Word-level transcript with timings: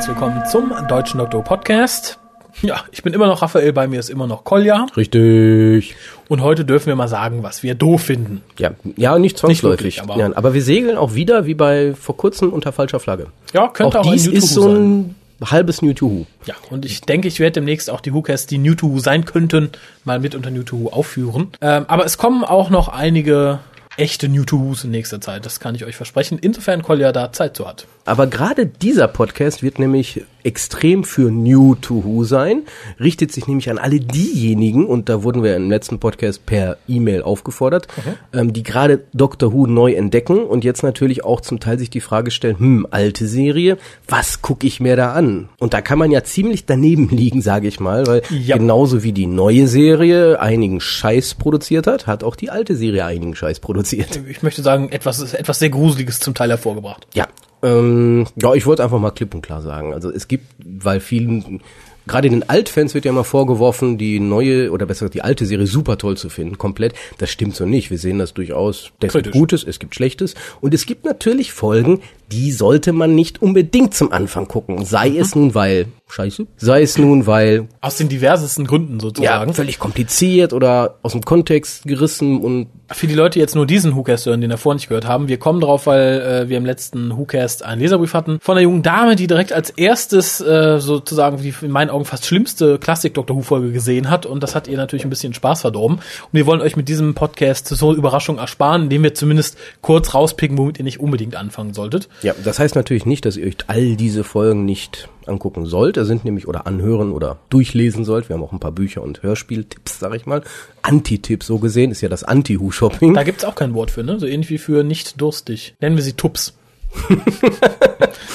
Herzlich 0.00 0.16
willkommen 0.16 0.42
zum 0.46 0.72
Deutschen 0.88 1.18
Doktor 1.18 1.44
Podcast. 1.44 2.18
Ja, 2.62 2.84
ich 2.90 3.02
bin 3.02 3.12
immer 3.12 3.26
noch 3.26 3.42
Raphael, 3.42 3.74
bei 3.74 3.86
mir 3.86 4.00
ist 4.00 4.08
immer 4.08 4.26
noch 4.26 4.44
Kolja. 4.44 4.86
Richtig. 4.96 5.94
Und 6.26 6.40
heute 6.40 6.64
dürfen 6.64 6.86
wir 6.86 6.96
mal 6.96 7.06
sagen, 7.06 7.42
was 7.42 7.62
wir 7.62 7.74
doof 7.74 8.04
finden. 8.04 8.40
Ja, 8.58 8.70
ja 8.96 9.18
nicht 9.18 9.36
zwangsläufig. 9.36 9.84
Nicht 9.84 9.96
wirklich, 9.98 10.10
aber- 10.14 10.18
ja, 10.18 10.34
aber 10.34 10.54
wir 10.54 10.62
segeln 10.62 10.96
auch 10.96 11.12
wieder, 11.16 11.44
wie 11.44 11.52
bei 11.52 11.92
vor 11.92 12.16
kurzem, 12.16 12.50
unter 12.50 12.72
falscher 12.72 12.98
Flagge. 12.98 13.26
Ja, 13.52 13.68
könnte 13.68 14.00
auch, 14.00 14.06
auch 14.06 14.10
dies 14.10 14.26
ein 14.26 14.32
ist 14.32 14.54
so 14.54 14.70
ein 14.70 15.16
halbes 15.44 15.82
New 15.82 15.92
to 15.92 16.10
Who. 16.10 16.26
Ja, 16.46 16.54
und 16.70 16.86
ich 16.86 17.02
denke, 17.02 17.28
ich 17.28 17.38
werde 17.38 17.52
demnächst 17.60 17.90
auch 17.90 18.00
die 18.00 18.14
WhoCasts, 18.14 18.46
die 18.46 18.56
New 18.56 18.74
to 18.76 18.90
Who 18.90 19.00
sein 19.00 19.26
könnten, 19.26 19.68
mal 20.06 20.18
mit 20.18 20.34
unter 20.34 20.50
New 20.50 20.62
to 20.62 20.78
Who 20.80 20.88
aufführen. 20.88 21.48
Ähm, 21.60 21.84
aber 21.88 22.06
es 22.06 22.16
kommen 22.16 22.42
auch 22.42 22.70
noch 22.70 22.88
einige 22.88 23.58
echte 24.00 24.28
New 24.28 24.44
to 24.44 24.58
Who's 24.58 24.84
in 24.84 24.90
nächster 24.90 25.20
Zeit. 25.20 25.44
Das 25.44 25.60
kann 25.60 25.74
ich 25.74 25.84
euch 25.84 25.94
versprechen. 25.94 26.38
Insofern 26.40 26.82
Kolja 26.82 27.12
da 27.12 27.32
Zeit 27.32 27.56
zu 27.56 27.68
hat. 27.68 27.86
Aber 28.06 28.26
gerade 28.26 28.66
dieser 28.66 29.06
Podcast 29.08 29.62
wird 29.62 29.78
nämlich 29.78 30.24
extrem 30.44 31.04
für 31.04 31.30
New 31.30 31.74
to 31.76 32.04
Who 32.04 32.24
sein, 32.24 32.62
richtet 32.98 33.32
sich 33.32 33.46
nämlich 33.48 33.70
an 33.70 33.78
alle 33.78 34.00
diejenigen, 34.00 34.86
und 34.86 35.08
da 35.08 35.22
wurden 35.22 35.42
wir 35.42 35.56
im 35.56 35.70
letzten 35.70 35.98
Podcast 35.98 36.46
per 36.46 36.76
E-Mail 36.88 37.22
aufgefordert, 37.22 37.88
ähm, 38.32 38.52
die 38.52 38.62
gerade 38.62 39.04
Doctor 39.12 39.52
Who 39.52 39.66
neu 39.66 39.92
entdecken 39.92 40.38
und 40.44 40.64
jetzt 40.64 40.82
natürlich 40.82 41.24
auch 41.24 41.40
zum 41.40 41.60
Teil 41.60 41.78
sich 41.78 41.90
die 41.90 42.00
Frage 42.00 42.30
stellen, 42.30 42.58
hm, 42.58 42.86
alte 42.90 43.26
Serie, 43.26 43.78
was 44.08 44.42
gucke 44.42 44.66
ich 44.66 44.80
mir 44.80 44.96
da 44.96 45.12
an? 45.12 45.48
Und 45.58 45.74
da 45.74 45.80
kann 45.80 45.98
man 45.98 46.10
ja 46.10 46.24
ziemlich 46.24 46.66
daneben 46.66 47.08
liegen, 47.10 47.42
sage 47.42 47.68
ich 47.68 47.80
mal, 47.80 48.06
weil 48.06 48.22
Ja. 48.30 48.56
genauso 48.56 49.02
wie 49.02 49.12
die 49.12 49.26
neue 49.26 49.66
Serie 49.68 50.40
einigen 50.40 50.80
Scheiß 50.80 51.34
produziert 51.34 51.86
hat, 51.86 52.06
hat 52.06 52.24
auch 52.24 52.36
die 52.36 52.50
alte 52.50 52.76
Serie 52.76 53.04
einigen 53.04 53.34
Scheiß 53.34 53.60
produziert. 53.60 54.20
Ich 54.28 54.42
möchte 54.42 54.62
sagen, 54.62 54.88
etwas, 54.90 55.34
etwas 55.34 55.58
sehr 55.58 55.70
Gruseliges 55.70 56.20
zum 56.20 56.34
Teil 56.34 56.50
hervorgebracht. 56.50 57.06
Ja, 57.14 57.26
ähm, 57.62 58.26
ja, 58.36 58.54
ich 58.54 58.66
wollte 58.66 58.82
einfach 58.82 58.98
mal 58.98 59.10
klipp 59.10 59.34
und 59.34 59.42
klar 59.42 59.62
sagen. 59.62 59.92
Also 59.92 60.10
es 60.10 60.28
gibt, 60.28 60.46
weil 60.64 61.00
vielen, 61.00 61.60
gerade 62.06 62.30
den 62.30 62.48
Altfans 62.48 62.94
wird 62.94 63.04
ja 63.04 63.10
immer 63.10 63.24
vorgeworfen, 63.24 63.98
die 63.98 64.20
neue 64.20 64.70
oder 64.70 64.86
besser 64.86 65.00
gesagt 65.00 65.14
die 65.14 65.22
alte 65.22 65.46
Serie 65.46 65.66
super 65.66 65.98
toll 65.98 66.16
zu 66.16 66.28
finden, 66.28 66.58
komplett. 66.58 66.94
Das 67.18 67.30
stimmt 67.30 67.54
so 67.54 67.66
nicht. 67.66 67.90
Wir 67.90 67.98
sehen 67.98 68.18
das 68.18 68.34
durchaus. 68.34 68.92
Es 69.00 69.12
gibt. 69.12 69.32
Gutes, 69.32 69.64
es 69.64 69.78
gibt 69.78 69.94
Schlechtes 69.94 70.34
und 70.60 70.74
es 70.74 70.86
gibt 70.86 71.04
natürlich 71.04 71.52
Folgen, 71.52 72.00
die 72.32 72.52
sollte 72.52 72.92
man 72.92 73.14
nicht 73.14 73.42
unbedingt 73.42 73.94
zum 73.94 74.12
Anfang 74.12 74.46
gucken. 74.46 74.84
Sei 74.84 75.16
es 75.16 75.34
nun 75.34 75.54
weil 75.54 75.86
Scheiße, 76.08 76.46
sei 76.56 76.82
es 76.82 76.98
nun 76.98 77.26
weil 77.26 77.68
Aus 77.80 77.96
den 77.96 78.08
diversesten 78.08 78.66
Gründen 78.66 78.94
ja 78.94 79.00
sozusagen. 79.00 79.54
völlig 79.54 79.78
kompliziert 79.78 80.52
oder 80.52 80.96
aus 81.02 81.12
dem 81.12 81.22
Kontext 81.22 81.84
gerissen 81.84 82.40
und 82.40 82.66
Für 82.92 83.06
die 83.06 83.14
Leute, 83.14 83.34
die 83.34 83.38
jetzt 83.38 83.54
nur 83.54 83.66
diesen 83.66 83.94
WhoCast 83.94 84.26
hören, 84.26 84.40
den 84.40 84.50
davor 84.50 84.74
nicht 84.74 84.88
gehört 84.88 85.06
haben, 85.06 85.28
wir 85.28 85.38
kommen 85.38 85.60
drauf, 85.60 85.86
weil 85.86 86.20
äh, 86.20 86.48
wir 86.48 86.56
im 86.56 86.66
letzten 86.66 87.16
WhoCast 87.16 87.64
einen 87.64 87.80
Leserbrief 87.80 88.12
hatten 88.14 88.38
von 88.40 88.56
einer 88.56 88.62
jungen 88.62 88.82
Dame, 88.82 89.14
die 89.14 89.28
direkt 89.28 89.52
als 89.52 89.70
erstes 89.70 90.40
äh, 90.40 90.80
sozusagen 90.80 91.36
die 91.38 91.54
in 91.62 91.70
meinen 91.70 91.90
Augen 91.90 92.04
fast 92.04 92.26
schlimmste 92.26 92.78
Klassik-Doctor 92.78 93.36
Who-Folge 93.36 93.70
gesehen 93.70 94.10
hat 94.10 94.26
und 94.26 94.42
das 94.42 94.56
hat 94.56 94.66
ihr 94.66 94.76
natürlich 94.76 95.04
ein 95.04 95.10
bisschen 95.10 95.34
Spaß 95.34 95.60
verdorben. 95.60 95.98
Und 95.98 96.32
wir 96.32 96.46
wollen 96.46 96.60
euch 96.60 96.76
mit 96.76 96.88
diesem 96.88 97.14
Podcast 97.14 97.68
so 97.68 97.94
Überraschung 97.94 98.38
ersparen, 98.38 98.84
indem 98.84 99.04
wir 99.04 99.14
zumindest 99.14 99.56
kurz 99.80 100.12
rauspicken, 100.14 100.58
womit 100.58 100.78
ihr 100.78 100.84
nicht 100.84 100.98
unbedingt 100.98 101.36
anfangen 101.36 101.72
solltet. 101.74 102.08
Ja, 102.22 102.34
das 102.44 102.58
heißt 102.58 102.74
natürlich 102.74 103.06
nicht, 103.06 103.24
dass 103.24 103.36
ihr 103.36 103.46
euch 103.46 103.56
all 103.66 103.96
diese 103.96 104.24
Folgen 104.24 104.64
nicht 104.64 105.08
angucken 105.26 105.64
sollt. 105.66 105.96
Da 105.96 106.04
sind 106.04 106.24
nämlich 106.24 106.46
oder 106.46 106.66
anhören 106.66 107.12
oder 107.12 107.38
durchlesen 107.48 108.04
sollt. 108.04 108.28
Wir 108.28 108.34
haben 108.34 108.42
auch 108.42 108.52
ein 108.52 108.60
paar 108.60 108.72
Bücher 108.72 109.02
und 109.02 109.22
Hörspieltipps, 109.22 109.98
sag 109.98 110.14
ich 110.14 110.26
mal. 110.26 110.42
Anti-Tipp 110.82 111.42
so 111.42 111.58
gesehen 111.58 111.90
ist 111.90 112.00
ja 112.00 112.08
das 112.08 112.24
Anti-Hu-Shopping. 112.24 113.14
Da 113.14 113.22
gibt's 113.22 113.44
auch 113.44 113.54
kein 113.54 113.74
Wort 113.74 113.90
für, 113.90 114.02
ne? 114.02 114.18
So 114.18 114.26
ähnlich 114.26 114.50
wie 114.50 114.58
für 114.58 114.84
nicht 114.84 115.20
durstig. 115.20 115.74
Nennen 115.80 115.96
wir 115.96 116.02
sie 116.02 116.12
Tups. 116.12 116.54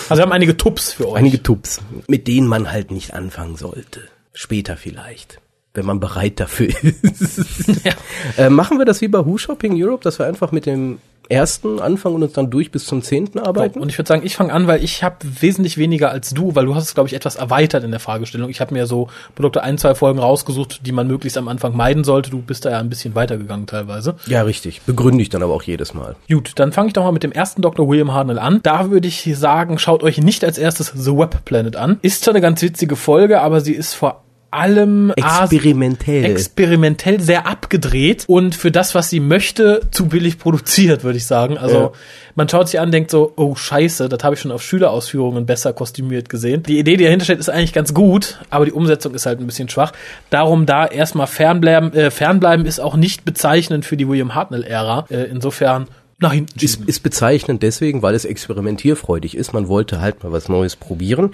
also 0.09 0.20
wir 0.20 0.22
haben 0.22 0.32
einige 0.32 0.58
Tups 0.58 0.94
für 0.94 1.09
euch. 1.09 1.18
Einige 1.18 1.44
Tipps, 1.44 1.82
mit 2.08 2.28
denen 2.28 2.48
man 2.48 2.72
halt 2.72 2.92
nicht 2.92 3.14
anfangen 3.14 3.56
sollte. 3.56 4.02
Später 4.34 4.78
vielleicht. 4.78 5.42
Wenn 5.74 5.86
man 5.86 6.00
bereit 6.00 6.40
dafür 6.40 6.68
ist. 7.02 7.68
Ja. 7.84 7.94
äh, 8.38 8.50
machen 8.50 8.78
wir 8.78 8.86
das 8.86 9.02
wie 9.02 9.09
bei 9.09 9.26
Who 9.26 9.38
Shopping 9.38 9.74
Europe, 9.76 10.04
dass 10.04 10.20
wir 10.20 10.26
einfach 10.26 10.52
mit 10.52 10.66
dem 10.66 11.00
ersten 11.30 11.80
anfangen 11.80 12.16
und 12.16 12.24
uns 12.24 12.34
dann 12.34 12.50
durch 12.50 12.72
bis 12.72 12.86
zum 12.86 13.02
zehnten 13.02 13.40
arbeiten? 13.40 13.80
Und 13.80 13.90
ich 13.90 13.97
würde 13.97 14.08
sagen, 14.08 14.22
ich 14.25 14.36
fange 14.36 14.53
an, 14.53 14.68
weil 14.68 14.84
ich 14.84 15.03
habe 15.03 15.18
wesentlich 15.40 15.78
weniger 15.78 16.12
als 16.12 16.31
du, 16.34 16.56
weil 16.56 16.66
du 16.66 16.75
hast 16.75 16.86
es, 16.86 16.94
glaube 16.94 17.08
ich, 17.08 17.13
etwas 17.13 17.36
erweitert 17.36 17.84
in 17.84 17.91
der 17.91 18.00
Fragestellung. 18.00 18.50
Ich 18.50 18.62
habe 18.62 18.74
mir 18.74 18.88
so 18.88 19.08
Produkte 19.35 19.64
ein, 19.64 19.78
zwei 19.78 19.96
Folgen 19.96 20.19
rausgesucht, 20.19 20.85
die 20.85 20.91
man 20.91 21.08
möglichst 21.08 21.38
am 21.38 21.47
Anfang 21.47 21.75
meiden 21.75 22.03
sollte. 22.03 22.30
Du 22.30 22.41
bist 22.41 22.66
da 22.66 22.72
ja 22.72 22.80
ein 22.80 22.90
bisschen 22.90 23.16
weitergegangen 23.16 23.68
teilweise. 23.68 24.16
ja, 24.28 24.41
richtig. 24.41 24.81
Begründe 24.85 25.22
ich 25.22 25.30
dann 25.30 25.44
aber 25.44 25.53
auch 25.53 25.64
jedes 25.64 25.94
Mal. 25.94 26.16
Gut, 26.30 26.53
dann 26.56 26.72
fange 26.72 26.88
ich 26.88 26.94
doch 26.94 27.03
mal 27.03 27.12
mit 27.12 27.24
dem 27.24 27.31
ersten 27.31 27.62
Dr. 27.62 27.88
William 27.88 28.14
Hartnell 28.14 28.40
an. 28.40 28.59
Da 28.64 28.91
würde 28.91 29.08
ich 29.08 29.30
sagen, 29.35 29.80
schaut 29.80 30.03
euch 30.03 30.19
nicht 30.19 30.44
als 30.44 30.58
erstes 30.58 30.91
The 30.96 31.12
Web 31.18 31.46
Planet 31.46 31.75
an. 31.75 32.00
Ist 32.02 32.24
zwar 32.24 32.34
eine 32.34 32.41
ganz 32.41 32.62
witzige 32.62 32.96
Folge, 32.96 33.41
aber 33.41 33.62
sie 33.62 33.74
ist 33.74 33.94
vor 33.94 34.25
allem 34.56 35.12
Experimentell. 35.16 36.26
experimentell 36.26 37.20
sehr 37.20 37.48
abgedreht 37.48 38.26
und 38.28 38.56
für 38.56 38.72
das, 38.72 38.96
was 38.96 39.10
sie 39.10 39.20
möchte, 39.20 39.82
zu 39.92 40.08
billig 40.08 40.40
produziert, 40.40 41.04
würde 41.04 41.18
ich 41.18 41.26
sagen. 41.26 41.58
Also 41.58 41.76
Ja. 41.78 41.92
man 42.36 42.50
schaut 42.50 42.68
sich 42.70 42.80
an, 42.80 42.92
denkt 42.92 43.12
so, 43.12 43.34
oh 43.36 43.56
scheiße, 43.56 44.10
das 44.10 44.24
habe 44.24 44.36
ich 44.36 44.42
schon 44.42 44.52
auf 44.52 44.62
Schülerausführungen 44.62 45.46
besser 45.46 45.74
kostümiert 45.74 46.30
gesehen. 46.30 46.64
Die 46.64 46.80
Idee, 46.80 46.98
die 46.98 47.04
dahinter 47.06 47.26
steht, 47.26 47.40
ist 47.40 47.50
eigentlich 47.50 47.74
ganz 47.74 47.94
gut, 47.94 48.40
aber 48.50 48.66
die 48.66 48.72
Umsetzung 48.72 49.14
ist 49.14 49.26
halt 49.26 49.40
ein 49.40 49.46
bisschen 49.48 49.70
schwach. 49.70 49.92
Darum 50.30 50.66
da 50.66 50.86
erstmal 50.86 51.28
fernbleiben, 51.28 51.94
äh, 51.94 52.12
fernbleiben 52.12 52.66
ist 52.66 52.80
auch 52.80 52.96
nicht 52.96 53.26
bezeichnend 53.26 53.86
für 53.86 53.98
die 53.98 54.08
William 54.08 54.36
Hartnell-Ära. 54.36 55.06
Äh, 55.10 55.24
insofern 55.26 55.88
nach 56.18 56.32
hinten 56.32 56.58
ist, 56.64 56.76
schieben. 56.76 56.88
ist 56.88 57.04
bezeichnend 57.04 57.62
deswegen, 57.62 58.02
weil 58.02 58.16
es 58.16 58.24
experimentierfreudig 58.24 59.36
ist. 59.36 59.52
Man 59.54 59.68
wollte 59.68 60.00
halt 60.00 60.24
mal 60.24 60.32
was 60.32 60.48
Neues 60.48 60.76
probieren. 60.78 61.32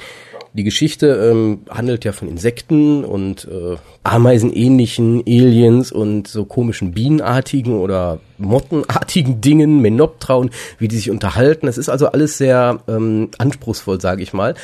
Die 0.54 0.64
Geschichte 0.66 1.08
ähm, 1.08 1.62
handelt 1.70 2.04
ja 2.04 2.12
von 2.12 2.28
Insekten 2.28 3.06
und 3.06 3.46
äh, 3.46 3.78
Ameisenähnlichen 4.04 5.24
Aliens 5.26 5.94
und 5.94 6.28
so 6.28 6.44
komischen 6.44 6.92
Bienenartigen 6.92 7.80
oder 7.80 8.20
Mottenartigen 8.38 9.40
Dingen, 9.42 9.80
Menoptrauen, 9.80 10.50
wie 10.78 10.90
die 10.90 10.98
sich 10.98 11.10
unterhalten. 11.10 11.68
Es 11.68 11.78
ist 11.78 11.88
also 11.88 12.08
alles 12.08 12.38
sehr 12.38 12.80
ähm, 12.90 13.30
anspruchsvoll, 13.38 14.02
sage 14.02 14.24
ich 14.24 14.34
mal. 14.34 14.56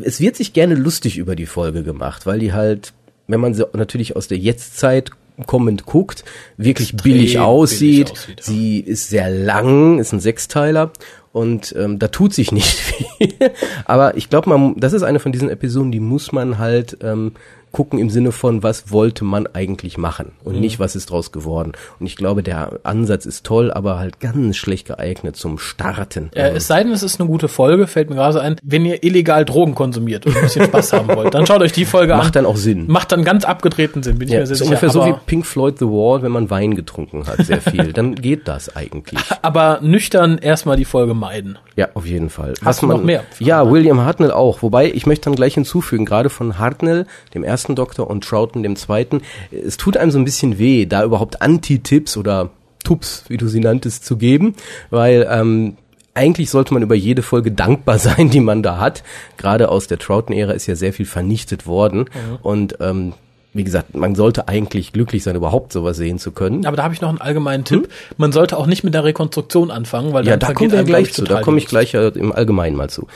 Es 0.00 0.20
wird 0.20 0.36
sich 0.36 0.54
gerne 0.54 0.74
lustig 0.74 1.18
über 1.18 1.36
die 1.36 1.46
Folge 1.46 1.82
gemacht, 1.82 2.24
weil 2.24 2.38
die 2.38 2.54
halt, 2.54 2.94
wenn 3.26 3.40
man 3.40 3.52
sie 3.52 3.66
natürlich 3.74 4.16
aus 4.16 4.28
der 4.28 4.38
Jetztzeit 4.38 5.10
kommend 5.46 5.86
guckt, 5.86 6.24
wirklich 6.56 6.96
billig 6.96 7.02
billig 7.02 7.38
aussieht. 7.38 8.12
aussieht, 8.12 8.40
ja. 8.40 8.44
Sie 8.44 8.80
ist 8.80 9.08
sehr 9.08 9.30
lang, 9.30 9.98
ist 9.98 10.12
ein 10.12 10.20
Sechsteiler 10.20 10.92
und 11.32 11.74
ähm, 11.76 11.98
da 11.98 12.08
tut 12.08 12.34
sich 12.34 12.52
nicht 12.52 12.66
viel. 13.18 13.52
Aber 13.84 14.16
ich 14.16 14.30
glaube, 14.30 14.48
man, 14.50 14.74
das 14.76 14.92
ist 14.92 15.02
eine 15.02 15.20
von 15.20 15.32
diesen 15.32 15.50
Episoden, 15.50 15.92
die 15.92 16.00
muss 16.00 16.32
man 16.32 16.58
halt 16.58 16.98
ähm, 17.02 17.32
gucken 17.72 17.98
im 17.98 18.10
Sinne 18.10 18.32
von, 18.32 18.62
was 18.62 18.90
wollte 18.92 19.24
man 19.24 19.46
eigentlich 19.46 19.98
machen 19.98 20.32
und 20.44 20.54
Mhm. 20.54 20.60
nicht, 20.60 20.80
was 20.80 20.96
ist 20.96 21.10
draus 21.10 21.32
geworden. 21.32 21.72
Und 22.00 22.06
ich 22.06 22.16
glaube, 22.16 22.42
der 22.42 22.80
Ansatz 22.82 23.26
ist 23.26 23.44
toll, 23.44 23.70
aber 23.70 23.98
halt 23.98 24.20
ganz 24.20 24.56
schlecht 24.56 24.86
geeignet 24.86 25.36
zum 25.36 25.58
Starten. 25.58 26.30
Äh, 26.34 26.50
es 26.50 26.66
sei 26.66 26.82
denn, 26.82 26.92
es 26.92 27.02
ist 27.02 27.20
eine 27.20 27.28
gute 27.28 27.48
Folge, 27.48 27.86
fällt 27.86 28.10
mir 28.10 28.16
gerade 28.16 28.32
so 28.34 28.38
ein. 28.38 28.56
Wenn 28.62 28.84
ihr 28.84 29.02
illegal 29.04 29.44
Drogen 29.44 29.74
konsumiert 29.74 30.26
und 30.26 30.36
ein 30.36 30.42
bisschen 30.42 30.64
Spaß 30.64 30.92
haben 30.92 31.08
wollt, 31.08 31.34
dann 31.34 31.46
schaut 31.46 31.60
euch 31.62 31.72
die 31.72 31.84
Folge 31.84 32.14
an. 32.14 32.18
Macht 32.20 32.36
dann 32.36 32.46
auch 32.46 32.56
Sinn. 32.56 32.86
Macht 32.88 33.12
dann 33.12 33.24
ganz 33.24 33.44
abgedrehten 33.44 34.02
Sinn, 34.02 34.18
bin 34.18 34.28
ich 34.28 34.34
Ja, 34.34 34.40
mir 34.40 34.46
sehr 34.46 34.52
ist 34.54 34.58
sicher. 34.60 34.68
ungefähr 34.70 34.90
so 34.90 35.04
wie 35.06 35.14
Pink 35.26 35.46
Floyd 35.46 35.78
The 35.78 35.86
Wall, 35.86 36.22
wenn 36.22 36.32
man 36.32 36.50
Wein 36.50 36.74
getrunken 36.74 37.26
hat, 37.26 37.44
sehr 37.44 37.60
viel. 37.60 37.92
Dann 37.92 38.14
geht 38.14 38.48
das 38.48 38.74
eigentlich. 38.76 39.20
aber 39.42 39.80
nüchtern 39.82 40.38
erstmal 40.38 40.76
die 40.76 40.84
Folge 40.84 41.14
meiden. 41.14 41.58
Ja, 41.76 41.88
auf 41.94 42.06
jeden 42.06 42.30
Fall. 42.30 42.54
Hast 42.64 42.82
du 42.82 42.86
noch 42.86 43.02
mehr? 43.02 43.22
Ja, 43.38 43.70
William 43.70 44.00
Hartnell 44.00 44.32
auch. 44.32 44.62
Wobei, 44.62 44.90
ich 44.92 45.06
möchte 45.06 45.26
dann 45.26 45.36
gleich 45.36 45.54
hinzufügen, 45.54 46.04
gerade 46.04 46.28
von 46.30 46.58
Hartnell, 46.58 47.06
dem 47.34 47.44
ersten 47.44 47.57
Doktor, 47.66 48.08
und 48.08 48.24
Troughton, 48.24 48.62
dem 48.62 48.76
zweiten, 48.76 49.22
es 49.50 49.76
tut 49.76 49.96
einem 49.96 50.10
so 50.10 50.18
ein 50.18 50.24
bisschen 50.24 50.58
weh, 50.58 50.86
da 50.86 51.04
überhaupt 51.04 51.42
Anti-Tipps 51.42 52.16
oder 52.16 52.50
Tups, 52.84 53.24
wie 53.28 53.36
du 53.36 53.48
sie 53.48 53.60
nanntest, 53.60 54.04
zu 54.04 54.16
geben, 54.16 54.54
weil 54.90 55.26
ähm, 55.30 55.76
eigentlich 56.14 56.50
sollte 56.50 56.74
man 56.74 56.82
über 56.82 56.94
jede 56.94 57.22
Folge 57.22 57.52
dankbar 57.52 57.98
sein, 57.98 58.30
die 58.30 58.40
man 58.40 58.62
da 58.62 58.78
hat. 58.78 59.02
Gerade 59.36 59.68
aus 59.70 59.86
der 59.86 59.98
Troughton-Ära 59.98 60.52
ist 60.52 60.66
ja 60.66 60.76
sehr 60.76 60.92
viel 60.92 61.06
vernichtet 61.06 61.66
worden 61.66 62.06
und 62.42 62.76
ähm, 62.80 63.14
wie 63.54 63.64
gesagt, 63.64 63.96
man 63.96 64.14
sollte 64.14 64.46
eigentlich 64.46 64.92
glücklich 64.92 65.22
sein, 65.22 65.34
überhaupt 65.34 65.72
sowas 65.72 65.96
sehen 65.96 66.18
zu 66.18 66.32
können. 66.32 66.66
Aber 66.66 66.76
da 66.76 66.84
habe 66.84 66.94
ich 66.94 67.00
noch 67.00 67.08
einen 67.08 67.20
allgemeinen 67.20 67.64
Tipp. 67.64 67.88
Man 68.16 68.30
sollte 68.30 68.56
auch 68.56 68.66
nicht 68.66 68.84
mit 68.84 68.94
der 68.94 69.04
Rekonstruktion 69.04 69.70
anfangen, 69.70 70.12
weil 70.12 70.22
Hm? 70.22 70.28
Ja, 70.28 70.36
da 70.36 70.52
kommen 70.52 70.70
wir 70.70 70.84
gleich 70.84 71.08
ich, 71.08 71.14
zu. 71.14 71.24
Da 71.24 71.40
komme 71.40 71.58
ich 71.58 71.66
gleich 71.66 71.94
äh, 71.94 72.08
im 72.08 72.32
Allgemeinen 72.32 72.76
mal 72.76 72.90
zu. 72.90 73.06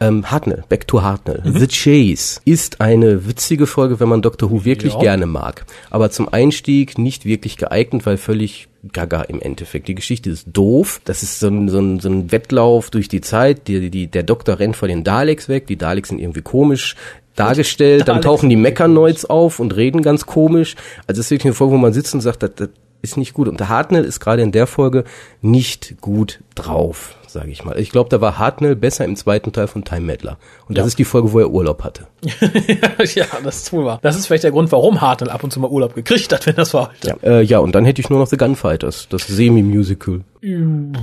Ähm, 0.00 0.30
Hartnell, 0.30 0.64
Back 0.68 0.88
to 0.88 1.02
Hartnell. 1.02 1.42
The 1.44 1.66
Chase 1.68 2.40
ist 2.44 2.80
eine 2.80 3.26
witzige 3.28 3.66
Folge, 3.66 4.00
wenn 4.00 4.08
man 4.08 4.22
Doctor 4.22 4.50
Who 4.50 4.64
wirklich 4.64 4.92
Ja. 4.94 4.98
gerne 5.00 5.26
mag. 5.26 5.64
Aber 5.90 6.10
zum 6.10 6.28
Einstieg 6.28 6.98
nicht 6.98 7.24
wirklich 7.24 7.56
geeignet, 7.56 8.04
weil 8.04 8.16
völlig 8.16 8.68
gaga 8.92 9.22
im 9.22 9.40
Endeffekt. 9.40 9.86
Die 9.88 9.94
Geschichte 9.94 10.30
ist 10.30 10.46
doof. 10.52 11.00
Das 11.04 11.22
ist 11.22 11.38
so 11.38 11.46
ein, 11.46 11.68
so 11.68 11.78
ein, 11.78 12.00
so 12.00 12.08
ein 12.08 12.32
Wettlauf 12.32 12.90
durch 12.90 13.08
die 13.08 13.20
Zeit. 13.20 13.68
Die, 13.68 13.88
die, 13.88 14.08
der 14.08 14.24
Doktor 14.24 14.58
rennt 14.58 14.76
vor 14.76 14.88
den 14.88 15.04
Daleks 15.04 15.48
weg. 15.48 15.68
Die 15.68 15.76
Daleks 15.76 16.08
sind 16.10 16.18
irgendwie 16.18 16.42
komisch 16.42 16.96
dargestellt. 17.36 18.00
Dann 18.02 18.16
Daleks 18.16 18.24
tauchen 18.26 18.50
die 18.50 18.56
Mechanoids 18.56 19.24
auf 19.24 19.60
und 19.60 19.74
reden 19.76 20.02
ganz 20.02 20.26
komisch. 20.26 20.74
Also 21.06 21.20
es 21.20 21.26
ist 21.26 21.30
wirklich 21.30 21.46
eine 21.46 21.54
Folge, 21.54 21.74
wo 21.74 21.78
man 21.78 21.92
sitzt 21.92 22.14
und 22.14 22.20
sagt, 22.20 22.42
das, 22.42 22.50
das 22.56 22.68
ist 23.00 23.16
nicht 23.16 23.32
gut. 23.32 23.48
Und 23.48 23.60
der 23.60 23.68
Hartnell 23.68 24.04
ist 24.04 24.20
gerade 24.20 24.42
in 24.42 24.52
der 24.52 24.66
Folge 24.66 25.04
nicht 25.40 25.96
gut 26.00 26.40
drauf, 26.54 27.14
sage 27.34 27.50
ich 27.50 27.64
mal. 27.64 27.78
Ich 27.78 27.90
glaube, 27.90 28.08
da 28.08 28.22
war 28.22 28.38
Hartnell 28.38 28.74
besser 28.76 29.04
im 29.04 29.16
zweiten 29.16 29.52
Teil 29.52 29.66
von 29.66 29.84
Time 29.84 30.00
Meddler. 30.00 30.38
Und 30.66 30.78
das 30.78 30.84
Ja. 30.84 30.86
ist 30.86 30.98
die 30.98 31.04
Folge, 31.04 31.32
wo 31.32 31.40
er 31.40 31.50
Urlaub 31.50 31.84
hatte. 31.84 32.06
ja, 33.14 33.26
das 33.42 33.56
ist 33.58 33.72
wohl 33.72 33.84
wahr. 33.84 33.98
Das 34.00 34.16
ist 34.16 34.26
vielleicht 34.26 34.44
der 34.44 34.52
Grund, 34.52 34.72
warum 34.72 35.02
Hartnell 35.02 35.28
ab 35.28 35.44
und 35.44 35.52
zu 35.52 35.60
mal 35.60 35.68
Urlaub 35.68 35.94
gekriegt 35.94 36.32
hat, 36.32 36.46
wenn 36.46 36.54
das 36.56 36.72
war. 36.72 36.92
Ja, 37.04 37.16
äh, 37.22 37.42
ja 37.42 37.58
und 37.58 37.74
dann 37.74 37.84
hätte 37.84 38.00
ich 38.00 38.08
nur 38.08 38.18
noch 38.18 38.26
The 38.28 38.38
Gunfighters, 38.38 39.08
das 39.10 39.26
Semi-Musical. 39.26 40.22
Und 40.42 40.94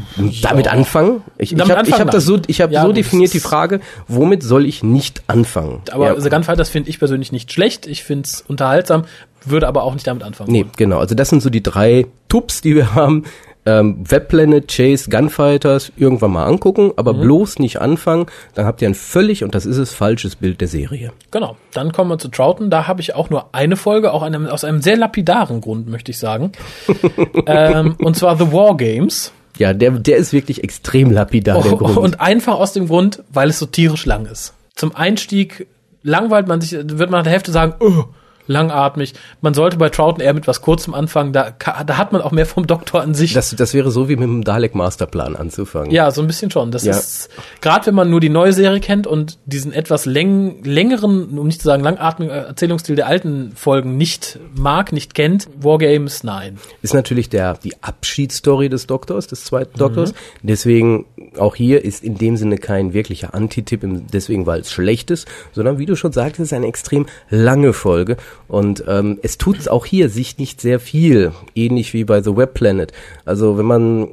damit 0.43 0.67
anfangen? 0.67 1.21
Ich, 1.37 1.53
ich 1.53 1.59
habe 1.59 1.73
hab 1.75 2.11
das 2.11 2.25
so, 2.25 2.39
ich 2.47 2.61
hab 2.61 2.71
Ja, 2.71 2.83
so 2.83 2.87
das 2.89 2.95
definiert 2.95 3.33
die 3.33 3.39
Frage, 3.39 3.79
womit 4.07 4.43
soll 4.43 4.65
ich 4.65 4.83
nicht 4.83 5.23
anfangen? 5.27 5.81
Aber 5.91 6.13
ja. 6.13 6.19
The 6.19 6.29
Gunfighters 6.29 6.69
finde 6.69 6.89
ich 6.89 6.99
persönlich 6.99 7.31
nicht 7.31 7.51
schlecht. 7.51 7.87
Ich 7.87 8.03
finde 8.03 8.27
es 8.27 8.41
unterhaltsam, 8.47 9.05
würde 9.43 9.67
aber 9.67 9.83
auch 9.83 9.93
nicht 9.93 10.07
damit 10.07 10.23
anfangen. 10.23 10.51
Nee, 10.51 10.65
genau. 10.77 10.99
Also 10.99 11.15
das 11.15 11.29
sind 11.29 11.41
so 11.41 11.49
die 11.49 11.63
drei 11.63 12.05
Tubs, 12.29 12.61
die 12.61 12.75
wir 12.75 12.93
haben. 12.95 13.25
Ähm, 13.63 14.03
Webplanet, 14.09 14.67
Chase, 14.75 15.09
Gunfighters 15.11 15.91
irgendwann 15.95 16.31
mal 16.31 16.45
angucken, 16.45 16.91
aber 16.95 17.13
Mhm. 17.13 17.21
bloß 17.21 17.59
nicht 17.59 17.79
anfangen. 17.79 18.25
Dann 18.55 18.65
habt 18.65 18.81
ihr 18.81 18.87
ein 18.89 18.95
völlig, 18.95 19.43
und 19.43 19.53
das 19.53 19.67
ist 19.67 19.77
es, 19.77 19.93
falsches 19.93 20.35
Bild 20.35 20.61
der 20.61 20.67
Serie. 20.67 21.11
Genau. 21.29 21.57
Dann 21.73 21.91
kommen 21.91 22.09
wir 22.09 22.17
zu 22.17 22.29
Troughton. 22.29 22.71
Da 22.71 22.87
habe 22.87 23.01
ich 23.01 23.13
auch 23.13 23.29
nur 23.29 23.53
eine 23.53 23.75
Folge, 23.75 24.13
auch 24.13 24.23
einem, 24.23 24.47
aus 24.47 24.63
einem 24.63 24.81
sehr 24.81 24.97
lapidaren 24.97 25.61
Grund, 25.61 25.87
möchte 25.87 26.09
ich 26.11 26.17
sagen. 26.17 26.53
ähm, 27.45 27.95
und 27.99 28.15
zwar 28.15 28.35
The 28.37 28.51
War 28.51 28.75
Games. 28.77 29.31
Ja, 29.57 29.73
der, 29.73 29.91
der 29.91 30.17
ist 30.17 30.33
wirklich 30.33 30.63
extrem 30.63 31.11
lapidar, 31.11 31.61
der 31.61 31.73
Grund. 31.73 31.97
Oh, 31.97 32.01
Und 32.01 32.19
einfach 32.19 32.55
aus 32.55 32.73
dem 32.73 32.87
Grund, 32.87 33.23
weil 33.31 33.49
es 33.49 33.59
so 33.59 33.65
tierisch 33.67 34.05
lang 34.05 34.25
ist. 34.25 34.53
Zum 34.75 34.95
Einstieg 34.95 35.67
langweilt 36.03 36.47
man 36.47 36.61
sich, 36.61 36.71
wird 36.71 37.11
man 37.11 37.11
nach 37.19 37.23
der 37.23 37.33
Hälfte 37.33 37.51
sagen, 37.51 37.73
oh, 37.79 38.05
langatmig. 38.51 39.13
Man 39.42 39.53
sollte 39.53 39.77
bei 39.77 39.89
Troughton 39.89 40.21
eher 40.21 40.33
mit 40.33 40.48
was 40.48 40.62
Kurzem 40.62 40.94
anfangen. 40.94 41.33
Da, 41.33 41.51
da 41.86 41.98
hat 41.98 42.12
man 42.12 42.21
auch 42.21 42.31
mehr 42.31 42.45
vom 42.45 42.68
Doktor 42.68 43.01
an 43.01 43.13
sich. 43.13 43.33
das, 43.33 43.56
das 43.56 43.74
wäre 43.74 43.89
so 43.92 44.09
wie 44.09 44.15
mit 44.15 44.24
dem 44.27 44.44
Dalek-Masterplan 44.44 45.36
anzufangen. 45.36 45.92
Ja, 45.92 46.12
so 46.12 46.21
ein 46.21 46.27
bisschen 46.27 46.51
schon. 46.51 46.71
Das 46.71 46.83
Ja. 46.83 46.92
ist 46.92 47.30
gerade 47.62 47.88
wenn 47.88 47.95
man 47.95 48.09
nur 48.09 48.19
die 48.19 48.30
neue 48.30 48.53
Serie 48.53 48.80
kennt 48.80 49.07
und 49.07 49.39
diesen 49.45 49.74
etwas 49.74 50.06
läng 50.06 50.63
längeren, 50.63 51.38
um 51.39 51.48
nicht 51.48 51.62
zu 51.62 51.68
sagen 51.68 51.83
langatmigen 51.83 52.33
Erzählungsstil 52.33 52.95
der 52.95 53.07
alten 53.07 53.53
Folgen 53.56 53.98
nicht 53.98 54.39
mag, 54.56 54.92
nicht 54.92 55.13
kennt. 55.13 55.48
Wargames, 55.59 56.24
nein. 56.24 56.57
ist 56.81 56.94
natürlich 56.94 57.30
der 57.30 57.56
die 57.63 57.74
Abschiedsstory 57.81 58.69
des 58.69 58.88
Doktors, 58.88 59.27
des 59.27 59.45
zweiten 59.45 59.71
Mhm. 59.75 59.80
Doktors. 59.80 60.13
Deswegen 60.44 61.06
auch 61.37 61.55
hier 61.55 61.83
ist 61.83 62.03
in 62.03 62.17
dem 62.17 62.37
Sinne 62.37 62.57
kein 62.57 62.93
wirklicher 62.93 63.33
Antitipp, 63.33 63.81
deswegen 64.11 64.45
weil 64.45 64.61
es 64.61 64.71
schlecht 64.71 65.11
ist, 65.11 65.27
sondern 65.53 65.79
wie 65.79 65.85
du 65.85 65.95
schon 65.95 66.11
sagtest, 66.11 66.39
es 66.39 66.47
ist 66.47 66.53
eine 66.53 66.67
extrem 66.67 67.05
lange 67.29 67.73
Folge 67.73 68.17
und 68.47 68.83
ähm, 68.87 69.19
es 69.21 69.37
tut 69.37 69.67
auch 69.69 69.85
hier 69.85 70.09
sich 70.09 70.37
nicht 70.37 70.61
sehr 70.61 70.79
viel, 70.79 71.31
ähnlich 71.55 71.93
wie 71.93 72.03
bei 72.03 72.21
The 72.21 72.35
Web 72.35 72.53
Planet. 72.53 72.91
Also 73.25 73.57
wenn 73.57 73.65
man 73.65 74.07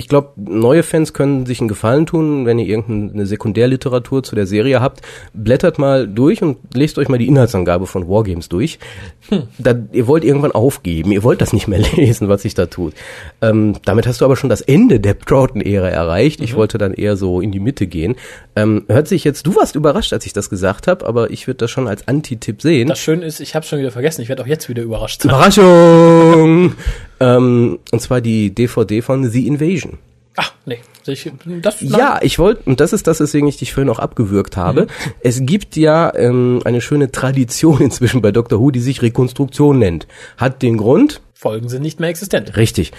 ich 0.00 0.08
glaube, 0.08 0.30
neue 0.36 0.82
Fans 0.82 1.12
können 1.12 1.44
sich 1.44 1.60
einen 1.60 1.68
Gefallen 1.68 2.06
tun, 2.06 2.46
wenn 2.46 2.58
ihr 2.58 2.66
irgendeine 2.66 3.26
Sekundärliteratur 3.26 4.22
zu 4.22 4.34
der 4.34 4.46
Serie 4.46 4.80
habt. 4.80 5.02
Blättert 5.34 5.78
mal 5.78 6.08
durch 6.08 6.42
und 6.42 6.56
lest 6.72 6.96
euch 6.96 7.10
mal 7.10 7.18
die 7.18 7.28
Inhaltsangabe 7.28 7.86
von 7.86 8.08
Wargames 8.08 8.48
durch. 8.48 8.78
Da, 9.58 9.74
ihr 9.92 10.06
wollt 10.06 10.24
irgendwann 10.24 10.52
aufgeben. 10.52 11.12
Ihr 11.12 11.22
wollt 11.22 11.42
das 11.42 11.52
nicht 11.52 11.68
mehr 11.68 11.80
lesen, 11.96 12.30
was 12.30 12.40
sich 12.40 12.54
da 12.54 12.64
tut. 12.64 12.94
Ähm, 13.42 13.76
damit 13.84 14.06
hast 14.06 14.22
du 14.22 14.24
aber 14.24 14.36
schon 14.36 14.48
das 14.48 14.62
Ende 14.62 15.00
der 15.00 15.18
Troughton-Ära 15.18 15.88
erreicht. 15.88 16.40
Ich 16.40 16.56
wollte 16.56 16.78
dann 16.78 16.94
eher 16.94 17.18
so 17.18 17.42
in 17.42 17.52
die 17.52 17.60
Mitte 17.60 17.86
gehen. 17.86 18.16
Ähm, 18.56 18.86
hört 18.88 19.06
sich 19.06 19.22
jetzt, 19.22 19.46
du 19.46 19.54
warst 19.54 19.74
überrascht, 19.74 20.14
als 20.14 20.24
ich 20.24 20.32
das 20.32 20.48
gesagt 20.48 20.86
habe, 20.86 21.06
aber 21.06 21.30
ich 21.30 21.46
würde 21.46 21.58
das 21.58 21.70
schon 21.70 21.86
als 21.86 22.08
Antitipp 22.08 22.62
sehen. 22.62 22.88
Das 22.88 22.98
Schöne 22.98 23.26
ist, 23.26 23.40
ich 23.40 23.54
habe 23.54 23.66
schon 23.66 23.78
wieder 23.78 23.90
vergessen. 23.90 24.22
Ich 24.22 24.30
werde 24.30 24.42
auch 24.42 24.46
jetzt 24.46 24.70
wieder 24.70 24.82
überrascht 24.82 25.20
sein. 25.20 25.30
Überraschung! 25.30 26.72
ähm, 27.20 27.78
und 27.92 28.00
zwar 28.00 28.20
die 28.20 28.54
DVD 28.54 29.02
von 29.02 29.28
The 29.28 29.46
Invasion. 29.46 29.98
Ach, 30.36 30.52
nee. 30.64 30.78
Ich, 31.06 31.30
das, 31.62 31.80
Ja, 31.80 32.20
ich 32.22 32.38
wollte, 32.38 32.62
und 32.64 32.80
das 32.80 32.92
ist 32.92 33.06
das, 33.06 33.20
weswegen 33.20 33.48
ich 33.48 33.56
dich 33.56 33.72
vorhin 33.72 33.90
auch 33.90 33.98
abgewürgt 33.98 34.56
habe. 34.56 34.86
Es 35.22 35.40
gibt 35.42 35.76
ja 35.76 36.14
ähm, 36.14 36.60
eine 36.64 36.80
schöne 36.80 37.10
Tradition 37.10 37.80
inzwischen 37.80 38.22
bei 38.22 38.32
Doctor 38.32 38.60
Who, 38.60 38.70
die 38.70 38.80
sich 38.80 39.02
Rekonstruktion 39.02 39.78
nennt. 39.78 40.06
Hat 40.36 40.62
den 40.62 40.76
Grund, 40.76 41.20
Folgen 41.34 41.68
sind 41.68 41.82
nicht 41.82 42.00
mehr 42.00 42.10
existent. 42.10 42.56
richtig, 42.56 42.92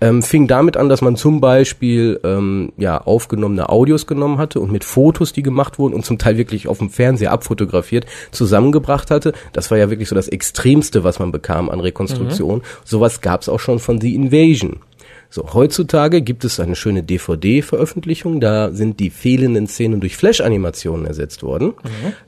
ähm, 0.00 0.22
fing 0.22 0.46
damit 0.46 0.76
an, 0.76 0.88
dass 0.88 1.02
man 1.02 1.16
zum 1.16 1.40
Beispiel 1.40 2.20
ähm, 2.24 2.72
ja 2.76 2.98
aufgenommene 3.00 3.68
Audios 3.68 4.06
genommen 4.06 4.38
hatte 4.38 4.60
und 4.60 4.72
mit 4.72 4.84
Fotos, 4.84 5.32
die 5.32 5.42
gemacht 5.42 5.78
wurden 5.78 5.94
und 5.94 6.04
zum 6.04 6.18
Teil 6.18 6.36
wirklich 6.36 6.68
auf 6.68 6.78
dem 6.78 6.90
Fernseher 6.90 7.32
abfotografiert, 7.32 8.06
zusammengebracht 8.30 9.10
hatte. 9.10 9.32
Das 9.52 9.70
war 9.70 9.78
ja 9.78 9.90
wirklich 9.90 10.08
so 10.08 10.14
das 10.14 10.28
Extremste, 10.28 11.04
was 11.04 11.18
man 11.18 11.32
bekam 11.32 11.70
an 11.70 11.80
Rekonstruktion. 11.80 12.62
Sowas 12.84 13.20
gab's 13.20 13.48
auch 13.48 13.60
schon 13.60 13.78
von 13.78 14.00
The 14.00 14.14
Invasion. 14.14 14.80
So, 15.28 15.52
heutzutage 15.54 16.22
gibt 16.22 16.44
es 16.44 16.60
eine 16.60 16.76
schöne 16.76 17.02
DVD-Veröffentlichung, 17.02 18.40
da 18.40 18.70
sind 18.72 19.00
die 19.00 19.10
fehlenden 19.10 19.66
Szenen 19.66 20.00
durch 20.00 20.16
Flash-Animationen 20.16 21.06
ersetzt 21.06 21.42
worden. 21.42 21.74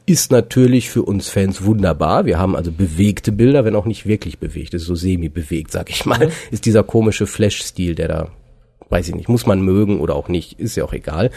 Ist 0.07 0.31
natürlich 0.31 0.91
für 0.91 1.03
uns 1.03 1.29
Fans 1.29 1.65
wunderbar. 1.65 2.27
Wir 2.27 2.39
haben 2.39 2.57
also 2.57 2.73
bewegte 2.73 3.33
Bilder, 3.33 3.65
wenn 3.65 3.77
auch 3.77 3.87
nicht 3.87 4.07
wirklich 4.07 4.39
bewegt, 4.39 4.75
ist 4.75 4.85
so 4.85 4.95
semi-bewegt, 4.95 5.71
sag 5.71 5.91
ich 5.91 6.07
mal, 6.07 6.31
ist 6.51 6.67
dieser 6.67 6.83
komische 6.83 7.27
Flash-Stil, 7.27 7.95
der 7.95 8.09
da 8.09 8.29
weiß 8.91 9.09
ich 9.09 9.15
nicht, 9.15 9.29
muss 9.29 9.47
man 9.47 9.61
mögen 9.61 10.01
oder 10.01 10.15
auch 10.15 10.29
nicht, 10.29 10.59
ist 10.59 10.77
ja 10.77 10.85
auch 10.85 10.93
egal. 10.93 11.31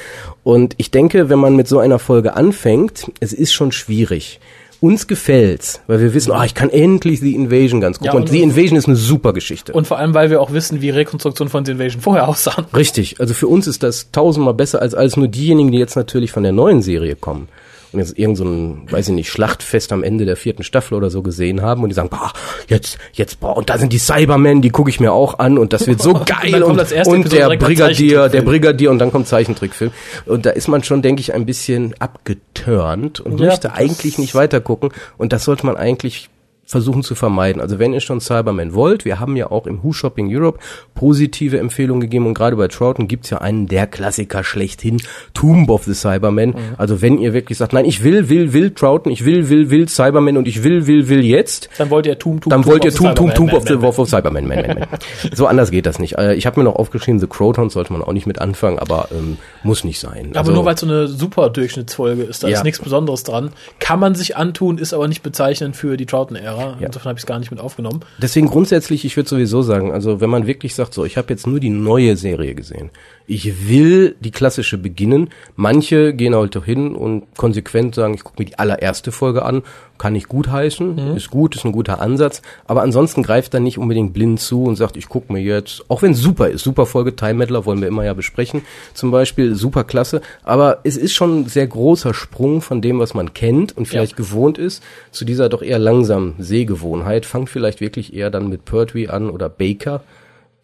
Und 0.43 0.73
ich 0.77 0.89
denke, 0.89 1.29
wenn 1.29 1.39
man 1.39 1.55
mit 1.55 1.67
so 1.67 1.79
einer 1.79 1.99
Folge 1.99 2.35
anfängt, 2.35 3.11
es 3.19 3.33
ist 3.33 3.53
schon 3.53 3.71
schwierig. 3.71 4.39
Uns 4.81 5.05
gefällt's, 5.07 5.79
weil 5.87 6.01
wir 6.01 6.13
wissen, 6.15 6.31
ah, 6.31 6.43
ich 6.43 6.55
kann 6.55 6.69
endlich 6.69 7.19
The 7.19 7.35
Invasion 7.35 7.79
ganz 7.81 7.99
gut. 7.99 8.07
Ja, 8.07 8.13
und, 8.13 8.21
und- 8.23 8.29
The 8.29 8.41
Invasion 8.41 8.75
ist 8.77 8.87
eine 8.87 8.97
super 8.97 9.31
Geschichte. 9.31 9.73
Und 9.73 9.85
vor 9.87 9.99
allem, 9.99 10.13
weil 10.15 10.29
wir 10.31 10.41
auch 10.41 10.51
wissen, 10.51 10.81
wie 10.81 10.89
Rekonstruktion 10.89 11.49
von 11.49 11.63
The 11.63 11.73
Invasion 11.73 12.01
vorher 12.01 12.27
aussahen. 12.27 12.65
Richtig, 12.75 13.19
also 13.19 13.33
für 13.35 13.47
uns 13.47 13.67
ist 13.67 13.83
das 13.83 14.11
tausendmal 14.11 14.55
besser 14.55 14.81
als 14.81 14.95
alles 14.95 15.15
nur 15.17 15.27
diejenigen, 15.27 15.71
die 15.71 15.77
jetzt 15.77 15.95
natürlich 15.95 16.31
von 16.31 16.41
der 16.43 16.51
neuen 16.51 16.81
Serie 16.81 17.15
kommen 17.15 17.47
und 17.93 17.99
jetzt 17.99 18.17
irgend 18.17 18.37
so 18.37 18.45
ein, 18.45 18.91
weiß 18.91 19.09
ich 19.09 19.13
nicht, 19.13 19.29
Schlachtfest 19.29 19.91
am 19.91 20.03
Ende 20.03 20.25
der 20.25 20.37
vierten 20.37 20.63
Staffel 20.63 20.95
oder 20.95 21.09
so 21.09 21.21
gesehen 21.21 21.61
haben 21.61 21.83
und 21.83 21.89
die 21.89 21.95
sagen, 21.95 22.09
boah, 22.09 22.31
jetzt, 22.67 22.97
jetzt, 23.13 23.39
boah, 23.39 23.57
und 23.57 23.69
da 23.69 23.77
sind 23.77 23.91
die 23.91 23.99
Cybermen, 23.99 24.61
die 24.61 24.69
gucke 24.69 24.89
ich 24.89 24.99
mir 24.99 25.11
auch 25.11 25.39
an 25.39 25.57
und 25.57 25.73
das 25.73 25.87
wird 25.87 26.01
so 26.01 26.11
Und 26.15 26.25
geil 26.25 26.63
und, 26.63 26.79
und 26.79 26.91
Episode 26.91 27.29
der 27.29 27.57
Brigadier, 27.57 28.29
der. 28.29 28.41
Brigadier 28.41 28.91
und 28.91 28.99
dann 28.99 29.11
kommt 29.11 29.27
Zeichentrickfilm 29.27 29.91
und 30.25 30.45
da 30.45 30.51
ist 30.51 30.67
man 30.67 30.83
schon, 30.83 31.01
denke 31.01 31.21
ich, 31.21 31.33
ein 31.33 31.45
bisschen 31.45 31.95
abgeturnt 31.99 33.19
und 33.19 33.39
Ja, 33.39 33.47
möchte 33.47 33.73
eigentlich 33.73 34.17
nicht 34.17 34.35
weitergucken 34.35 34.91
und 35.17 35.33
das 35.33 35.43
sollte 35.43 35.65
man 35.65 35.77
eigentlich 35.77 36.29
versuchen 36.71 37.03
zu 37.03 37.15
vermeiden. 37.15 37.61
Also 37.61 37.77
wenn 37.79 37.93
ihr 37.93 37.99
schon 37.99 38.21
Cyberman 38.21 38.73
wollt, 38.73 39.03
wir 39.05 39.19
haben 39.19 39.35
ja 39.35 39.51
auch 39.51 39.67
im 39.67 39.83
Who 39.83 39.91
Shopping 39.93 40.33
Europe 40.35 40.59
positive 40.95 41.59
Empfehlungen 41.59 42.01
gegeben 42.01 42.25
und 42.27 42.33
gerade 42.33 42.55
bei 42.55 42.67
Troughton 42.67 43.07
gibt's 43.07 43.29
ja 43.29 43.39
einen 43.39 43.67
der 43.67 43.87
Klassiker 43.87 44.43
schlechthin, 44.43 45.01
Tomb 45.33 45.69
of 45.69 45.83
the 45.83 45.93
Cybermen. 45.93 46.55
Also 46.77 47.01
wenn 47.01 47.17
ihr 47.19 47.33
wirklich 47.33 47.57
sagt, 47.57 47.73
nein, 47.73 47.85
ich 47.85 48.03
will, 48.03 48.29
will, 48.29 48.53
will 48.53 48.71
Troughton, 48.71 49.11
ich 49.11 49.25
will, 49.25 49.49
will, 49.49 49.69
will 49.69 49.87
Cyberman 49.89 50.37
und 50.37 50.47
ich 50.47 50.63
will, 50.63 50.87
will, 50.87 51.09
will 51.09 51.23
jetzt, 51.25 51.69
Dann 51.77 51.89
wollt 51.89 52.05
ihr 52.05 52.17
Tum, 52.17 52.39
Tum, 52.39 52.49
dann 52.49 52.65
wollt 52.65 52.85
ihr 52.85 52.93
Tomb, 52.93 53.15
Tomb, 53.15 53.31
Cyberman, 53.31 53.35
Tomb 53.35 53.53
of 53.53 53.67
the 53.67 53.75
man, 53.75 53.85
of 53.85 54.09
Cyberman. 54.09 54.47
Man, 54.47 54.67
man, 54.67 54.79
man. 54.79 54.87
So 55.33 55.47
anders 55.47 55.71
geht 55.71 55.85
das 55.85 55.99
nicht. 55.99 56.17
Äh, 56.17 56.35
Ich 56.35 56.45
habe 56.45 56.59
mir 56.59 56.63
noch 56.63 56.75
aufgeschrieben, 56.77 57.19
The 57.19 57.27
Crotons 57.27 57.73
sollte 57.73 57.91
man 57.91 58.01
auch 58.01 58.13
nicht 58.13 58.27
mit 58.27 58.39
anfangen, 58.39 58.79
aber 58.79 59.09
ähm, 59.11 59.37
muss 59.63 59.83
nicht 59.83 59.99
sein. 59.99 60.29
Aber 60.31 60.39
Also- 60.39 60.51
nur 60.53 60.65
weil 60.65 60.75
es 60.75 60.79
so 60.79 60.87
eine 60.87 61.07
super 61.07 61.49
Durchschnittsfolge 61.49 62.23
ist, 62.23 62.43
da 62.43 62.47
Ja. 62.47 62.57
ist 62.57 62.63
nichts 62.63 62.79
Besonderes 62.79 63.23
dran. 63.23 63.49
Kann 63.79 63.99
man 63.99 64.15
sich 64.15 64.37
antun, 64.37 64.77
ist 64.77 64.93
aber 64.93 65.07
nicht 65.09 65.21
bezeichnend 65.23 65.75
für 65.75 65.97
die 65.97 66.05
Troughton-Ära. 66.05 66.60
Ja. 66.61 66.87
Insofern 66.87 67.09
habe 67.09 67.17
ich 67.17 67.23
es 67.23 67.27
gar 67.27 67.39
nicht 67.39 67.51
mit 67.51 67.59
aufgenommen. 67.59 68.01
Deswegen 68.17 68.47
grundsätzlich, 68.47 69.05
ich 69.05 69.15
würde 69.17 69.29
sowieso 69.29 69.61
sagen, 69.61 69.91
also 69.91 70.21
wenn 70.21 70.29
man 70.29 70.47
wirklich 70.47 70.75
sagt, 70.75 70.93
so, 70.93 71.05
ich 71.05 71.17
habe 71.17 71.29
jetzt 71.29 71.47
nur 71.47 71.59
die 71.59 71.69
neue 71.69 72.17
Serie 72.17 72.55
gesehen, 72.55 72.89
ich 73.31 73.69
will 73.69 74.17
die 74.19 74.31
klassische 74.31 74.77
beginnen. 74.77 75.29
Manche 75.55 76.13
gehen 76.13 76.35
halt 76.35 76.53
doch 76.53 76.65
hin 76.65 76.93
und 76.93 77.23
konsequent 77.37 77.95
sagen, 77.95 78.13
ich 78.13 78.25
gucke 78.25 78.41
mir 78.41 78.49
die 78.49 78.59
allererste 78.59 79.13
Folge 79.13 79.43
an, 79.43 79.63
kann 79.97 80.15
ich 80.15 80.27
gut 80.27 80.49
heißen, 80.49 81.15
ist 81.15 81.29
gut, 81.29 81.55
ist 81.55 81.63
ein 81.63 81.71
guter 81.71 82.01
Ansatz, 82.01 82.41
aber 82.65 82.81
ansonsten 82.81 83.23
greift 83.23 83.53
dann 83.53 83.63
nicht 83.63 83.77
unbedingt 83.77 84.11
blind 84.11 84.41
zu 84.41 84.63
und 84.63 84.75
sagt, 84.75 84.97
ich 84.97 85.07
gucke 85.07 85.31
mir 85.31 85.39
jetzt, 85.39 85.85
auch 85.87 86.01
wenn 86.01 86.11
es 86.11 86.19
super 86.19 86.49
ist, 86.49 86.63
super 86.63 86.85
Folge, 86.85 87.15
Time 87.15 87.35
Meddler 87.35 87.65
wollen 87.65 87.79
wir 87.79 87.87
immer 87.87 88.03
ja 88.03 88.13
besprechen, 88.13 88.63
zum 88.93 89.11
Beispiel, 89.11 89.55
super 89.55 89.85
klasse, 89.85 90.21
aber 90.43 90.79
es 90.83 90.97
ist 90.97 91.13
schon 91.13 91.41
ein 91.41 91.45
sehr 91.45 91.67
großer 91.67 92.13
Sprung 92.13 92.61
von 92.61 92.81
dem, 92.81 92.99
was 92.99 93.13
man 93.13 93.33
kennt 93.33 93.77
und 93.77 93.87
vielleicht 93.87 94.17
gewohnt 94.17 94.57
ist, 94.57 94.83
zu 95.11 95.23
dieser 95.23 95.47
doch 95.47 95.61
eher 95.61 95.79
langsam 95.79 96.33
Sehgewohnheit. 96.37 97.25
Fangt 97.25 97.49
vielleicht 97.49 97.79
wirklich 97.79 98.13
eher 98.13 98.29
dann 98.29 98.49
mit 98.49 98.65
Pertwee 98.65 99.07
an 99.07 99.29
oder 99.29 99.47
Baker, 99.47 100.01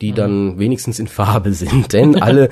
die 0.01 0.11
dann 0.13 0.59
wenigstens 0.59 0.99
in 0.99 1.07
Farbe 1.07 1.53
sind. 1.53 1.93
Denn 1.93 2.21
alle 2.21 2.49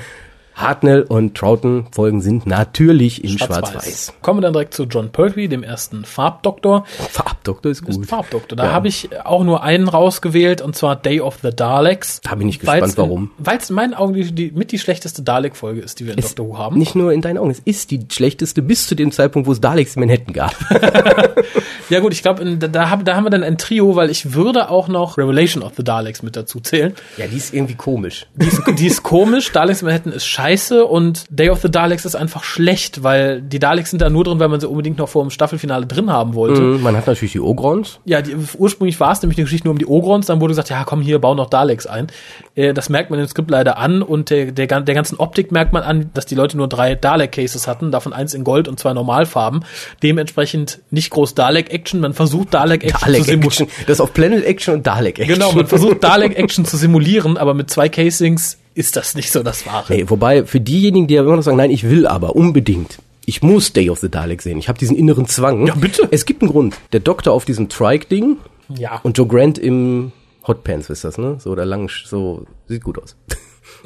Hartnell 0.56 1.02
und 1.02 1.36
Troughton 1.36 1.88
Folgen 1.92 2.22
sind 2.22 2.48
natürlich 2.48 3.22
in 3.26 3.38
Schwarz-Weiß. 3.38 4.14
Kommen 4.22 4.38
wir 4.38 4.42
dann 4.44 4.54
direkt 4.54 4.74
zu 4.74 4.84
John 4.84 5.10
Pertwee, 5.10 5.50
dem 5.50 5.64
ersten 5.64 6.06
Farbdoktor. 6.06 6.86
Farbdoktor 7.12 7.74
ist 7.74 7.82
Ist 7.82 7.98
gut. 7.98 8.06
Farbdoktor. 8.06 8.56
Da 8.56 8.68
Ja. 8.68 8.72
habe 8.72 8.88
ich 8.88 9.10
auch 9.26 9.44
nur 9.44 9.64
einen 9.64 9.90
rausgewählt, 9.90 10.62
und 10.62 10.74
zwar 10.78 10.96
Day 10.96 11.20
of 11.20 11.40
the 11.44 11.50
Daleks. 11.54 12.22
Da 12.24 12.36
bin 12.36 12.48
ich 12.48 12.60
gespannt, 12.60 12.94
warum. 12.96 13.32
Weil 13.38 13.58
es 13.58 13.70
in 13.70 13.76
meinen 13.76 13.94
Augen 13.94 14.14
die, 14.14 14.32
die, 14.32 14.52
mit 14.52 14.72
die 14.72 14.80
schlechteste 14.80 15.24
Dalek-Folge 15.24 15.82
ist, 15.82 16.00
die 16.00 16.06
wir 16.06 16.14
in 16.14 16.20
Es- 16.20 16.36
Doctor 16.36 16.48
Who 16.48 16.58
haben. 16.58 16.78
Nicht 16.78 16.96
nur 16.96 17.12
in 17.12 17.20
deinen 17.20 17.38
Augen, 17.38 17.52
es 17.52 17.60
ist 17.60 17.92
die 17.92 18.06
schlechteste 18.10 18.62
bis 18.62 18.88
zu 18.88 18.96
dem 18.96 19.12
Zeitpunkt, 19.12 19.50
wo 19.50 19.52
es 19.52 19.60
Daleks 19.60 19.98
in 19.98 20.00
Manhattan 20.08 20.34
gab. 20.34 20.56
Ja 21.90 22.00
gut, 22.00 22.14
ich 22.14 22.22
glaube, 22.22 22.44
da, 22.58 22.68
da, 22.68 22.90
haben- 22.90 23.06
da 23.06 23.16
haben 23.16 23.26
wir 23.26 23.30
dann 23.30 23.44
ein 23.44 23.58
Trio, 23.58 23.96
weil 23.96 24.10
ich 24.10 24.34
würde 24.34 24.70
auch 24.70 24.88
noch 24.88 25.18
Revelation 25.18 25.64
of 25.64 25.74
the 25.78 25.84
Daleks 25.84 26.24
mit 26.24 26.36
dazu 26.36 26.60
zählen. 26.60 26.94
Ja, 27.18 27.28
die 27.28 27.38
ist 27.38 27.54
irgendwie 27.54 27.76
komisch. 27.76 28.26
Die 28.36 28.48
ist, 28.48 28.62
die 28.80 28.88
ist 28.88 29.04
komisch, 29.04 29.52
Daleks 29.52 29.82
Manhattan 29.82 30.12
ist 30.14 30.26
scheiße 30.26 30.86
und 30.86 31.26
Day 31.30 31.50
of 31.50 31.62
the 31.62 31.70
Daleks 31.70 32.06
ist 32.06 32.16
einfach 32.16 32.44
schlecht, 32.44 33.04
weil 33.04 33.42
die 33.42 33.60
Daleks 33.60 33.90
sind 33.92 34.02
da 34.02 34.10
nur 34.10 34.24
drin, 34.24 34.40
weil 34.40 34.50
man 34.50 34.60
sie 34.60 34.68
unbedingt 34.68 34.98
noch 34.98 35.10
vor 35.10 35.24
dem 35.24 35.30
Staffelfinale 35.30 35.86
drin 35.86 36.10
haben 36.12 36.34
wollte. 36.34 36.62
Mhm, 36.62 36.82
Man 36.84 36.96
hat 36.96 37.08
natürlich 37.08 37.34
die 37.34 37.40
Ogrons. 37.40 38.00
Ja, 38.06 38.22
die, 38.22 38.36
ursprünglich 38.58 39.00
war 39.00 39.12
es 39.12 39.22
nämlich 39.22 39.38
eine 39.38 39.46
Geschichte 39.46 39.68
nur 39.68 39.74
um 39.74 39.78
die 39.78 39.88
Ogrons, 39.88 40.26
dann 40.26 40.42
wurde 40.42 40.52
gesagt, 40.52 40.70
ja 40.70 40.84
komm 40.86 41.02
hier, 41.02 41.20
bau 41.20 41.36
noch 41.36 41.50
Daleks 41.50 41.86
ein. 41.88 42.08
Äh, 42.56 42.74
das 42.74 42.90
merkt 42.90 43.10
man 43.12 43.20
im 43.20 43.28
Skript 43.28 43.52
leider 43.52 43.78
an 43.78 44.02
und 44.02 44.30
der, 44.30 44.52
der, 44.52 44.68
der 44.82 44.96
ganzen 44.96 45.18
Optik 45.18 45.52
merkt 45.52 45.74
man 45.74 45.84
an, 45.84 46.10
dass 46.14 46.26
die 46.26 46.36
Leute 46.36 46.58
nur 46.58 46.68
drei 46.68 46.96
Dalek-Cases 46.96 47.68
hatten, 47.68 47.92
davon 47.92 48.14
eins 48.14 48.34
in 48.34 48.44
Gold 48.44 48.68
und 48.68 48.80
zwei 48.80 48.94
Normalfarben. 48.94 49.64
Dementsprechend 50.04 50.80
nicht 50.92 51.10
groß 51.10 51.36
Dalek-Action, 51.76 52.00
man 52.00 52.14
versucht 52.14 52.54
Dalek-Action 52.54 53.00
zu 53.00 53.06
Dalek 53.06 53.24
simulieren. 53.26 53.44
Action. 53.52 53.68
Das 53.88 53.90
ist 53.98 54.02
auf 54.02 54.14
Planet 54.14 54.44
Action 54.46 54.74
und 54.76 54.88
Dalek 54.88 55.20
Action. 55.20 55.36
Genau, 55.36 55.52
man 55.52 55.68
versucht 55.68 55.98
Dalek-Action 56.04 56.66
zu 56.66 56.78
simulieren, 56.78 57.38
aber 57.38 57.54
mit 57.54 57.70
zwei 57.70 57.90
Casings 57.90 58.58
ist 58.74 58.96
das 58.96 59.16
nicht 59.16 59.32
so 59.32 59.44
das 59.44 59.66
Wahre. 59.66 59.94
Nee, 59.94 60.06
wobei, 60.08 60.46
für 60.46 60.60
diejenigen, 60.60 61.08
die 61.08 61.14
ja 61.16 61.22
immer 61.24 61.36
noch 61.36 61.44
sagen, 61.44 61.58
nein, 61.58 61.72
ich 61.72 61.84
will 61.90 62.08
aber 62.08 62.36
unbedingt. 62.36 62.98
Ich 63.26 63.42
muss 63.42 63.74
Day 63.74 63.90
of 63.90 64.00
the 64.00 64.10
Dalek 64.10 64.42
sehen. 64.42 64.58
Ich 64.60 64.68
habe 64.70 64.78
diesen 64.78 64.96
inneren 64.96 65.26
Zwang. 65.28 65.66
Ja, 65.68 65.76
bitte. 65.76 66.08
Es 66.12 66.26
gibt 66.26 66.42
einen 66.44 66.52
Grund. 66.52 66.76
Der 66.94 67.00
Doktor 67.00 67.34
auf 67.34 67.46
diesem 67.46 67.70
Trike-Ding 67.70 68.38
Ja. 68.70 69.00
und 69.04 69.18
Joe 69.18 69.28
Grant 69.28 69.58
im 69.58 70.12
Hotpants 70.48 70.90
ist 70.90 71.04
das, 71.04 71.18
ne? 71.18 71.38
So 71.40 71.50
oder 71.52 71.66
lang, 71.66 71.90
so 72.06 72.46
sieht 72.68 72.84
gut 72.84 73.02
aus. 73.02 73.16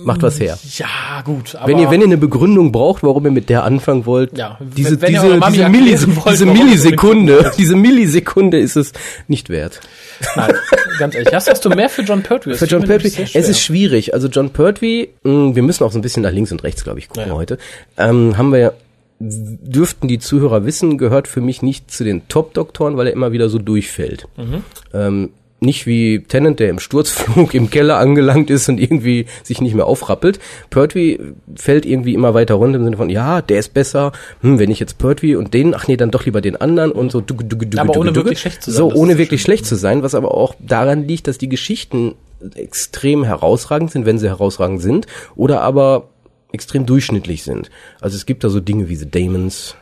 Macht 0.04 0.22
was 0.22 0.40
her. 0.40 0.58
Ja, 0.78 1.22
gut. 1.24 1.56
Aber 1.56 1.68
Wenn 1.68 1.80
ihr, 1.80 1.92
wenn 1.92 2.02
ihr 2.02 2.08
eine 2.08 2.18
Begründung 2.18 2.72
braucht, 2.72 3.04
warum 3.04 3.26
ihr 3.26 3.32
mit 3.32 3.50
der 3.50 3.64
anfangen 3.64 4.06
wollt, 4.06 4.38
Ja, 4.38 4.58
diese, 4.60 5.02
wenn 5.02 5.14
ihr 5.14 5.22
diese, 5.22 5.40
diese, 5.52 5.70
Millis 5.70 6.08
wollt, 6.16 6.34
diese 6.34 6.46
Millisekunde, 6.46 7.52
diese 7.58 7.76
Millisekunde 7.76 8.60
ist 8.60 8.76
es 8.76 8.94
nicht 9.28 9.50
wert. 9.50 9.80
Nein, 10.36 10.54
ganz 11.00 11.16
ehrlich. 11.16 11.34
Hast, 11.34 11.50
hast 11.50 11.64
du 11.66 11.70
mehr 11.70 11.90
für 11.90 12.02
John 12.02 12.24
Pertwee? 12.24 12.52
Das 12.52 12.60
Für 12.60 12.66
John 12.66 12.84
Pertwee, 12.84 13.12
es 13.34 13.50
ist 13.50 13.62
schwierig. 13.62 14.14
Also 14.14 14.28
John 14.28 14.52
Pertwee, 14.52 15.10
mh, 15.24 15.56
wir 15.56 15.64
müssen 15.64 15.84
auch 15.84 15.92
so 15.92 16.00
ein 16.00 16.02
bisschen 16.02 16.24
nach 16.24 16.32
links 16.32 16.52
und 16.52 16.64
rechts, 16.64 16.84
glaube 16.84 17.00
ich, 17.00 17.10
gucken 17.10 17.30
ja. 17.30 17.36
heute. 17.36 17.58
Ähm, 17.98 18.38
haben 18.38 18.52
wir, 18.52 18.74
dürften 19.20 20.08
die 20.08 20.20
Zuhörer 20.20 20.66
wissen, 20.66 20.98
gehört 20.98 21.28
für 21.28 21.42
mich 21.42 21.62
nicht 21.62 21.92
zu 21.92 22.04
den 22.04 22.28
Top-Doktoren, 22.28 22.96
weil 22.98 23.08
er 23.08 23.14
immer 23.14 23.32
wieder 23.32 23.50
so 23.50 23.60
durchfällt. 23.60 24.28
Mhm. 24.38 24.64
Ähm, 24.94 25.30
nicht 25.62 25.86
wie 25.86 26.24
Tennant, 26.24 26.60
der 26.60 26.70
im 26.70 26.80
Sturzflug 26.80 27.54
im 27.54 27.70
Keller 27.70 27.98
angelangt 27.98 28.50
ist 28.50 28.70
und 28.70 28.80
irgendwie 28.80 29.26
sich 29.44 29.62
nicht 29.62 29.76
mehr 29.76 29.86
aufrappelt. 29.86 30.40
Pertwee 30.70 31.20
fällt 31.56 31.86
irgendwie 31.86 32.14
immer 32.14 32.34
weiter 32.34 32.56
runter 32.56 32.78
im 32.78 32.84
Sinne 32.86 32.98
von, 32.98 33.10
ja, 33.10 33.42
der 33.42 33.60
ist 33.60 33.74
besser, 33.74 34.12
hm, 34.42 34.60
wenn 34.60 34.72
ich 34.72 34.80
jetzt 34.80 34.98
Pertwee 34.98 35.36
und 35.36 35.54
den, 35.54 35.76
ach 35.76 35.88
nee, 35.88 35.98
dann 35.98 36.12
doch 36.12 36.26
lieber 36.26 36.42
den 36.42 36.56
anderen 36.56 36.92
und 36.92 37.12
so. 37.12 37.22
Duge, 37.22 37.44
duge, 37.44 37.68
duge, 37.68 37.82
Aber 37.82 37.98
ohne 37.98 38.16
wirklich 38.16 38.40
schlecht 38.40 38.64
zu 38.64 38.72
sein, 38.72 38.78
So, 38.78 38.94
ohne 38.94 39.18
wirklich 39.18 39.42
schlecht 39.42 39.66
zu 39.66 39.76
sein, 39.76 40.04
was 40.04 40.16
aber 40.16 40.34
auch 40.34 40.56
daran 40.60 41.08
liegt, 41.08 41.28
dass 41.28 41.38
die 41.38 41.50
Geschichten 41.50 42.16
extrem 42.56 43.24
herausragend 43.24 43.92
sind, 43.92 44.06
wenn 44.06 44.18
sie 44.18 44.28
herausragend 44.28 44.82
sind, 44.82 45.08
oder 45.36 45.62
aber 45.62 46.10
extrem 46.52 46.86
durchschnittlich 46.86 47.44
sind. 47.44 47.70
Also 48.00 48.16
es 48.16 48.26
gibt 48.26 48.44
da 48.44 48.50
so 48.50 48.60
Dinge 48.60 48.90
wie 48.90 48.96
The 48.96 49.10
Damons, 49.10 49.76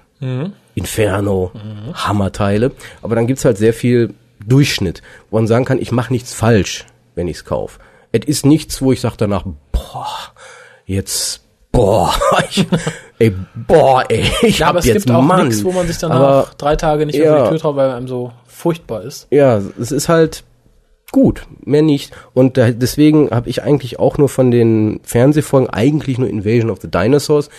Inferno, 0.74 1.52
Hammerteile, 1.94 2.72
aber 3.04 3.14
dann 3.14 3.28
gibt's 3.28 3.46
halt 3.46 3.58
sehr 3.58 3.74
viel 3.74 4.16
Durchschnitt, 4.46 5.02
wo 5.30 5.38
man 5.38 5.48
sagen 5.48 5.66
kann, 5.66 5.80
ich 5.80 5.92
mache 5.92 6.12
nichts 6.14 6.34
falsch, 6.34 6.86
wenn 7.16 7.28
ich's 7.28 7.46
kauf. 7.46 7.80
Es 8.12 8.26
ist 8.26 8.46
nichts, 8.46 8.82
wo 8.82 8.92
ich 8.92 9.02
sage 9.02 9.16
danach, 9.18 9.44
boah, 9.72 10.08
jetzt, 10.86 11.42
boah, 11.72 12.14
ich, 12.50 12.66
ey, 13.20 13.34
boah, 13.56 14.04
ey, 14.10 14.30
ich 14.44 14.60
Ja, 14.60 14.68
hab 14.68 14.70
aber 14.72 14.80
es 14.80 14.86
jetzt 14.86 15.06
gibt 15.06 15.12
auch 15.16 15.22
Mann. 15.22 15.48
nichts, 15.48 15.64
wo 15.64 15.72
man 15.72 15.88
sich 15.88 15.98
danach 15.98 16.16
Aber 16.16 16.48
drei 16.58 16.76
Tage 16.76 17.06
nicht 17.06 17.16
ja. 17.18 17.44
die 17.44 17.50
Tür 17.50 17.60
traut, 17.60 17.76
weil 17.76 17.92
einem 17.92 18.08
so 18.08 18.32
furchtbar 18.46 19.04
ist. 19.04 19.28
ja, 19.32 19.62
es 19.80 19.92
ist 19.92 20.10
halt 20.10 20.44
gut, 21.12 21.48
mehr 21.64 21.82
nicht. 21.82 22.12
Und 22.34 22.58
da, 22.58 22.72
deswegen 22.72 23.30
habe 23.32 23.50
ich 23.50 23.64
eigentlich 23.64 24.00
auch 24.00 24.18
nur 24.18 24.30
von 24.30 24.52
den 24.52 25.00
Fernsehfolgen 25.04 25.70
eigentlich 25.70 26.18
nur 26.18 26.30
Invasion 26.30 26.70
of 26.70 26.80
the 26.82 26.90
Dinosaurs, 26.90 27.50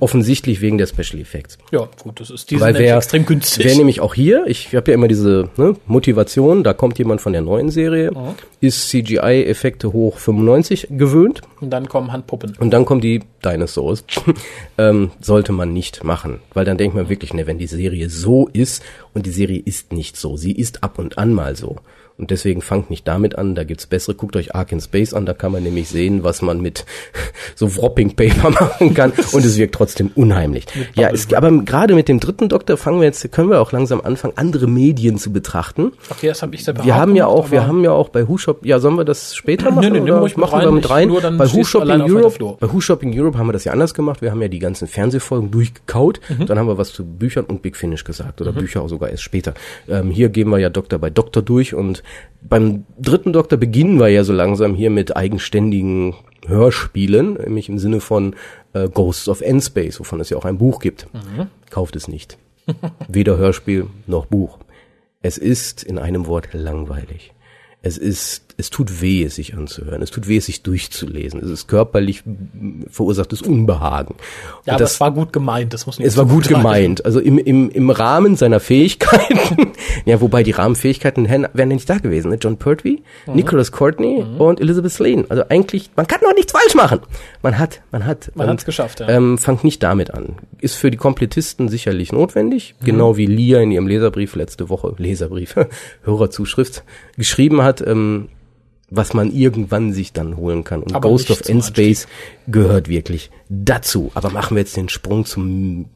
offensichtlich 0.00 0.60
wegen 0.60 0.78
der 0.78 0.86
Special 0.86 1.20
Effects. 1.20 1.58
Ja, 1.70 1.88
gut, 2.02 2.20
das 2.20 2.30
ist 2.30 2.50
die 2.50 2.60
Weil 2.60 2.74
wer, 2.78 2.96
extrem 2.96 3.26
günstig. 3.26 3.66
wer 3.66 3.76
nämlich 3.76 4.00
auch 4.00 4.14
hier, 4.14 4.44
ich 4.46 4.74
habe 4.74 4.90
ja 4.90 4.94
immer 4.94 5.08
diese 5.08 5.50
ne, 5.56 5.76
Motivation, 5.86 6.64
da 6.64 6.72
kommt 6.72 6.98
jemand 6.98 7.20
von 7.20 7.32
der 7.32 7.42
neuen 7.42 7.70
Serie, 7.70 8.12
ist 8.60 8.88
CGI-Effekte 8.88 9.92
hoch 9.92 10.18
95 10.18 10.88
gewöhnt 10.90 11.42
und 11.60 11.70
dann 11.70 11.88
kommen 11.88 12.12
Handpuppen. 12.12 12.56
und 12.58 12.70
dann 12.70 12.84
kommen 12.84 13.00
die 13.00 13.20
Dinosaurs. 13.44 14.04
ähm, 14.78 15.10
sollte 15.20 15.52
man 15.52 15.72
nicht 15.72 16.02
machen, 16.02 16.40
weil 16.54 16.64
dann 16.64 16.78
denkt 16.78 16.96
man 16.96 17.08
wirklich, 17.08 17.34
ne, 17.34 17.46
wenn 17.46 17.58
die 17.58 17.66
Serie 17.66 18.08
so 18.08 18.48
ist 18.52 18.82
und 19.14 19.26
die 19.26 19.30
Serie 19.30 19.60
ist 19.64 19.92
nicht 19.92 20.16
so, 20.16 20.36
sie 20.36 20.52
ist 20.52 20.82
ab 20.82 20.98
und 20.98 21.18
an 21.18 21.34
mal 21.34 21.56
so. 21.56 21.76
Und 22.18 22.30
deswegen 22.30 22.62
fangt 22.62 22.88
nicht 22.88 23.06
damit 23.06 23.36
an, 23.36 23.54
da 23.54 23.64
gibt's 23.64 23.86
bessere. 23.86 24.14
Guckt 24.14 24.36
euch 24.36 24.54
Ark 24.54 24.72
in 24.72 24.80
Space 24.80 25.12
an, 25.12 25.26
da 25.26 25.34
kann 25.34 25.52
man 25.52 25.62
nämlich 25.62 25.88
sehen, 25.88 26.24
was 26.24 26.40
man 26.40 26.60
mit 26.60 26.86
so 27.54 27.76
Wrapping 27.76 28.16
Paper 28.16 28.50
machen 28.60 28.94
kann 28.94 29.12
und 29.32 29.44
es 29.44 29.56
wirkt 29.58 29.74
trotzdem 29.74 30.10
unheimlich. 30.14 30.64
Ja, 30.94 31.10
es, 31.10 31.32
aber 31.34 31.50
gerade 31.50 31.94
mit 31.94 32.08
dem 32.08 32.18
dritten 32.20 32.48
Doktor 32.48 32.76
fangen 32.78 33.00
wir 33.00 33.06
jetzt, 33.06 33.30
können 33.32 33.50
wir 33.50 33.60
auch 33.60 33.72
langsam 33.72 34.00
anfangen, 34.00 34.32
andere 34.36 34.66
Medien 34.66 35.18
zu 35.18 35.30
betrachten. 35.32 35.92
Okay, 36.08 36.28
das 36.28 36.40
habe 36.42 36.54
ich 36.54 36.64
separat 36.64 36.86
Wir 36.86 36.94
haben 36.96 37.16
ja 37.16 37.26
auch, 37.26 37.50
wir 37.50 37.66
haben 37.66 37.84
ja 37.84 37.92
auch 37.92 38.08
bei 38.08 38.26
Who 38.26 38.38
Shop, 38.38 38.64
ja, 38.64 38.78
sollen 38.78 38.96
wir 38.96 39.04
das 39.04 39.34
später 39.36 39.70
machen? 39.70 39.92
Nimm 39.92 40.04
oder 40.04 40.20
ruhig 40.20 40.36
mit 40.36 40.46
machen 40.46 40.54
rein. 40.60 40.64
wir 40.68 40.72
mit 40.72 40.84
Ich- 40.86 40.90
rein. 40.90 41.08
nur 41.08 41.20
dann 41.20 41.36
bei 41.36 41.44
Who 41.44 41.48
stehst 41.50 41.58
du 41.66 41.78
Shop 41.78 41.82
in 41.84 41.90
alleine 41.90 42.04
auf 42.04 42.12
weiter 42.34 42.44
Europe, 42.44 42.56
bei 42.66 42.72
Who 42.72 42.80
Shop 42.80 43.02
in 43.02 43.18
Europe 43.20 43.36
haben 43.38 43.48
wir 43.48 43.52
das 43.52 43.64
ja 43.64 43.72
anders 43.72 43.92
gemacht. 43.92 44.22
Wir 44.22 44.30
haben 44.30 44.40
ja 44.40 44.48
die 44.48 44.58
ganzen 44.58 44.88
Fernsehfolgen 44.88 45.50
durchgekaut. 45.50 46.20
Mhm. 46.30 46.46
Dann 46.46 46.58
haben 46.58 46.66
wir 46.68 46.78
was 46.78 46.92
zu 46.94 47.04
Büchern 47.04 47.44
und 47.44 47.60
Big 47.60 47.76
Finish 47.76 48.04
gesagt 48.04 48.40
oder 48.40 48.52
Bücher 48.52 48.80
auch 48.82 48.88
sogar 48.88 49.10
erst 49.10 49.22
später. 49.22 49.52
Ähm, 49.88 50.10
hier 50.10 50.30
gehen 50.30 50.48
wir 50.48 50.58
ja 50.58 50.70
Doktor 50.70 50.98
bei 50.98 51.10
Doktor 51.10 51.42
durch 51.42 51.74
und 51.74 52.02
beim 52.42 52.84
dritten 52.98 53.32
Doktor 53.32 53.56
beginnen 53.56 53.98
wir 53.98 54.08
ja 54.08 54.24
so 54.24 54.32
langsam 54.32 54.74
hier 54.74 54.90
mit 54.90 55.16
eigenständigen 55.16 56.14
Hörspielen, 56.46 57.34
nämlich 57.34 57.68
im 57.68 57.78
Sinne 57.78 58.00
von 58.00 58.36
äh, 58.72 58.88
Ghosts 58.88 59.28
of 59.28 59.40
N-Space, 59.40 59.98
wovon 59.98 60.20
es 60.20 60.30
ja 60.30 60.36
auch 60.36 60.44
ein 60.44 60.58
Buch 60.58 60.78
gibt. 60.80 61.12
Mhm. 61.12 61.48
Kauft 61.70 61.96
es 61.96 62.08
nicht. 62.08 62.38
Weder 63.08 63.36
Hörspiel 63.36 63.86
noch 64.06 64.26
Buch. 64.26 64.58
Es 65.22 65.38
ist 65.38 65.82
in 65.82 65.98
einem 65.98 66.26
Wort 66.26 66.48
langweilig. 66.52 67.32
Es 67.86 67.98
ist, 67.98 68.42
es 68.56 68.70
tut 68.70 69.00
weh, 69.00 69.22
es 69.22 69.36
sich 69.36 69.54
anzuhören. 69.54 70.02
Es 70.02 70.10
tut 70.10 70.26
weh, 70.26 70.38
es 70.38 70.46
sich 70.46 70.62
durchzulesen. 70.64 71.40
Es 71.40 71.50
ist 71.50 71.68
körperlich 71.68 72.24
verursachtes 72.90 73.42
Unbehagen. 73.42 74.14
Ja, 74.18 74.56
Und 74.56 74.68
aber 74.70 74.78
das, 74.78 74.94
es 74.94 75.00
war 75.00 75.12
gut 75.12 75.32
gemeint. 75.32 75.72
Das 75.72 75.86
muss 75.86 75.98
man 76.00 76.08
es 76.08 76.16
war 76.16 76.24
nicht 76.24 76.34
gut 76.34 76.46
rein. 76.50 76.62
gemeint. 76.62 77.04
Also 77.04 77.20
im, 77.20 77.38
im, 77.38 77.70
im 77.70 77.90
Rahmen 77.90 78.34
seiner 78.34 78.58
Fähigkeiten. 78.58 79.72
ja, 80.04 80.20
wobei 80.20 80.42
die 80.42 80.50
Rahmenfähigkeiten 80.50 81.28
wären 81.28 81.48
ja 81.54 81.66
nicht 81.66 81.88
da 81.88 81.98
gewesen. 81.98 82.30
Ne? 82.30 82.38
John 82.40 82.56
Pertwee, 82.56 83.02
Mhm. 83.26 83.34
Nicholas 83.34 83.70
Courtney 83.72 84.24
und 84.38 84.60
Elizabeth 84.60 84.92
Slane. 84.92 85.24
Also 85.28 85.44
eigentlich, 85.48 85.90
man 85.96 86.06
kann 86.08 86.20
noch 86.22 86.34
nichts 86.34 86.52
falsch 86.52 86.74
machen. 86.74 87.00
Man 87.42 87.58
hat, 87.58 87.82
man 87.92 88.04
hat. 88.04 88.32
Man 88.34 88.46
Und, 88.48 88.54
hat's 88.54 88.64
geschafft, 88.64 89.00
ja. 89.00 89.08
Ähm, 89.08 89.38
fangt 89.38 89.62
nicht 89.64 89.82
damit 89.82 90.12
an. 90.12 90.36
Ist 90.60 90.74
für 90.76 90.90
die 90.90 90.96
Komplettisten 90.96 91.68
sicherlich 91.68 92.10
notwendig. 92.12 92.74
Mhm. 92.80 92.84
Genau 92.84 93.16
wie 93.16 93.26
Lia 93.26 93.60
in 93.60 93.70
ihrem 93.70 93.86
Leserbrief 93.86 94.34
letzte 94.34 94.68
Woche, 94.70 94.94
Leserbrief, 94.98 95.54
Hörerzuschrift, 96.04 96.82
geschrieben 97.16 97.62
hat, 97.62 97.75
ähm, 97.80 98.28
was 98.88 99.14
man 99.14 99.32
irgendwann 99.32 99.92
sich 99.92 100.12
dann 100.12 100.36
holen 100.36 100.62
kann. 100.62 100.80
Und 100.82 100.94
Aber 100.94 101.08
Ghost 101.08 101.28
of 101.32 101.42
zum 101.42 101.56
N-Space 101.56 102.06
gehört 102.46 102.88
wirklich 102.88 103.30
dazu. 103.48 104.12
Aber 104.14 104.30
machen 104.30 104.54
wir 104.56 104.60
jetzt 104.60 104.76
den 104.76 104.88
Sprung 104.88 105.24
zum 105.24 105.86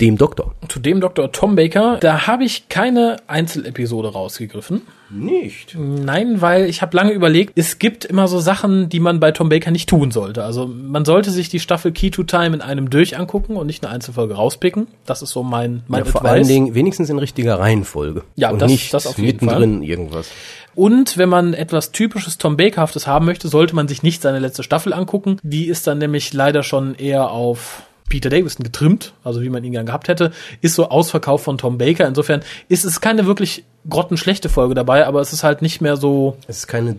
dem 0.00 0.16
Doktor. 0.16 0.54
Zu 0.68 0.78
dem 0.78 1.00
Dr. 1.00 1.32
Tom 1.32 1.56
Baker, 1.56 1.98
da 2.00 2.28
habe 2.28 2.44
ich 2.44 2.68
keine 2.68 3.16
Einzelepisode 3.26 4.12
rausgegriffen. 4.12 4.82
Nicht. 5.10 5.76
Nein, 5.76 6.40
weil 6.40 6.66
ich 6.66 6.82
habe 6.82 6.96
lange 6.96 7.10
überlegt, 7.10 7.52
es 7.56 7.80
gibt 7.80 8.04
immer 8.04 8.28
so 8.28 8.38
Sachen, 8.38 8.88
die 8.88 9.00
man 9.00 9.18
bei 9.18 9.32
Tom 9.32 9.48
Baker 9.48 9.72
nicht 9.72 9.88
tun 9.88 10.12
sollte. 10.12 10.44
Also 10.44 10.68
man 10.68 11.04
sollte 11.04 11.32
sich 11.32 11.48
die 11.48 11.58
Staffel 11.58 11.90
Key 11.90 12.10
to 12.10 12.22
Time 12.22 12.54
in 12.54 12.60
einem 12.62 12.90
durch 12.90 13.18
angucken 13.18 13.56
und 13.56 13.66
nicht 13.66 13.84
eine 13.84 13.92
Einzelfolge 13.92 14.34
rauspicken. 14.34 14.86
Das 15.04 15.20
ist 15.20 15.30
so 15.30 15.42
mein, 15.42 15.82
mein 15.88 16.04
Ja, 16.04 16.10
vor 16.12 16.24
allen 16.24 16.46
Dingen 16.46 16.76
wenigstens 16.76 17.10
in 17.10 17.18
richtiger 17.18 17.58
Reihenfolge. 17.58 18.22
Ja, 18.36 18.50
und 18.50 18.62
das- 18.62 18.70
nicht 18.70 18.94
das 18.94 19.08
auf 19.08 19.18
jeden 19.18 19.44
mittendrin 19.44 19.82
irgendwas. 19.82 20.30
Und 20.76 21.16
wenn 21.16 21.30
man 21.30 21.54
etwas 21.54 21.90
typisches 21.90 22.36
Tom 22.36 22.58
Bakerhaftes 22.58 23.06
haben 23.06 23.24
möchte, 23.24 23.48
sollte 23.48 23.74
man 23.74 23.88
sich 23.88 24.02
nicht 24.02 24.20
seine 24.20 24.38
letzte 24.38 24.62
Staffel 24.62 24.92
angucken. 24.92 25.38
Die 25.42 25.66
ist 25.66 25.86
dann 25.86 25.98
nämlich 25.98 26.34
leider 26.34 26.62
schon 26.62 26.94
eher 26.94 27.30
auf 27.30 27.82
Peter 28.08 28.28
Davison 28.28 28.62
getrimmt, 28.62 29.14
also 29.24 29.42
wie 29.42 29.48
man 29.48 29.64
ihn 29.64 29.72
gern 29.72 29.86
gehabt 29.86 30.08
hätte, 30.08 30.32
ist 30.60 30.74
so 30.74 30.90
Ausverkauf 30.90 31.42
von 31.42 31.58
Tom 31.58 31.78
Baker. 31.78 32.06
Insofern 32.06 32.42
ist 32.68 32.84
es 32.84 33.00
keine 33.00 33.26
wirklich 33.26 33.64
grottenschlechte 33.88 34.48
Folge 34.48 34.74
dabei, 34.74 35.06
aber 35.06 35.20
es 35.20 35.32
ist 35.32 35.42
halt 35.42 35.62
nicht 35.62 35.80
mehr 35.80 35.96
so, 35.96 36.36
Es 36.46 36.58
ist 36.58 36.66
keine 36.68 36.94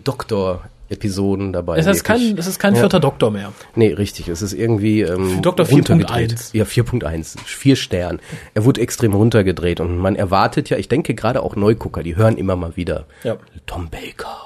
Doktor-Episoden 0.88 1.52
dabei. 1.52 1.78
es 1.78 1.86
ist 1.86 2.04
kein, 2.04 2.36
es 2.38 2.46
ist 2.46 2.58
kein 2.58 2.74
Ja. 2.74 2.80
vierter 2.80 3.00
Doktor 3.00 3.30
mehr. 3.30 3.52
Nee, 3.74 3.92
richtig. 3.92 4.28
Es 4.28 4.42
ist 4.42 4.52
irgendwie 4.52 5.02
ähm, 5.02 5.42
Doktor 5.42 5.66
runtergedreht. 5.66 6.32
4.1. 6.32 6.56
Ja, 6.56 6.64
4.1. 6.64 7.38
Vier 7.44 7.76
Stern. 7.76 8.20
Er 8.54 8.64
wurde 8.64 8.80
extrem 8.80 9.12
runtergedreht 9.14 9.80
und 9.80 9.98
man 9.98 10.16
erwartet 10.16 10.70
ja, 10.70 10.76
ich 10.76 10.88
denke 10.88 11.14
gerade 11.14 11.42
auch 11.42 11.56
Neugucker, 11.56 12.02
die 12.02 12.16
hören 12.16 12.36
immer 12.36 12.56
mal 12.56 12.76
wieder 12.76 13.06
Ja. 13.24 13.36
Tom 13.66 13.88
Baker, 13.90 14.36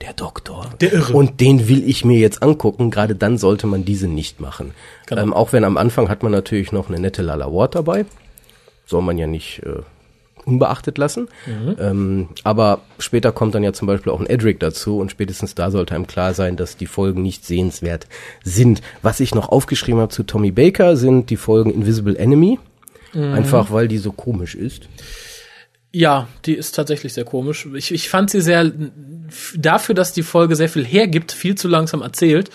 der 0.00 0.12
Doktor. 0.14 0.70
Der 0.80 0.92
Irre. 0.92 1.12
Und 1.12 1.40
den 1.40 1.68
will 1.68 1.88
ich 1.88 2.04
mir 2.04 2.18
jetzt 2.18 2.42
angucken. 2.42 2.90
Gerade 2.90 3.14
dann 3.14 3.38
sollte 3.38 3.66
man 3.66 3.84
diese 3.84 4.08
nicht 4.08 4.40
machen. 4.40 4.72
Genau. 5.06 5.22
Ähm, 5.22 5.32
auch 5.34 5.52
wenn 5.52 5.64
am 5.64 5.76
Anfang 5.76 6.08
hat 6.08 6.22
man 6.22 6.32
natürlich 6.32 6.72
noch 6.72 6.88
eine 6.88 6.98
nette 6.98 7.22
Lala 7.22 7.46
Ward 7.52 7.74
dabei. 7.74 8.06
Soll 8.86 9.02
man 9.02 9.16
ja 9.18 9.26
nicht 9.26 9.62
äh, 9.64 9.80
unbeachtet 10.46 10.98
lassen. 10.98 11.28
Ähm, 11.78 12.28
aber 12.44 12.80
später 12.98 13.32
kommt 13.32 13.54
dann 13.54 13.62
ja 13.62 13.72
zum 13.72 13.86
Beispiel 13.86 14.12
auch 14.12 14.20
ein 14.20 14.28
Edric 14.28 14.60
dazu 14.60 14.98
und 14.98 15.10
spätestens 15.10 15.54
da 15.54 15.70
sollte 15.70 15.94
einem 15.94 16.06
klar 16.06 16.34
sein, 16.34 16.56
dass 16.56 16.76
die 16.76 16.86
Folgen 16.86 17.22
nicht 17.22 17.44
sehenswert 17.44 18.06
sind. 18.42 18.82
Was 19.02 19.20
ich 19.20 19.34
noch 19.34 19.48
aufgeschrieben 19.48 20.00
habe 20.00 20.12
zu 20.12 20.22
Tommy 20.22 20.50
Baker 20.50 20.96
sind 20.96 21.30
die 21.30 21.36
Folgen 21.36 21.70
Invisible 21.70 22.16
Enemy. 22.16 22.58
Einfach 23.32 23.70
weil 23.70 23.86
die 23.88 23.98
so 23.98 24.10
komisch 24.12 24.54
ist. 24.54 24.88
Ja, 25.96 26.26
die 26.44 26.54
ist 26.54 26.74
tatsächlich 26.74 27.12
sehr 27.14 27.24
komisch. 27.24 27.68
Ich, 27.72 27.92
ich 27.94 28.08
fand 28.08 28.28
sie 28.28 28.40
sehr, 28.40 28.72
dafür, 29.56 29.94
dass 29.94 30.12
die 30.12 30.24
Folge 30.24 30.56
sehr 30.56 30.68
viel 30.68 30.84
hergibt, 30.84 31.30
viel 31.30 31.54
zu 31.54 31.68
langsam 31.68 32.02
erzählt. 32.02 32.50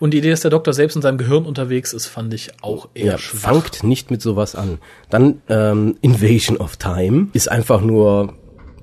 Und 0.00 0.10
die 0.12 0.18
Idee, 0.18 0.30
dass 0.30 0.40
der 0.40 0.50
Doktor 0.50 0.72
selbst 0.72 0.96
in 0.96 1.02
seinem 1.02 1.18
Gehirn 1.18 1.44
unterwegs 1.44 1.92
ist, 1.92 2.06
fand 2.06 2.34
ich 2.34 2.50
auch 2.62 2.88
eher 2.94 3.12
Ja, 3.12 3.18
schwach. 3.18 3.40
fangt 3.52 3.84
nicht 3.84 4.10
mit 4.10 4.20
sowas 4.22 4.56
an. 4.56 4.78
Dann 5.08 5.40
ähm, 5.48 5.98
Invasion 6.00 6.56
of 6.56 6.78
Time 6.78 7.28
ist 7.32 7.48
einfach 7.48 7.80
nur 7.80 8.34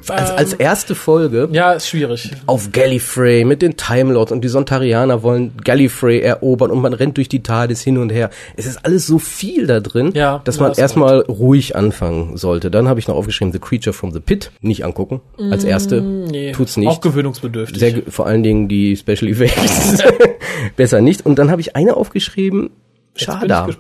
als, 0.10 0.32
als 0.32 0.54
erste 0.54 0.96
Folge 0.96 1.50
Ja, 1.52 1.74
ist 1.74 1.88
schwierig. 1.90 2.32
auf 2.46 2.72
Gallifrey 2.72 3.44
mit 3.46 3.62
den 3.62 3.78
Time 3.78 4.14
Lords 4.14 4.32
und 4.32 4.42
die 4.42 4.48
Sontarianer 4.48 5.24
wollen 5.24 5.54
Gallifrey 5.64 6.20
erobern 6.22 6.72
und 6.72 6.82
man 6.82 6.94
rennt 6.94 7.18
durch 7.18 7.30
die 7.30 7.44
TARDIS 7.44 7.82
hin 7.82 7.98
und 7.98 8.10
her. 8.12 8.30
Es 8.56 8.66
ist 8.66 8.86
alles 8.86 9.08
so 9.08 9.20
viel 9.20 9.68
da 9.68 9.80
drin, 9.80 10.12
Ja, 10.14 10.42
dass 10.44 10.60
man 10.60 10.70
hast 10.72 10.78
erstmal 10.80 11.22
ruhig 11.22 11.76
anfangen 11.76 12.38
sollte. 12.38 12.70
Dann 12.72 12.88
habe 12.88 13.00
ich 13.00 13.08
noch 13.08 13.16
aufgeschrieben 13.16 13.52
The 13.52 13.60
Creature 13.60 13.94
from 13.94 14.12
the 14.12 14.20
Pit, 14.20 14.52
nicht 14.62 14.84
angucken 14.86 15.22
als 15.52 15.64
erste. 15.64 16.02
Mm, 16.02 16.26
Nee, 16.26 16.52
Tut's 16.52 16.78
nicht. 16.78 16.88
Auch 16.90 17.02
gewöhnungsbedürftig. 17.02 17.80
Sehr, 17.80 18.02
vor 18.10 18.26
allen 18.28 18.44
Dingen 18.44 18.68
die 18.68 18.96
Special 18.98 19.28
Effects. 19.30 20.04
Besser 20.76 21.02
nicht. 21.02 21.26
Und 21.26 21.40
dann 21.40 21.52
habe 21.52 21.62
ich 21.62 21.76
eine 21.76 21.96
aufgeschrieben, 21.96 22.70
Jetzt 23.16 23.28
bin 23.40 23.50
ich 23.50 23.56
Schade. 23.56 23.78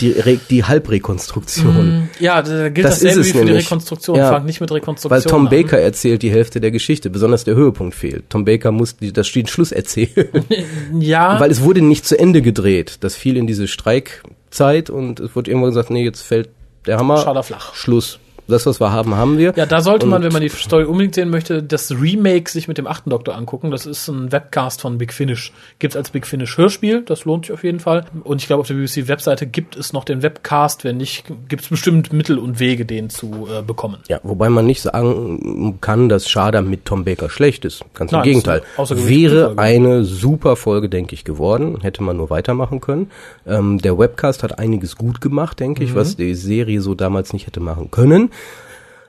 Die, 0.00 0.10
Re 0.12 0.38
die 0.50 0.64
Halbrekonstruktion. 0.64 2.10
Ja, 2.20 2.42
da 2.42 2.68
gilt 2.68 2.84
Das 2.84 3.00
dasselbe 3.00 3.20
ist 3.20 3.28
es 3.28 3.34
wie 3.34 3.38
für 3.38 3.44
die. 3.46 3.52
Rekonstruktion. 3.52 4.16
Ja. 4.18 4.30
Fangt 4.30 4.44
nicht 4.46 4.60
mit 4.60 4.70
Rekonstruktion 4.70 5.10
Weil 5.10 5.22
Tom 5.22 5.44
an. 5.44 5.50
Baker 5.50 5.78
erzählt 5.78 6.22
die 6.22 6.30
Hälfte 6.30 6.60
der 6.60 6.70
Geschichte, 6.70 7.08
besonders 7.08 7.44
der 7.44 7.54
Höhepunkt 7.54 7.94
fehlt. 7.94 8.28
Tom 8.28 8.44
Baker 8.44 8.72
muss 8.72 8.96
die, 8.96 9.12
das 9.12 9.30
den 9.32 9.46
Schluss 9.46 9.72
erzählen, 9.72 10.28
Ja, 11.00 11.40
weil 11.40 11.50
es 11.50 11.62
wurde 11.62 11.80
nicht 11.80 12.04
zu 12.06 12.18
Ende 12.18 12.42
gedreht. 12.42 12.98
Das 13.00 13.14
fiel 13.14 13.36
in 13.36 13.46
diese 13.46 13.68
Streikzeit 13.68 14.90
und 14.90 15.20
es 15.20 15.34
wurde 15.34 15.50
irgendwann 15.50 15.70
gesagt, 15.70 15.90
nee, 15.90 16.04
jetzt 16.04 16.22
fällt 16.22 16.50
der 16.86 16.98
Hammer. 16.98 17.18
Schader 17.22 17.42
flach. 17.42 17.74
Schluss. 17.74 18.18
Das, 18.48 18.64
was 18.66 18.80
wir 18.80 18.92
haben, 18.92 19.14
haben 19.16 19.38
wir. 19.38 19.52
Ja, 19.56 19.66
da 19.66 19.80
sollte 19.80 20.06
man, 20.06 20.18
Und- 20.18 20.24
wenn 20.26 20.32
man 20.32 20.42
die 20.42 20.48
Story 20.48 20.84
unbedingt 20.84 21.14
sehen 21.16 21.30
möchte, 21.30 21.62
das 21.62 21.90
Remake 21.90 22.48
sich 22.50 22.68
mit 22.68 22.78
dem 22.78 22.86
achten 22.86 23.10
Doktor 23.10 23.34
angucken. 23.36 23.70
Das 23.70 23.86
ist 23.86 24.06
ein 24.08 24.30
Webcast 24.30 24.80
von 24.80 24.98
Big 24.98 25.12
Finish. 25.12 25.52
Gibt's 25.78 25.96
als 25.96 26.10
Big 26.10 26.26
Finish 26.26 26.56
Hörspiel, 26.56 27.02
das 27.02 27.24
lohnt 27.24 27.46
sich 27.46 27.52
auf 27.52 27.64
jeden 27.64 27.80
Fall. 27.80 28.04
Und 28.24 28.40
ich 28.40 28.46
glaube, 28.46 28.60
auf 28.60 28.68
der 28.68 28.74
BBC-Webseite 28.74 29.46
gibt 29.46 29.76
es 29.76 29.92
noch 29.92 30.04
den 30.04 30.22
Webcast. 30.22 30.84
Wenn 30.84 30.96
nicht, 30.98 31.24
gibt's 31.48 31.68
bestimmt 31.68 32.12
Mittel 32.12 32.38
und 32.38 32.60
Wege, 32.60 32.84
den 32.84 33.10
zu 33.10 33.48
äh, 33.52 33.62
bekommen. 33.62 33.96
Ja, 34.08 34.20
wobei 34.22 34.48
man 34.48 34.64
nicht 34.66 34.80
sagen 34.82 35.78
kann, 35.80 36.08
dass 36.08 36.28
Schader 36.28 36.62
mit 36.62 36.84
Tom 36.84 37.04
Baker 37.04 37.28
schlecht 37.30 37.64
ist. 37.64 37.84
Ganz 37.94 38.12
im 38.12 38.18
Nein, 38.18 38.24
Gegenteil. 38.24 38.60
eine 38.60 38.78
außergewöhnliche 38.78 39.30
Wäre 39.32 39.58
eine 39.58 40.04
super 40.04 40.56
Folge, 40.56 40.88
denke 40.88 41.14
ich, 41.14 41.24
geworden. 41.24 41.78
Hätte 41.82 42.02
man 42.02 42.16
nur 42.16 42.30
weitermachen 42.30 42.80
können. 42.80 43.10
Ähm, 43.46 43.78
der 43.78 43.98
Webcast 43.98 44.42
hat 44.42 44.58
einiges 44.58 44.96
gut 44.96 45.20
gemacht, 45.20 45.58
denke 45.60 45.82
Mhm. 45.82 45.88
ich, 45.88 45.94
was 45.94 46.16
die 46.16 46.34
Serie 46.34 46.80
so 46.80 46.94
damals 46.94 47.32
nicht 47.32 47.46
hätte 47.46 47.60
machen 47.60 47.90
können. 47.90 48.30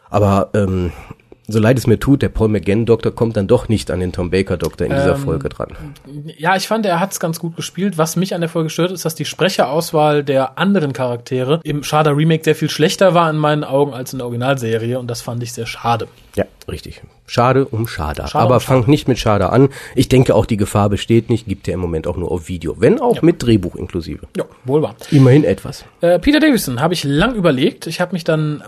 Aber 0.10 0.50
ähm, 0.54 0.92
so 1.48 1.60
leid 1.60 1.78
es 1.78 1.88
mir 1.88 1.98
tut, 2.00 2.22
der 2.22 2.30
Paul 2.30 2.50
McGann-Doktor 2.50 3.14
kommt 3.14 3.38
dann 3.38 3.48
doch 3.48 3.70
nicht 3.70 3.90
an 3.90 4.02
den 4.02 4.12
Tom 4.12 4.30
Baker-Doktor 4.30 4.86
in 4.86 4.94
dieser 4.94 5.16
Ähm, 5.16 5.22
Folge 5.22 5.50
dran. 5.50 5.70
Ja, 6.38 6.56
ich 6.56 6.68
fand, 6.68 6.86
er 6.86 7.00
hat's 7.00 7.20
ganz 7.20 7.40
gut 7.40 7.56
gespielt. 7.56 7.98
Was 7.98 8.18
mich 8.18 8.36
an 8.36 8.42
der 8.42 8.50
Folge 8.50 8.70
stört, 8.70 8.92
ist, 8.92 9.06
dass 9.06 9.16
die 9.16 9.26
Sprecherauswahl 9.26 10.24
der 10.24 10.58
anderen 10.58 10.92
Charaktere 10.92 11.62
im 11.64 11.84
Schader 11.84 12.18
Remake 12.18 12.44
sehr 12.44 12.56
viel 12.56 12.70
schlechter 12.70 13.14
war 13.14 13.30
in 13.30 13.38
meinen 13.38 13.64
Augen 13.64 13.94
als 13.94 14.12
in 14.12 14.20
der 14.20 14.26
Originalserie. 14.26 15.00
Und 15.00 15.08
das 15.08 15.22
fand 15.22 15.42
ich 15.42 15.54
sehr 15.54 15.66
schade. 15.66 16.08
Ja, 16.38 16.46
richtig. 16.70 17.02
Schade 17.26 17.66
um 17.66 17.88
Schader. 17.88 18.28
Schade 18.28 18.46
Aber 18.46 18.56
um 18.56 18.62
fangt 18.62 18.88
nicht 18.88 19.08
mit 19.08 19.18
Schader 19.18 19.52
an. 19.52 19.70
Ich 19.96 20.08
denke 20.08 20.36
auch, 20.36 20.46
die 20.46 20.56
Gefahr 20.56 20.88
besteht 20.90 21.30
nicht. 21.32 21.48
Gibt 21.48 21.68
ja 21.68 21.74
im 21.74 21.80
Moment 21.80 22.06
auch 22.06 22.16
nur 22.16 22.32
auf 22.32 22.48
Video. 22.48 22.76
Wenn 22.80 23.02
auch 23.02 23.16
Ja. 23.16 23.22
mit 23.24 23.42
Drehbuch 23.42 23.76
inklusive. 23.76 24.28
Ja, 24.38 24.46
wohl 24.64 24.84
wahr. 24.84 24.96
Immerhin 25.10 25.44
etwas. 25.44 25.84
Äh, 26.02 26.20
Peter 26.20 26.40
Davison 26.40 26.80
habe 26.80 26.94
ich 26.94 27.04
lang 27.04 27.34
überlegt. 27.34 27.88
Ich 27.88 28.00
habe 28.00 28.14
mich 28.14 28.24
dann 28.24 28.64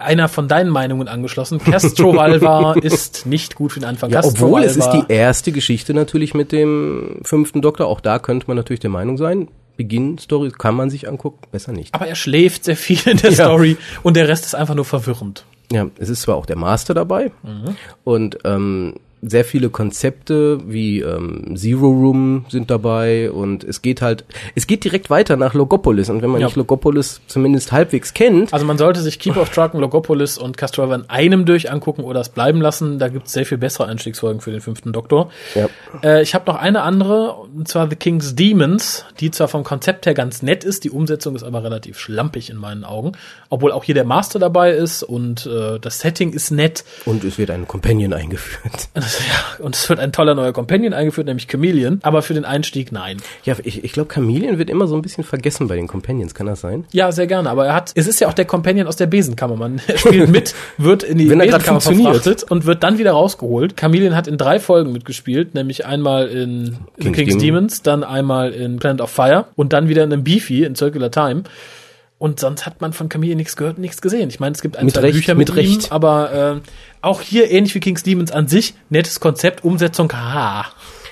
einer 0.00 0.28
von 0.28 0.48
deinen 0.48 0.70
Meinungen 0.70 1.06
angeschlossen. 1.06 1.60
Castrovalva 1.60 2.72
ist 2.82 3.26
nicht 3.26 3.54
gut 3.54 3.72
für 3.72 3.80
den 3.80 3.88
Anfang. 3.88 4.10
Ja, 4.10 4.24
obwohl 4.24 4.64
es 4.64 4.76
ist 4.76 4.90
die 4.90 5.04
erste 5.08 5.52
Geschichte 5.52 5.94
natürlich 5.94 6.34
mit 6.34 6.50
dem 6.50 7.20
fünften 7.22 7.62
Doktor. 7.62 7.86
Auch 7.86 8.00
da 8.00 8.18
könnte 8.18 8.48
man 8.48 8.56
natürlich 8.56 8.80
der 8.80 8.90
Meinung 8.90 9.16
sein. 9.18 9.48
Beginn-Story 9.76 10.50
kann 10.56 10.74
man 10.76 10.88
sich 10.90 11.08
angucken, 11.08 11.38
besser 11.50 11.72
nicht. 11.72 11.94
aber 11.94 12.06
er 12.06 12.14
schläft 12.14 12.64
sehr 12.64 12.76
viel 12.76 12.98
in 13.06 13.16
der 13.18 13.30
Ja. 13.32 13.44
Story 13.46 13.76
und 14.04 14.16
der 14.16 14.28
Rest 14.28 14.44
ist 14.46 14.54
einfach 14.54 14.74
nur 14.76 14.84
verwirrend. 14.84 15.44
Ja, 15.72 15.86
es 15.98 16.08
ist 16.08 16.22
zwar 16.22 16.36
auch 16.36 16.46
der 16.46 16.56
Master 16.56 16.94
dabei 16.94 17.30
Mhm. 17.42 17.76
und 18.04 18.38
ähm, 18.44 18.94
sehr 19.26 19.44
viele 19.44 19.70
Konzepte 19.70 20.60
wie 20.66 21.00
ähm, 21.00 21.56
Zero 21.56 21.86
Room 21.88 22.44
sind 22.48 22.70
dabei 22.70 23.30
und 23.30 23.64
es 23.64 23.80
geht 23.82 24.02
halt, 24.02 24.24
es 24.54 24.66
geht 24.66 24.84
direkt 24.84 25.10
weiter 25.10 25.36
nach 25.36 25.54
Logopolis 25.54 26.10
und 26.10 26.22
wenn 26.22 26.30
man 26.30 26.40
Ja. 26.40 26.46
nicht 26.48 26.56
Logopolis 26.56 27.20
zumindest 27.26 27.72
halbwegs 27.72 28.12
kennt, 28.14 28.52
Also 28.52 28.66
man 28.66 28.76
sollte 28.78 29.00
sich 29.00 29.18
Keep 29.18 29.36
of 29.36 29.50
Traken, 29.50 29.80
Logopolis 29.80 30.36
und 30.38 30.56
Castrovalva 30.56 30.94
in 30.96 31.10
einem 31.10 31.44
durch 31.46 31.70
angucken 31.70 32.02
oder 32.02 32.20
es 32.20 32.28
bleiben 32.28 32.60
lassen. 32.60 32.98
Da 32.98 33.08
gibt 33.08 33.26
es 33.26 33.32
sehr 33.32 33.46
viel 33.46 33.58
bessere 33.58 33.86
Einstiegsfolgen 33.86 34.40
für 34.40 34.50
den 34.50 34.60
fünften 34.60 34.92
Doktor. 34.92 35.30
ja, 35.54 35.68
Äh, 36.02 36.22
ich 36.22 36.34
habe 36.34 36.44
noch 36.50 36.56
eine 36.56 36.82
andere, 36.82 37.32
und 37.34 37.68
zwar 37.68 37.88
The 37.88 37.96
King's 37.96 38.34
Demons, 38.34 39.04
die 39.20 39.30
zwar 39.30 39.48
vom 39.48 39.64
Konzept 39.64 40.06
her 40.06 40.14
ganz 40.14 40.42
nett 40.42 40.64
ist, 40.64 40.84
die 40.84 40.90
Umsetzung 40.90 41.34
ist 41.36 41.42
aber 41.44 41.62
relativ 41.64 41.98
schlampig 41.98 42.50
in 42.50 42.56
meinen 42.56 42.84
Augen. 42.84 43.12
Obwohl 43.50 43.72
auch 43.72 43.84
hier 43.84 43.94
der 43.94 44.04
Master 44.04 44.38
dabei 44.38 44.72
ist 44.72 45.02
und 45.02 45.46
äh, 45.46 45.78
das 45.80 46.00
Setting 46.00 46.32
ist 46.32 46.50
nett. 46.50 46.84
und 47.06 47.24
es 47.24 47.38
wird 47.38 47.50
ein 47.50 47.66
Companion 47.68 48.12
eingeführt. 48.12 48.88
Ja, 49.20 49.64
und 49.64 49.74
es 49.74 49.88
wird 49.88 50.00
ein 50.00 50.12
toller 50.12 50.34
neuer 50.34 50.52
Companion 50.52 50.92
eingeführt, 50.92 51.26
nämlich 51.26 51.48
Chameleon. 51.48 52.00
Aber 52.02 52.22
für 52.22 52.34
den 52.34 52.44
Einstieg 52.44 52.92
nein. 52.92 53.18
Ja, 53.44 53.54
ich, 53.62 53.84
ich 53.84 53.92
glaube, 53.92 54.12
Chameleon 54.12 54.58
wird 54.58 54.70
immer 54.70 54.86
so 54.86 54.94
ein 54.94 55.02
bisschen 55.02 55.24
vergessen 55.24 55.68
bei 55.68 55.76
den 55.76 55.86
Companions, 55.86 56.34
kann 56.34 56.46
das 56.46 56.60
sein? 56.60 56.84
Ja, 56.92 57.12
sehr 57.12 57.26
gerne. 57.26 57.50
Aber 57.50 57.66
er 57.66 57.74
hat, 57.74 57.92
es 57.94 58.06
ist 58.06 58.20
ja 58.20 58.28
auch 58.28 58.34
der 58.34 58.44
Companion 58.44 58.86
aus 58.86 58.96
der 58.96 59.06
Besenkammer. 59.06 59.56
Man 59.56 59.80
spielt 59.96 60.30
mit, 60.30 60.54
wird 60.78 61.02
in 61.02 61.18
die 61.18 61.30
Wenn 61.30 61.40
er 61.40 61.46
Besenkammer 61.46 61.80
verfrachtet 61.80 62.42
und 62.44 62.66
wird 62.66 62.82
dann 62.82 62.98
wieder 62.98 63.12
rausgeholt. 63.12 63.76
Chameleon 63.78 64.14
hat 64.14 64.26
in 64.26 64.38
drei 64.38 64.58
Folgen 64.60 64.92
mitgespielt, 64.92 65.54
nämlich 65.54 65.86
einmal 65.86 66.28
in 66.28 66.76
The 66.96 67.04
King's 67.04 67.16
King's 67.16 67.32
Demon. 67.38 67.40
Demons, 67.40 67.82
dann 67.82 68.04
einmal 68.04 68.52
in 68.52 68.78
Planet 68.78 69.00
of 69.00 69.10
Fire 69.10 69.46
und 69.56 69.72
dann 69.72 69.88
wieder 69.88 70.04
in 70.04 70.12
einem 70.12 70.24
Beefy 70.24 70.64
in 70.64 70.74
Circular 70.74 71.10
Time. 71.10 71.44
Und 72.24 72.40
sonst 72.40 72.64
hat 72.64 72.80
man 72.80 72.94
von 72.94 73.10
Chameleon 73.10 73.36
nichts 73.36 73.54
gehört, 73.54 73.76
nichts 73.76 74.00
gesehen. 74.00 74.30
Ich 74.30 74.40
meine, 74.40 74.54
es 74.54 74.62
gibt 74.62 74.78
ein, 74.78 74.86
Mit 74.86 74.94
zwei 74.94 75.02
Recht, 75.02 75.12
Bücher 75.12 75.34
mit, 75.34 75.54
mit 75.54 75.62
ihm, 75.62 75.74
Recht. 75.74 75.92
aber 75.92 76.62
äh, 76.64 76.68
auch 77.02 77.20
hier 77.20 77.50
ähnlich 77.50 77.74
wie 77.74 77.80
King's 77.80 78.02
Demons 78.02 78.32
an 78.32 78.48
sich, 78.48 78.72
nettes 78.88 79.20
Konzept, 79.20 79.62
Umsetzung, 79.62 80.10
haha. 80.10 80.64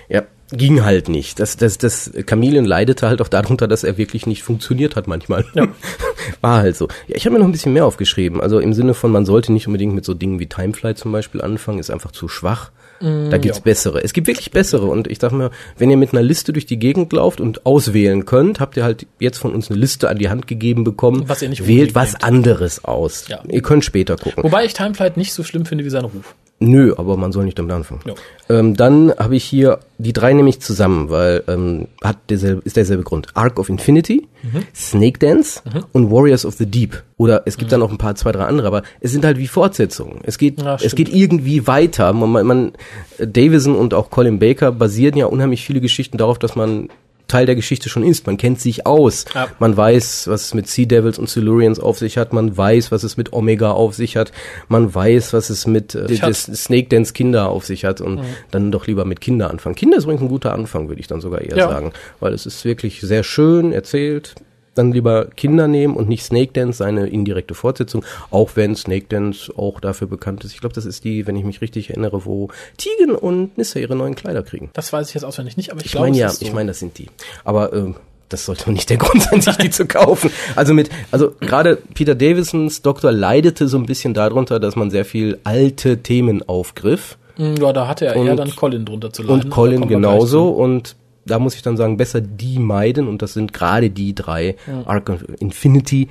Ja, 0.09 0.23
ging 0.53 0.83
halt 0.85 1.11
nicht. 1.11 1.39
Das, 1.39 1.59
das, 1.59 1.77
das 1.77 2.13
Chameleon 2.27 2.65
leidete 2.65 3.09
halt 3.09 3.21
auch 3.21 3.29
darunter, 3.29 3.69
dass 3.69 3.85
er 3.85 3.99
wirklich 3.99 4.27
nicht 4.27 4.43
funktioniert 4.43 4.97
hat 4.97 5.07
manchmal. 5.07 5.45
Ja. 5.53 5.69
War 6.41 6.61
halt 6.63 6.79
so. 6.79 6.89
Ja, 7.09 7.17
ich 7.17 7.27
habe 7.27 7.35
mir 7.35 7.41
noch 7.41 7.47
ein 7.49 7.53
bisschen 7.53 7.75
mehr 7.75 7.85
aufgeschrieben. 7.85 8.41
Also 8.41 8.59
im 8.59 8.73
Sinne 8.73 8.95
von, 8.95 9.13
man 9.13 9.27
sollte 9.27 9.53
nicht 9.53 9.67
unbedingt 9.67 9.95
mit 9.95 10.07
so 10.07 10.15
Dingen 10.15 10.41
wie 10.41 10.47
Timefly 10.47 10.95
zum 10.95 11.13
Beispiel 11.13 11.43
anfangen, 11.43 11.79
ist 11.79 11.91
einfach 11.91 12.13
zu 12.13 12.27
schwach. 12.27 12.71
Da 13.03 13.39
gibt's 13.39 13.59
ja. 13.59 13.65
bessere. 13.65 14.03
Es 14.03 14.13
gibt 14.13 14.27
wirklich 14.29 14.51
bessere. 14.53 14.87
Und 14.87 15.09
ich 15.09 15.19
sag 15.21 15.33
mir, 15.33 15.51
wenn 15.77 15.91
ihr 15.91 15.97
mit 15.97 16.13
einer 16.13 16.23
Liste 16.23 16.53
durch 16.53 16.67
die 16.67 16.79
Gegend 16.79 17.13
lauft 17.13 17.41
und 17.41 17.67
auswählen 17.67 18.25
könnt, 18.25 18.61
habt 18.61 18.77
ihr 18.77 18.85
halt 18.85 19.07
jetzt 19.19 19.39
von 19.39 19.53
uns 19.55 19.71
eine 19.71 19.79
Liste 19.79 20.09
an 20.09 20.19
die 20.19 20.29
Hand 20.29 20.47
gegeben 20.47 20.85
bekommen. 20.85 21.25
Was 21.27 21.43
ihr 21.43 21.49
nicht 21.49 21.67
Wählt 21.67 21.95
was 21.95 22.13
nehmt. 22.13 22.25
anderes 22.25 22.85
aus. 22.85 23.27
Ja. 23.29 23.43
Ihr 23.49 23.63
könnt 23.63 23.85
später 23.85 24.17
gucken. 24.17 24.45
Wobei 24.45 24.65
ich 24.65 24.73
Timeflight 24.73 25.17
nicht 25.17 25.33
so 25.33 25.43
schlimm 25.43 25.67
finde 25.67 25.85
wie 25.85 25.91
sein 25.91 26.05
Ruf. 26.05 26.35
Nö, 26.63 26.95
aber 26.97 27.17
man 27.17 27.33
soll 27.33 27.45
nicht 27.45 27.59
damit 27.59 27.73
anfangen. 27.73 28.01
Ja. 28.07 28.15
Ähm, 28.49 28.77
dann 28.77 29.13
habe 29.19 29.37
ich 29.37 29.45
hier 29.45 29.81
die 29.99 30.13
drei 30.13 30.33
nämlich 30.33 30.61
zusammen, 30.61 31.11
weil 31.11 31.43
ähm, 31.49 31.89
hat 32.03 32.19
derselbe, 32.31 32.63
ist 32.65 32.77
derselbe 32.77 33.03
Grund. 33.03 33.29
Arc 33.35 33.59
of 33.59 33.69
Infinity, 33.69 34.27
Mhm. 34.43 34.63
Snake 34.75 35.19
Dance 35.21 35.63
und 35.93 36.11
Warriors 36.11 36.45
of 36.45 36.55
the 36.55 36.67
Deep. 36.67 37.01
Oder 37.17 37.43
es 37.47 37.57
gibt 37.57 37.71
dann 37.71 37.79
noch 37.79 37.93
ein 37.93 37.99
paar, 37.99 38.17
zwei, 38.17 38.33
drei 38.33 38.45
andere, 38.45 38.67
aber 38.67 38.83
es 39.01 39.13
sind 39.13 39.25
halt 39.25 39.39
wie 39.39 39.47
Fortsetzungen. 39.47 40.19
Es 40.25 40.37
geht, 40.37 40.61
Ja, 40.61 40.77
es 40.83 40.97
geht 40.97 41.09
irgendwie 41.15 41.67
weiter. 41.69 42.13
Man, 42.13 42.31
man, 42.33 42.47
man, 42.47 42.73
Davison 43.19 43.77
und 43.77 43.95
auch 43.95 44.11
Colin 44.11 44.41
Baker 44.41 44.73
basieren 44.73 45.17
ja 45.17 45.27
unheimlich 45.27 45.65
viele 45.65 45.81
Geschichten 45.81 46.19
darauf, 46.19 46.41
dass 46.41 46.57
man 46.57 46.89
Teil 47.33 47.47
der 47.47 47.55
Geschichte 47.57 47.89
schon 47.89 48.05
ist. 48.05 48.27
Man 48.27 48.37
kennt 48.37 48.61
sich 48.61 48.87
aus. 48.87 49.25
Ja. 49.35 49.49
Man 49.59 49.77
weiß, 49.77 50.29
was 50.29 50.45
es 50.45 50.55
mit 50.55 50.69
Sea 50.69 50.87
Devils 50.87 51.19
und 51.19 51.29
Silurians 51.29 51.81
auf 51.81 51.99
sich 51.99 52.19
hat. 52.19 52.33
Man 52.33 52.57
weiß, 52.57 52.93
was 52.93 53.03
es 53.03 53.17
mit 53.17 53.33
Omega 53.33 53.71
auf 53.73 53.95
sich 53.95 54.17
hat. 54.17 54.33
Man 54.69 54.95
weiß, 54.95 55.33
was 55.33 55.51
es 55.51 55.67
mit 55.67 55.95
äh, 55.95 56.33
Snake 56.35 56.89
Dance 56.89 57.13
Kinder 57.13 57.49
auf 57.49 57.65
sich 57.65 57.85
hat 57.85 58.01
und 58.01 58.21
dann 58.51 58.71
doch 58.71 58.87
lieber 58.87 59.05
mit 59.05 59.21
Kinder 59.21 59.51
anfangen. 59.51 59.75
Kinder 59.75 59.97
ist 59.97 60.05
übrigens 60.05 60.23
ein 60.23 60.29
guter 60.29 60.53
Anfang, 60.53 60.89
würde 60.89 61.01
ich 61.01 61.07
dann 61.07 61.21
sogar 61.21 61.41
eher 61.41 61.57
Ja. 61.57 61.69
sagen, 61.69 61.93
weil 62.21 62.35
es 62.35 62.47
ist 62.47 62.65
wirklich 62.65 63.01
sehr 63.01 63.23
schön 63.25 63.73
erzählt. 63.73 64.35
Dann 64.75 64.91
lieber 64.93 65.27
Kinder 65.27 65.69
nehmen 65.69 65.95
und 65.97 66.09
nicht 66.09 66.25
Snake 66.25 66.53
Dance, 66.55 66.79
seine 66.79 67.07
indirekte 67.07 67.55
Fortsetzung, 67.55 68.05
auch 68.31 68.53
wenn 68.55 68.75
Snake 68.75 69.05
Dance 69.09 69.53
auch 69.57 69.81
dafür 69.81 70.07
bekannt 70.09 70.45
ist. 70.45 70.53
Ich 70.55 70.61
glaube, 70.61 70.75
das 70.75 70.87
ist 70.87 71.05
die, 71.05 71.27
wenn 71.27 71.37
ich 71.37 71.45
mich 71.45 71.61
richtig 71.61 71.91
erinnere, 71.91 72.25
wo 72.25 72.49
Tegan 72.79 73.15
und 73.15 73.59
Nissa 73.59 73.79
ihre 73.81 73.95
neuen 73.97 74.15
Kleider 74.15 74.43
kriegen. 74.43 74.71
Das 74.73 74.91
weiß 74.93 75.09
ich 75.09 75.15
jetzt 75.15 75.25
auswendig 75.25 75.59
nicht, 75.59 75.71
aber 75.73 75.81
ich, 75.81 75.87
Ich 75.87 75.93
glaube, 75.93 76.07
meine 76.07 76.17
ja, 76.17 76.31
so. 76.31 76.45
ich 76.45 76.53
meine, 76.55 76.69
das 76.69 76.79
sind 76.79 76.97
die. 76.99 77.09
Aber 77.45 77.73
ähm, 77.75 77.97
das 78.31 78.47
sollte 78.47 78.73
nicht 78.73 78.89
der 78.89 78.97
Grund 78.99 79.23
sein, 79.23 79.43
sich 79.43 79.57
die 79.59 79.69
zu 79.69 79.85
kaufen. 79.85 80.31
Also 80.57 80.73
mit, 80.73 80.89
also 81.11 81.33
gerade 81.41 81.77
Peter 81.93 82.15
Davisons 82.15 82.81
Doktor 82.81 83.13
leidete 83.13 83.69
so 83.69 83.77
ein 83.77 83.85
bisschen 83.85 84.15
darunter, 84.15 84.59
dass 84.59 84.75
man 84.75 84.91
sehr 84.91 85.05
viel 85.05 85.39
alte 85.45 85.99
Themen 85.99 86.43
aufgriff. 86.49 87.19
Hm, 87.37 87.57
Ja, 87.57 87.75
da 87.75 87.89
hatte 87.89 88.07
er 88.07 88.15
eher 88.17 88.31
Und- 88.31 88.37
dann 88.39 88.57
Colin 88.57 88.87
drunter 88.87 89.13
zu 89.13 89.23
leiden. 89.23 89.35
Und 89.45 89.51
Colin 89.51 89.87
genauso. 89.87 90.49
Und 90.49 90.97
da 91.25 91.39
muss 91.39 91.55
ich 91.55 91.63
dann 91.63 91.77
sagen, 91.77 91.97
besser 91.97 92.21
die 92.21 92.59
meiden. 92.59 93.09
Und 93.09 93.23
das 93.23 93.35
sind 93.35 93.53
gerade 93.53 93.91
die 93.91 94.15
drei. 94.15 94.57
Arc 94.85 95.11
of 95.11 95.25
Infinity, 95.41 96.09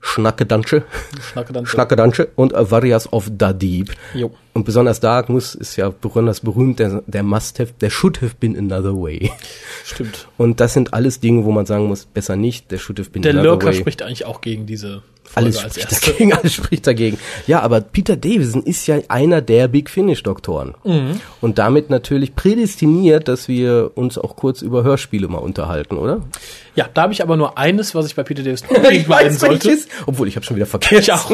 Schnackedansche, 0.00 0.82
zu. 0.82 1.22
Schnacke 1.22 1.52
dann 1.52 1.64
so. 1.64 1.70
Schnackedansche 1.70 2.28
und 2.34 2.52
Warriors 2.52 3.12
of 3.12 3.30
Dadib. 3.30 3.92
Jo. 4.14 4.32
Und 4.54 4.64
besonders 4.64 5.00
da 5.00 5.24
muss, 5.28 5.54
ist 5.54 5.76
ja 5.76 5.88
besonders 5.88 6.40
berühmt, 6.40 6.78
der, 6.78 7.02
der 7.06 7.22
must 7.22 7.58
have, 7.58 7.72
der 7.80 7.88
should 7.88 8.20
have 8.20 8.34
been 8.38 8.56
another 8.58 8.94
way. 8.94 9.32
Stimmt. 9.84 10.28
Und 10.36 10.60
das 10.60 10.74
sind 10.74 10.92
alles 10.92 11.20
Dinge, 11.20 11.44
wo 11.44 11.52
man 11.52 11.64
sagen 11.64 11.86
muss, 11.86 12.04
besser 12.04 12.36
nicht, 12.36 12.70
der 12.70 12.78
should 12.78 12.98
have 12.98 13.10
been 13.10 13.22
Der 13.22 13.32
another 13.32 13.48
Lurker 13.48 13.66
way. 13.68 13.74
spricht 13.74 14.02
eigentlich 14.02 14.26
auch 14.26 14.42
gegen 14.42 14.66
diese 14.66 15.02
Folge 15.24 15.46
alles 15.46 15.64
als 15.64 15.74
spricht 15.74 15.92
erste. 15.92 16.10
dagegen, 16.10 16.32
alles 16.34 16.52
spricht 16.52 16.86
dagegen. 16.86 17.18
Ja, 17.46 17.60
aber 17.60 17.80
Peter 17.80 18.16
Davison 18.16 18.62
ist 18.62 18.86
ja 18.86 18.98
einer 19.08 19.40
der 19.40 19.68
Big 19.68 19.88
Finish 19.88 20.22
Doktoren. 20.22 20.74
Mhm. 20.84 21.18
Und 21.40 21.56
damit 21.58 21.88
natürlich 21.88 22.34
prädestiniert, 22.34 23.28
dass 23.28 23.48
wir 23.48 23.92
uns 23.94 24.18
auch 24.18 24.36
kurz 24.36 24.60
über 24.60 24.84
Hörspiele 24.84 25.28
mal 25.28 25.38
unterhalten, 25.38 25.96
oder? 25.96 26.20
Ja, 26.76 26.88
da 26.92 27.02
habe 27.02 27.14
ich 27.14 27.22
aber 27.22 27.38
nur 27.38 27.56
eines, 27.56 27.94
was 27.94 28.04
ich 28.06 28.14
bei 28.14 28.22
Peter 28.22 28.42
Davis 28.42 28.62
unbedingt 28.68 29.08
meinen 29.08 29.32
sollte. 29.32 29.78
Obwohl, 30.04 30.28
ich 30.28 30.36
habe 30.36 30.44
schon 30.44 30.56
wieder 30.56 30.66
vergessen. 30.66 30.98
Ich 30.98 31.12
auch. 31.12 31.30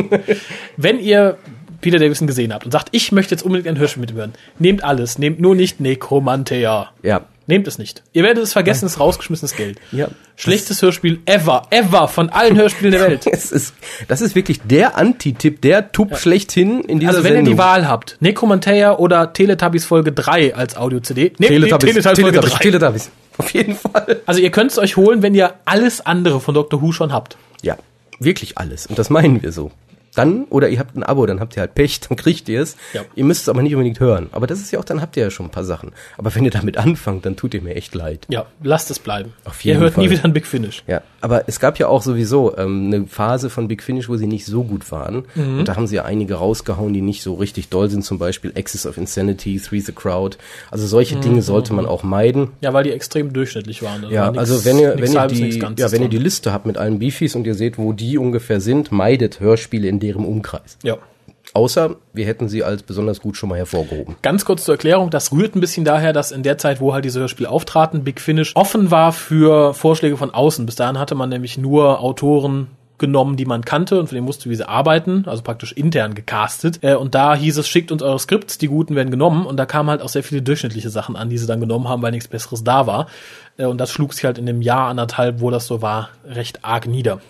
Wenn 0.76 1.00
ihr 1.00 1.36
Peter 1.80 1.98
Davison 1.98 2.26
gesehen 2.26 2.52
habt 2.52 2.64
und 2.64 2.70
sagt, 2.72 2.88
ich 2.92 3.12
möchte 3.12 3.34
jetzt 3.34 3.42
unbedingt 3.42 3.68
ein 3.68 3.78
Hörspiel 3.78 4.00
mit 4.00 4.10
ihm 4.10 4.16
hören, 4.16 4.32
nehmt 4.58 4.82
alles, 4.84 5.18
nehmt 5.18 5.40
nur 5.40 5.54
nicht 5.54 5.80
Necromantea. 5.80 6.90
Ja. 7.02 7.22
Nehmt 7.46 7.66
es 7.66 7.78
nicht. 7.78 8.02
Ihr 8.12 8.24
werdet 8.24 8.44
es 8.44 8.52
vergessen, 8.52 8.84
es 8.84 8.92
ist 8.92 9.00
rausgeschmissenes 9.00 9.56
Geld. 9.56 9.78
Ja. 9.90 10.08
Schlechtes 10.36 10.82
Hörspiel 10.82 11.20
ever, 11.24 11.62
ever 11.70 12.06
von 12.06 12.28
allen 12.28 12.58
Hörspielen 12.58 12.92
der 12.92 13.00
Welt. 13.00 13.26
Es 13.32 13.50
ist, 13.50 13.72
das 14.06 14.20
ist 14.20 14.34
wirklich 14.34 14.60
der 14.64 14.98
Anti-Tipp, 14.98 15.62
der 15.62 15.90
Tup 15.90 16.18
schlechthin 16.18 16.82
in 16.82 17.00
dieser 17.00 17.12
Also 17.12 17.24
wenn 17.24 17.32
ihr 17.32 17.36
Sendung. 17.38 17.54
die 17.54 17.58
Wahl 17.58 17.88
habt, 17.88 18.18
Necromantea 18.20 18.98
oder 18.98 19.32
Teletubbies 19.32 19.86
Folge 19.86 20.12
3 20.12 20.56
als 20.56 20.76
Audio-CD, 20.76 21.32
nehmt 21.38 21.38
Teletubbies, 21.38 21.94
Teletubbies 21.94 22.04
Folge 22.20 22.40
Teletubbies, 22.40 22.52
3. 22.52 22.62
Teletubbies. 22.64 23.10
Auf 23.38 23.50
jeden 23.54 23.76
Fall. 23.76 24.20
Also 24.26 24.40
ihr 24.42 24.50
könnt 24.50 24.70
es 24.72 24.78
euch 24.78 24.96
holen, 24.98 25.22
wenn 25.22 25.34
ihr 25.34 25.54
alles 25.64 26.04
andere 26.04 26.40
von 26.40 26.54
Doctor 26.54 26.82
Who 26.82 26.92
schon 26.92 27.14
habt. 27.14 27.38
Ja, 27.62 27.78
wirklich 28.18 28.58
alles. 28.58 28.86
Und 28.88 28.98
das 28.98 29.08
meinen 29.08 29.42
wir 29.42 29.52
so. 29.52 29.70
Dann, 30.18 30.44
oder 30.50 30.68
ihr 30.68 30.80
habt 30.80 30.96
ein 30.96 31.04
Abo, 31.04 31.26
dann 31.26 31.38
habt 31.38 31.56
ihr 31.56 31.60
halt 31.60 31.74
Pech, 31.74 32.00
dann 32.08 32.16
kriegt 32.16 32.48
ihr 32.48 32.60
es. 32.60 32.76
Ja. 32.92 33.02
Ihr 33.14 33.24
müsst 33.24 33.42
es 33.42 33.48
aber 33.48 33.62
nicht 33.62 33.74
unbedingt 33.74 34.00
hören. 34.00 34.28
Aber 34.32 34.46
das 34.48 34.58
ist 34.58 34.72
ja 34.72 34.80
auch, 34.80 34.84
dann 34.84 35.00
habt 35.00 35.16
ihr 35.16 35.22
ja 35.22 35.30
schon 35.30 35.46
ein 35.46 35.50
paar 35.50 35.64
Sachen. 35.64 35.92
Aber 36.16 36.34
wenn 36.34 36.44
ihr 36.44 36.50
damit 36.50 36.76
anfangt, 36.78 37.24
dann 37.24 37.36
tut 37.36 37.54
ihr 37.54 37.62
mir 37.62 37.76
echt 37.76 37.94
leid. 37.94 38.26
Ja, 38.28 38.46
lasst 38.62 38.90
es 38.90 38.98
bleiben. 38.98 39.32
Auf 39.44 39.62
jeden 39.64 39.78
ihr 39.78 39.80
hört 39.80 39.96
nie 39.96 40.08
Fall. 40.08 40.16
wieder 40.16 40.24
ein 40.24 40.32
Big 40.32 40.46
Finish. 40.46 40.82
Ja, 40.86 41.02
aber 41.20 41.44
es 41.48 41.60
gab 41.60 41.78
ja 41.78 41.88
auch 41.88 42.02
sowieso 42.02 42.56
ähm, 42.56 42.86
eine 42.86 43.06
Phase 43.06 43.50
von 43.50 43.68
Big 43.68 43.82
Finish, 43.82 44.08
wo 44.08 44.16
sie 44.16 44.26
nicht 44.26 44.46
so 44.46 44.62
gut 44.64 44.90
waren. 44.92 45.24
Mhm. 45.34 45.58
Und 45.60 45.68
da 45.68 45.76
haben 45.76 45.86
sie 45.86 45.96
ja 45.96 46.04
einige 46.04 46.34
rausgehauen, 46.34 46.92
die 46.92 47.00
nicht 47.00 47.22
so 47.22 47.34
richtig 47.34 47.68
doll 47.68 47.90
sind. 47.90 48.04
Zum 48.04 48.18
Beispiel 48.18 48.52
Axis 48.56 48.86
of 48.86 48.96
Insanity, 48.96 49.58
Three 49.60 49.80
the 49.80 49.92
Crowd. 49.92 50.36
Also 50.70 50.86
solche 50.86 51.16
Mhm. 51.16 51.20
Dinge 51.22 51.42
sollte 51.42 51.72
man 51.74 51.86
auch 51.86 52.02
meiden. 52.02 52.48
Ja, 52.60 52.72
weil 52.72 52.84
die 52.84 52.92
extrem 52.92 53.32
durchschnittlich 53.32 53.82
waren. 53.82 54.02
Das 54.02 54.10
Ja, 54.12 54.22
war 54.26 54.30
nix- 54.32 54.38
also 54.38 54.64
wenn 54.64 54.78
ihr, 54.78 54.94
wenn 54.98 55.12
ihr 55.12 55.26
die, 55.26 55.58
ja, 55.76 55.92
wenn 55.92 56.02
ihr 56.02 56.08
die. 56.08 56.18
Liste 56.18 56.52
habt 56.52 56.66
mit 56.66 56.76
allen 56.78 56.98
Beefies 56.98 57.34
und 57.34 57.46
ihr 57.46 57.54
seht, 57.54 57.78
wo 57.78 57.92
die 57.92 58.18
ungefähr 58.18 58.60
sind, 58.60 58.92
meidet 58.92 59.40
Hörspiele 59.40 59.88
in 59.88 60.00
deren 60.00 60.24
Umkreis. 60.24 60.78
Ja. 60.82 60.98
Außer 61.54 61.96
wir 62.12 62.26
hätten 62.26 62.48
sie 62.48 62.62
als 62.62 62.82
besonders 62.82 63.20
gut 63.20 63.36
schon 63.36 63.48
mal 63.48 63.58
hervorgehoben. 63.58 64.16
Ganz 64.22 64.44
kurz 64.44 64.64
zur 64.64 64.74
Erklärung, 64.74 65.10
das 65.10 65.32
rührt 65.32 65.56
ein 65.56 65.60
bisschen 65.60 65.84
daher, 65.84 66.12
dass 66.12 66.30
in 66.30 66.42
der 66.42 66.58
Zeit, 66.58 66.80
wo 66.80 66.94
halt 66.94 67.04
diese 67.04 67.20
Hörspiele 67.20 67.50
auftraten, 67.50 68.04
Big 68.04 68.20
Finish 68.20 68.54
offen 68.54 68.90
war 68.90 69.12
für 69.12 69.74
Vorschläge 69.74 70.16
von 70.16 70.30
außen. 70.32 70.66
Bis 70.66 70.76
dahin 70.76 70.98
hatte 70.98 71.14
man 71.14 71.28
nämlich 71.28 71.58
nur 71.58 72.00
Autoren 72.00 72.68
genommen, 72.98 73.36
die 73.36 73.46
man 73.46 73.64
kannte 73.64 73.98
und 73.98 74.08
von 74.08 74.16
denen 74.16 74.26
musste, 74.26 74.50
wie 74.50 74.54
sie 74.54 74.68
arbeiten, 74.68 75.24
also 75.26 75.42
praktisch 75.42 75.72
intern 75.72 76.14
gecastet. 76.14 76.80
Äh, 76.82 76.96
und 76.96 77.14
da 77.14 77.34
hieß 77.34 77.56
es, 77.58 77.68
schickt 77.68 77.92
uns 77.92 78.02
eure 78.02 78.18
Skripts, 78.18 78.58
die 78.58 78.66
guten 78.66 78.94
werden 78.96 79.10
genommen. 79.10 79.46
Und 79.46 79.56
da 79.56 79.66
kamen 79.66 79.88
halt 79.88 80.02
auch 80.02 80.08
sehr 80.08 80.24
viele 80.24 80.42
durchschnittliche 80.42 80.90
Sachen 80.90 81.16
an, 81.16 81.30
die 81.30 81.38
sie 81.38 81.46
dann 81.46 81.60
genommen 81.60 81.88
haben, 81.88 82.02
weil 82.02 82.10
nichts 82.10 82.28
Besseres 82.28 82.64
da 82.64 82.86
war. 82.86 83.06
Äh, 83.56 83.66
und 83.66 83.78
das 83.78 83.90
schlug 83.90 84.12
sich 84.12 84.24
halt 84.24 84.38
in 84.38 84.46
dem 84.46 84.62
Jahr 84.62 84.88
anderthalb, 84.88 85.40
wo 85.40 85.50
das 85.50 85.66
so 85.66 85.80
war, 85.80 86.10
recht 86.26 86.64
arg 86.64 86.86
nieder. 86.86 87.20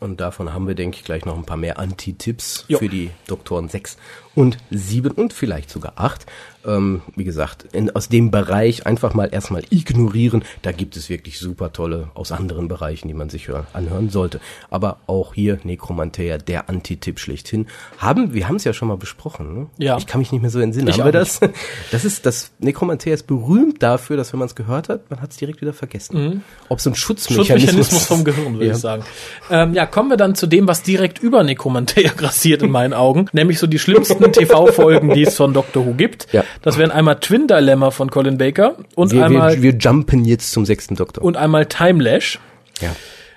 Und 0.00 0.20
davon 0.20 0.52
haben 0.52 0.66
wir, 0.66 0.74
denke 0.74 0.98
ich, 0.98 1.04
gleich 1.04 1.24
noch 1.24 1.36
ein 1.36 1.44
paar 1.44 1.56
mehr 1.56 1.78
Anti-Tipps 1.78 2.66
für 2.68 2.88
die 2.88 3.10
Doktoren 3.26 3.68
6 3.68 3.96
und 4.36 4.58
7 4.70 5.10
und 5.10 5.32
vielleicht 5.32 5.70
sogar 5.70 5.94
8. 5.96 6.24
Ähm, 6.64 7.02
wie 7.14 7.22
gesagt, 7.22 7.64
in, 7.72 7.94
aus 7.94 8.08
dem 8.08 8.32
Bereich 8.32 8.86
einfach 8.86 9.14
mal 9.14 9.28
erstmal 9.32 9.62
ignorieren. 9.70 10.42
Da 10.62 10.72
gibt 10.72 10.96
es 10.96 11.08
wirklich 11.08 11.38
super 11.38 11.72
tolle 11.72 12.08
aus 12.14 12.32
anderen 12.32 12.66
Bereichen, 12.66 13.06
die 13.06 13.14
man 13.14 13.30
sich 13.30 13.46
hören, 13.46 13.68
anhören 13.72 14.10
sollte. 14.10 14.40
Aber 14.68 14.98
auch 15.06 15.32
hier 15.34 15.60
Necromantea, 15.62 16.38
der 16.38 16.68
Anti-Tipp 16.68 17.20
schlechthin. 17.20 17.66
Haben, 17.98 18.34
wir 18.34 18.48
haben 18.48 18.56
es 18.56 18.64
ja 18.64 18.72
schon 18.72 18.88
mal 18.88 18.96
besprochen. 18.96 19.54
Ne? 19.60 19.66
Ja. 19.78 19.96
Ich 19.96 20.06
kann 20.08 20.18
mich 20.18 20.32
nicht 20.32 20.40
mehr 20.42 20.50
so 20.50 20.58
entsinnen. 20.58 20.88
Ich 20.88 20.98
haben 20.98 21.06
wir 21.06 21.12
das? 21.12 21.40
Das 21.92 22.04
ist, 22.04 22.26
das 22.26 22.50
Necromantea 22.58 23.14
ist 23.14 23.26
berühmt 23.28 23.80
dafür, 23.82 24.16
dass 24.16 24.32
wenn 24.32 24.40
man 24.40 24.46
es 24.48 24.56
gehört 24.56 24.88
hat, 24.88 25.08
man 25.08 25.20
hat 25.20 25.30
es 25.30 25.36
direkt 25.36 25.60
wieder 25.60 25.72
vergessen. 25.72 26.42
Ob 26.68 26.80
so 26.80 26.90
ein 26.90 26.96
Schutzmechanismus, 26.96 27.46
Mhm. 27.46 27.60
Schutzmechanismus 27.60 28.06
vom 28.06 28.24
Gehirn, 28.24 28.54
würde 28.54 28.66
Ja. 28.66 28.72
ich 28.72 28.78
sagen. 28.78 29.04
Ähm, 29.50 29.72
ja, 29.74 29.86
kommen 29.86 30.10
wir 30.10 30.16
dann 30.16 30.34
zu 30.34 30.46
dem, 30.48 30.66
was 30.66 30.82
direkt 30.82 31.20
über 31.20 31.44
Necromantea 31.44 32.10
grassiert 32.16 32.62
in 32.64 32.70
meinen 32.72 32.92
Augen, 32.92 33.26
nämlich 33.32 33.60
so 33.60 33.66
die 33.68 33.78
schlimmsten 33.78 34.25
TV-Folgen, 34.32 35.10
die 35.14 35.22
es 35.22 35.36
von 35.36 35.52
Doctor 35.54 35.84
Who 35.86 35.94
gibt. 35.94 36.32
Ja. 36.32 36.44
Das 36.62 36.78
wären 36.78 36.90
einmal 36.90 37.20
Twin 37.20 37.46
Dilemma 37.46 37.90
von 37.90 38.10
Colin 38.10 38.38
Baker 38.38 38.76
und 38.94 39.12
Wir, 39.12 39.24
einmal 39.26 39.54
wir, 39.56 39.62
wir 39.62 39.78
jumpen 39.78 40.24
jetzt 40.24 40.52
zum 40.52 40.64
sechsten 40.66 40.96
Doktor. 40.96 41.22
und 41.24 41.36
einmal 41.36 41.66
Timelash. 41.66 42.38
ja. 42.80 42.90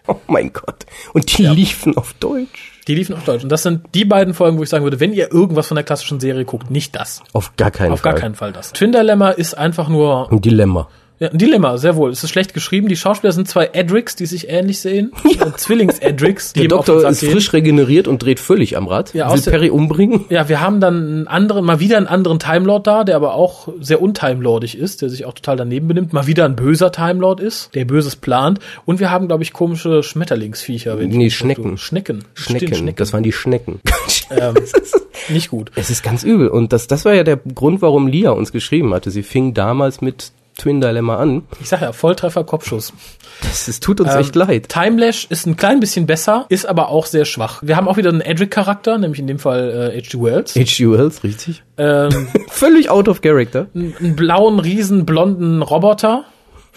Oh 0.07 0.15
mein 0.25 0.51
Gott. 0.53 0.87
Und 1.13 1.37
die 1.37 1.45
liefen 1.45 1.95
auf 1.95 2.13
Deutsch. 2.13 2.81
Die 2.87 2.95
liefen 2.95 3.13
auf 3.15 3.25
Deutsch. 3.25 3.43
Und 3.43 3.51
das 3.51 3.61
sind 3.61 3.81
die 3.93 4.05
beiden 4.05 4.33
Folgen, 4.33 4.57
wo 4.57 4.63
ich 4.63 4.69
sagen 4.69 4.83
würde, 4.83 4.99
wenn 4.99 5.13
ihr 5.13 5.31
irgendwas 5.31 5.67
von 5.67 5.75
der 5.75 5.83
klassischen 5.83 6.19
Serie 6.19 6.45
guckt, 6.45 6.71
nicht 6.71 6.95
das. 6.95 7.21
Auf 7.33 7.55
gar 7.57 7.69
keinen 7.69 7.91
Auf 7.91 7.99
Fall. 7.99 8.13
gar 8.13 8.19
keinen 8.21 8.33
Fall 8.33 8.51
das. 8.51 8.73
Twin 8.73 8.91
Dilemma 8.91 9.29
ist 9.29 9.55
einfach 9.55 9.87
nur 9.87 10.31
Ein 10.31 10.41
Dilemma. 10.41 10.89
Ja, 11.19 11.27
ein 11.29 11.37
Dilemma, 11.37 11.77
sehr 11.77 11.97
wohl. 11.97 12.11
Es 12.11 12.23
ist 12.23 12.29
schlecht 12.29 12.53
geschrieben. 12.53 12.87
Die 12.87 12.95
Schauspieler 12.95 13.33
sind 13.33 13.47
zwei 13.47 13.71
Edrics, 13.73 14.15
die 14.15 14.25
sich 14.25 14.49
ähnlich 14.49 14.79
sehen. 14.79 15.11
Ja. 15.39 15.55
Zwillings-Edrics. 15.55 16.53
die 16.53 16.61
Der 16.61 16.69
Doktor 16.69 17.07
ist 17.07 17.19
gehen. 17.21 17.31
frisch 17.31 17.53
regeneriert 17.53 18.07
und 18.07 18.21
dreht 18.23 18.39
völlig 18.39 18.75
am 18.75 18.87
Rad. 18.87 19.13
Ja, 19.13 19.31
Will 19.31 19.41
Perry 19.41 19.69
umbringen. 19.69 20.25
Ja, 20.29 20.49
wir 20.49 20.59
haben 20.59 20.81
dann 20.81 20.95
einen 20.95 21.27
anderen, 21.27 21.65
mal 21.65 21.79
wieder 21.79 21.97
einen 21.97 22.07
anderen 22.07 22.39
Time 22.39 22.65
Lord 22.65 22.87
da, 22.87 23.03
der 23.03 23.15
aber 23.15 23.35
auch 23.35 23.69
sehr 23.79 24.01
untimelordig 24.01 24.77
ist, 24.77 25.01
der 25.01 25.09
sich 25.09 25.25
auch 25.25 25.33
total 25.33 25.55
daneben 25.57 25.87
benimmt. 25.87 26.11
Mal 26.13 26.27
wieder 26.27 26.45
ein 26.45 26.55
böser 26.55 26.91
Time 26.91 27.19
Lord 27.19 27.39
ist, 27.39 27.73
der 27.75 27.85
Böses 27.85 28.15
plant. 28.15 28.59
Und 28.85 28.99
wir 28.99 29.11
haben, 29.11 29.27
glaube 29.27 29.43
ich, 29.43 29.53
komische 29.53 30.03
Schmetterlingsviecher. 30.03 30.95
Nee, 30.95 31.29
Schnecken. 31.29 31.77
Schnecken. 31.77 32.25
Schnecken. 32.33 32.67
Stimmt, 32.67 32.77
Schnecken. 32.77 32.95
Das 32.97 33.13
waren 33.13 33.23
die 33.23 33.31
Schnecken. 33.33 33.79
ähm, 34.31 34.55
nicht 35.29 35.49
gut. 35.49 35.71
es 35.75 35.89
ist 35.89 36.03
ganz 36.03 36.23
übel. 36.23 36.47
Und 36.49 36.73
das, 36.73 36.87
das 36.87 37.05
war 37.05 37.13
ja 37.13 37.23
der 37.23 37.37
Grund, 37.37 37.81
warum 37.81 38.07
Lia 38.07 38.31
uns 38.31 38.51
geschrieben 38.51 38.93
hatte. 38.93 39.11
Sie 39.11 39.23
fing 39.23 39.53
damals 39.53 40.01
mit 40.01 40.31
Twin 40.59 40.81
Dilemma 40.81 41.17
an. 41.17 41.43
Ich 41.61 41.69
sag 41.69 41.81
ja, 41.81 41.91
Volltreffer, 41.93 42.43
Kopfschuss. 42.43 42.93
Das, 43.41 43.67
es 43.67 43.79
tut 43.79 43.99
uns 44.01 44.13
Ähm, 44.13 44.19
echt 44.19 44.35
leid. 44.35 44.69
Timelash 44.69 45.25
ist 45.29 45.47
ein 45.47 45.55
klein 45.55 45.79
bisschen 45.79 46.05
besser, 46.05 46.45
ist 46.49 46.65
aber 46.67 46.89
auch 46.89 47.05
sehr 47.07 47.25
schwach. 47.25 47.61
Wir 47.63 47.75
haben 47.77 47.87
auch 47.87 47.97
wieder 47.97 48.09
einen 48.09 48.21
Edric-Charakter, 48.21 48.97
nämlich 48.97 49.19
in 49.19 49.27
dem 49.27 49.39
Fall 49.39 49.91
äh, 49.95 49.97
H.G. 50.01 50.21
Wells. 50.21 50.55
H.G. 50.55 50.91
Wells, 50.91 51.23
richtig. 51.23 51.63
ähm, 51.77 52.27
Völlig 52.49 52.89
out 52.89 53.07
of 53.07 53.21
character. 53.21 53.67
einen 53.73 54.15
blauen, 54.15 54.59
riesen, 54.59 55.05
blonden 55.05 55.61
Roboter 55.61 56.25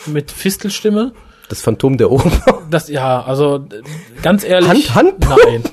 mit 0.07 0.31
Fistelstimme. 0.31 1.13
Das 1.49 1.61
Phantom 1.61 1.99
der 1.99 2.11
Oper. 2.11 2.63
Das, 2.71 2.89
ja, 2.89 3.23
also 3.23 3.67
ganz 4.23 4.43
ehrlich. 4.45 4.95
Hand- 4.95 5.19
Hand- 5.21 5.45
Nein. 5.45 5.63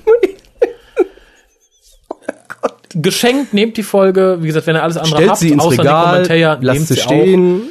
Geschenkt, 2.96 3.54
nehmt 3.54 3.78
die 3.78 3.84
Folge. 3.84 4.38
Wie 4.42 4.48
gesagt, 4.48 4.66
wenn 4.66 4.76
ihr 4.76 4.82
alles 4.82 4.98
andere 4.98 5.16
Stellt 5.18 5.30
habt, 5.30 5.40
sie 5.40 5.50
ins 5.52 5.64
außer 5.64 5.78
Regal, 5.80 6.22
Necromantea, 6.22 6.52
nehmt 6.56 6.64
lasst 6.64 6.88
sie 6.88 6.94
sie 6.96 7.00
stehen. 7.00 7.62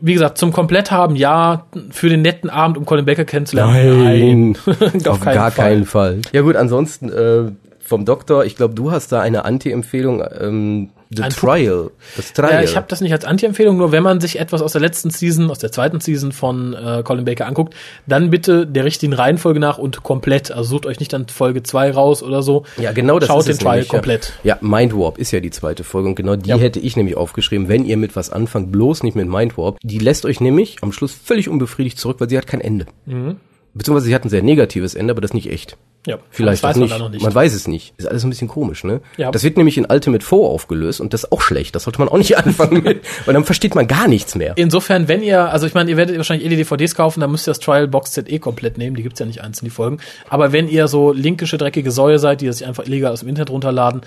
Wie 0.00 0.12
gesagt, 0.12 0.38
zum 0.38 0.52
Komplett 0.52 0.90
haben, 0.90 1.16
ja, 1.16 1.66
für 1.90 2.08
den 2.08 2.22
netten 2.22 2.50
Abend, 2.50 2.76
um 2.76 2.84
Colin 2.84 3.04
Baker 3.04 3.24
kennenzulernen. 3.24 4.02
Nein, 4.04 4.56
auf 5.06 5.20
gar 5.20 5.50
keinen 5.50 5.86
Fall. 5.86 6.20
Ja 6.32 6.42
gut, 6.42 6.56
ansonsten 6.56 7.10
äh, 7.10 7.52
vom 7.80 8.04
Doktor, 8.04 8.44
ich 8.44 8.56
glaube, 8.56 8.74
du 8.74 8.90
hast 8.90 9.12
da 9.12 9.20
eine 9.20 9.44
Anti-Empfehlung, 9.44 10.24
ähm, 10.40 10.90
The 11.10 11.22
Ein 11.22 11.30
Trial. 11.30 11.90
Das 12.16 12.32
Trial. 12.32 12.52
Ja, 12.52 12.62
ich 12.62 12.76
habe 12.76 12.86
das 12.88 13.00
nicht 13.00 13.12
als 13.12 13.24
Anti-Empfehlung, 13.24 13.76
nur 13.76 13.92
wenn 13.92 14.02
man 14.02 14.20
sich 14.20 14.38
etwas 14.40 14.62
aus 14.62 14.72
der 14.72 14.80
letzten 14.80 15.10
Season, 15.10 15.50
aus 15.50 15.58
der 15.58 15.70
zweiten 15.72 16.00
Season 16.00 16.32
von 16.32 16.74
äh, 16.74 17.02
Colin 17.04 17.24
Baker 17.24 17.46
anguckt, 17.46 17.74
dann 18.06 18.30
bitte 18.30 18.66
der 18.66 18.84
richtigen 18.84 19.12
Reihenfolge 19.12 19.60
nach 19.60 19.78
und 19.78 20.02
komplett. 20.02 20.50
Also 20.50 20.70
sucht 20.70 20.86
euch 20.86 20.98
nicht 21.00 21.12
dann 21.12 21.28
Folge 21.28 21.62
2 21.62 21.90
raus 21.92 22.22
oder 22.22 22.42
so. 22.42 22.64
ja, 22.78 22.92
genau 22.92 23.18
das 23.18 23.28
Schaut 23.28 23.40
ist 23.40 23.46
den 23.46 23.52
es 23.52 23.58
Trial 23.58 23.74
nämlich, 23.76 23.88
komplett. 23.88 24.32
Ja. 24.42 24.58
ja, 24.60 24.66
Mind 24.66 24.96
Warp 24.96 25.18
ist 25.18 25.30
ja 25.30 25.40
die 25.40 25.50
zweite 25.50 25.84
Folge 25.84 26.08
und 26.08 26.14
genau 26.14 26.36
die 26.36 26.50
Ja. 26.50 26.56
hätte 26.56 26.80
ich 26.80 26.96
nämlich 26.96 27.16
aufgeschrieben, 27.16 27.68
wenn 27.68 27.84
ihr 27.84 27.96
mit 27.96 28.16
was 28.16 28.30
anfangt, 28.30 28.72
bloß 28.72 29.02
nicht 29.02 29.14
mit 29.16 29.28
Mind 29.28 29.56
Warp. 29.58 29.78
Die 29.82 29.98
lässt 29.98 30.24
euch 30.24 30.40
nämlich 30.40 30.76
am 30.82 30.92
Schluss 30.92 31.12
völlig 31.12 31.48
unbefriedigt 31.48 31.98
zurück, 31.98 32.16
weil 32.20 32.28
sie 32.28 32.38
hat 32.38 32.46
kein 32.46 32.60
Ende. 32.60 32.86
Mhm. 33.06 33.36
Beziehungsweise 33.74 34.06
sie 34.06 34.14
hat 34.14 34.24
ein 34.24 34.28
sehr 34.28 34.42
negatives 34.42 34.94
Ende, 34.94 35.12
aber 35.12 35.20
das 35.20 35.34
nicht 35.34 35.50
echt. 35.50 35.76
Ja, 36.06 36.18
Vielleicht 36.30 36.62
weiß 36.62 36.76
man 36.76 36.82
nicht. 36.84 36.94
da 36.94 36.98
noch 36.98 37.08
nicht. 37.08 37.22
Man 37.22 37.34
weiß 37.34 37.54
es 37.54 37.66
nicht. 37.66 37.94
Ist 37.96 38.06
alles 38.06 38.24
ein 38.24 38.30
bisschen 38.30 38.46
komisch, 38.46 38.84
ne? 38.84 39.00
Ja. 39.16 39.30
Das 39.30 39.42
wird 39.42 39.56
nämlich 39.56 39.78
in 39.78 39.86
Ultimate 39.90 40.24
4 40.24 40.38
aufgelöst 40.38 41.00
und 41.00 41.14
das 41.14 41.24
ist 41.24 41.32
auch 41.32 41.40
schlecht. 41.40 41.74
Das 41.74 41.84
sollte 41.84 41.98
man 41.98 42.08
auch 42.08 42.18
nicht 42.18 42.36
anfangen 42.38 42.82
mit, 42.82 43.00
weil 43.24 43.32
dann 43.34 43.44
versteht 43.44 43.74
man 43.74 43.86
gar 43.86 44.06
nichts 44.06 44.34
mehr. 44.34 44.52
Insofern, 44.56 45.08
wenn 45.08 45.22
ihr, 45.22 45.50
also 45.50 45.66
ich 45.66 45.72
meine, 45.72 45.90
ihr 45.90 45.96
werdet 45.96 46.16
wahrscheinlich 46.18 46.46
eh 46.46 46.50
die 46.50 46.56
DVDs 46.62 46.94
kaufen, 46.94 47.20
dann 47.20 47.30
müsst 47.30 47.48
ihr 47.48 47.52
das 47.52 47.58
Trial 47.58 47.88
Box 47.88 48.16
eh 48.18 48.38
komplett 48.38 48.76
nehmen, 48.76 48.96
die 48.96 49.02
gibt's 49.02 49.18
ja 49.18 49.26
nicht 49.26 49.40
einzeln, 49.42 49.64
die 49.64 49.70
Folgen. 49.70 49.98
Aber 50.28 50.52
wenn 50.52 50.68
ihr 50.68 50.88
so 50.88 51.12
linkische, 51.12 51.56
dreckige 51.56 51.90
Säue 51.90 52.18
seid, 52.18 52.42
die 52.42 52.46
das 52.46 52.58
sich 52.58 52.66
einfach 52.66 52.84
illegal 52.86 53.12
aus 53.12 53.20
dem 53.20 53.30
Internet 53.30 53.50
runterladen, 53.50 54.02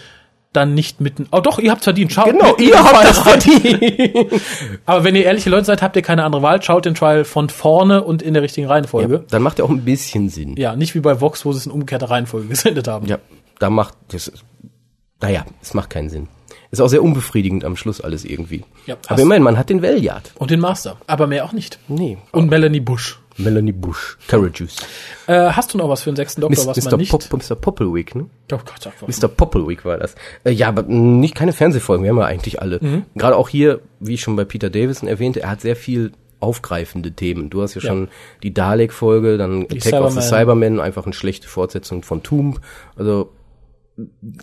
dann 0.53 0.73
nicht 0.73 1.01
mitten. 1.01 1.27
Oh 1.31 1.39
doch, 1.39 1.59
ihr 1.59 1.71
habt's 1.71 1.83
verdient. 1.83 2.11
Schaut 2.13 2.31
Genau, 2.31 2.55
ihr 2.57 2.77
habt 2.77 2.89
Trial 2.89 3.03
das 3.05 3.25
rein. 3.25 3.41
verdient. 3.41 4.41
Aber 4.85 5.03
wenn 5.03 5.15
ihr 5.15 5.23
ehrliche 5.25 5.49
Leute 5.49 5.65
seid, 5.65 5.81
habt 5.81 5.95
ihr 5.95 6.01
keine 6.01 6.23
andere 6.23 6.41
Wahl. 6.41 6.61
Schaut 6.63 6.85
den 6.85 6.95
Trial 6.95 7.25
von 7.25 7.49
vorne 7.49 8.03
und 8.03 8.21
in 8.21 8.33
der 8.33 8.43
richtigen 8.43 8.67
Reihenfolge. 8.67 9.25
Dann 9.29 9.41
macht 9.43 9.59
er 9.59 9.65
auch 9.65 9.69
ein 9.69 9.83
bisschen 9.85 10.29
Sinn. 10.29 10.55
Ja, 10.57 10.75
nicht 10.75 10.95
wie 10.95 10.99
bei 10.99 11.19
Vox, 11.21 11.45
wo 11.45 11.51
sie 11.51 11.59
es 11.59 11.65
in 11.65 11.71
umgekehrter 11.71 12.09
Reihenfolge 12.09 12.47
gesendet 12.49 12.87
haben. 12.87 13.05
Ja, 13.07 13.19
da 13.59 13.69
macht 13.69 13.95
das. 14.09 14.31
Naja, 15.21 15.45
es 15.61 15.73
macht 15.73 15.89
keinen 15.89 16.09
Sinn. 16.09 16.27
Ist 16.69 16.81
auch 16.81 16.89
sehr 16.89 17.01
unbefriedigend 17.03 17.63
am 17.63 17.75
Schluss 17.77 18.01
alles 18.01 18.25
irgendwie. 18.25 18.63
Ja, 18.87 18.95
Aber 19.07 19.21
immerhin, 19.21 19.41
man 19.43 19.57
hat 19.57 19.69
den 19.69 19.81
Welljard. 19.81 20.31
Und 20.37 20.51
den 20.51 20.59
Master. 20.59 20.97
Aber 21.07 21.25
mehr 21.27 21.45
auch 21.45 21.53
nicht. 21.53 21.79
Nee. 21.87 22.17
Und 22.31 22.49
Melanie 22.49 22.81
Bush. 22.81 23.19
Melanie 23.37 23.71
Bush. 23.71 24.17
Carrot 24.27 24.57
Juice. 24.59 24.77
Äh, 25.27 25.51
hast 25.51 25.73
du 25.73 25.77
noch 25.77 25.89
was 25.89 26.01
für 26.03 26.11
den 26.11 26.15
sechsten 26.15 26.41
Doktor, 26.41 26.65
was 26.67 26.77
Mr. 26.77 26.91
man 26.91 26.99
nicht? 26.99 27.11
Pop, 27.11 27.23
Mr. 27.31 27.55
Popplewick, 27.55 28.15
ne? 28.15 28.25
Oh 28.51 28.57
Gott, 28.57 28.91
mal. 29.01 29.07
Mr. 29.07 29.27
Popplewick 29.27 29.85
war 29.85 29.97
das. 29.97 30.15
Äh, 30.43 30.51
ja, 30.51 30.69
aber 30.69 30.83
mh, 30.83 30.89
nicht 31.19 31.35
keine 31.35 31.53
Fernsehfolgen, 31.53 32.03
wir 32.03 32.09
haben 32.11 32.17
ja 32.17 32.25
eigentlich 32.25 32.61
alle. 32.61 32.79
Mhm. 32.81 33.05
Gerade 33.15 33.35
auch 33.35 33.49
hier, 33.49 33.81
wie 33.99 34.15
ich 34.15 34.21
schon 34.21 34.35
bei 34.35 34.45
Peter 34.45 34.69
Davison 34.69 35.07
erwähnte, 35.07 35.41
er 35.41 35.51
hat 35.51 35.61
sehr 35.61 35.75
viel 35.75 36.13
aufgreifende 36.39 37.11
Themen. 37.11 37.49
Du 37.49 37.61
hast 37.61 37.75
ja, 37.75 37.81
Ja. 37.81 37.87
schon 37.89 38.09
die 38.43 38.53
Dalek-Folge, 38.53 39.37
dann 39.37 39.63
Attack 39.63 40.01
of 40.01 40.13
the 40.13 40.21
Cybermen. 40.21 40.79
Einfach 40.79 41.05
eine 41.05 41.13
schlechte 41.13 41.47
Fortsetzung 41.47 42.03
von 42.03 42.23
Tomb. 42.23 42.59
Also 42.95 43.31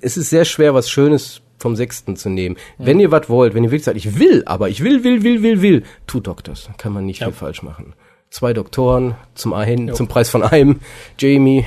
es 0.00 0.16
ist 0.16 0.30
sehr 0.30 0.44
schwer, 0.44 0.74
was 0.74 0.90
Schönes 0.90 1.40
vom 1.58 1.76
Sechsten 1.76 2.16
zu 2.16 2.28
nehmen. 2.28 2.56
Wenn 2.78 2.98
ihr 3.00 3.10
was 3.12 3.28
wollt, 3.28 3.54
wenn 3.54 3.62
ihr 3.64 3.70
wirklich 3.70 3.84
sagt, 3.84 3.96
ich 3.96 4.18
will, 4.18 4.42
aber 4.46 4.68
ich 4.68 4.82
will, 4.82 5.04
will, 5.04 5.22
will, 5.22 5.42
will, 5.42 5.62
will, 5.62 5.82
tut 6.06 6.26
Doctors. 6.26 6.68
Kann 6.78 6.92
man 6.92 7.06
nicht 7.06 7.20
Ja. 7.20 7.26
viel 7.28 7.34
falsch 7.34 7.62
machen. 7.62 7.94
Zwei 8.34 8.52
Doktoren, 8.52 9.14
zum 9.36 9.52
einen, 9.52 9.94
zum 9.94 10.08
Preis 10.08 10.28
von 10.28 10.42
einem, 10.42 10.80
Jamie, 11.20 11.64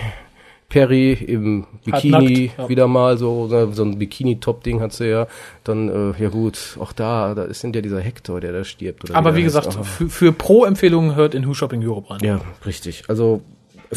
Perry 0.67 1.13
im 1.13 1.65
Bikini, 1.85 2.11
Halbnackt, 2.11 2.57
ja. 2.57 2.67
wieder 2.67 2.87
mal 2.89 3.17
so, 3.17 3.47
so 3.71 3.83
ein 3.83 3.97
Bikini-Top-Ding 3.97 4.81
hat 4.81 4.91
sie 4.91 5.07
ja. 5.07 5.27
Dann, 5.63 5.87
äh, 5.87 6.21
ja 6.21 6.27
gut, 6.27 6.75
auch 6.81 6.91
da, 6.91 7.33
da 7.35 7.43
ist 7.43 7.63
ja 7.63 7.69
dieser 7.69 8.01
Hector, 8.01 8.41
der 8.41 8.51
da 8.51 8.65
stirbt. 8.65 9.05
Oder 9.05 9.15
Aber 9.15 9.37
wie 9.37 9.43
gesagt, 9.43 9.75
für, 9.85 10.09
für 10.09 10.33
Pro-Empfehlungen 10.33 11.15
hört 11.15 11.35
in 11.35 11.47
Who 11.47 11.53
Shopping 11.53 11.81
Europe 11.87 12.09
rein. 12.09 12.19
Ja, 12.21 12.41
richtig. 12.65 13.05
Also, 13.07 13.39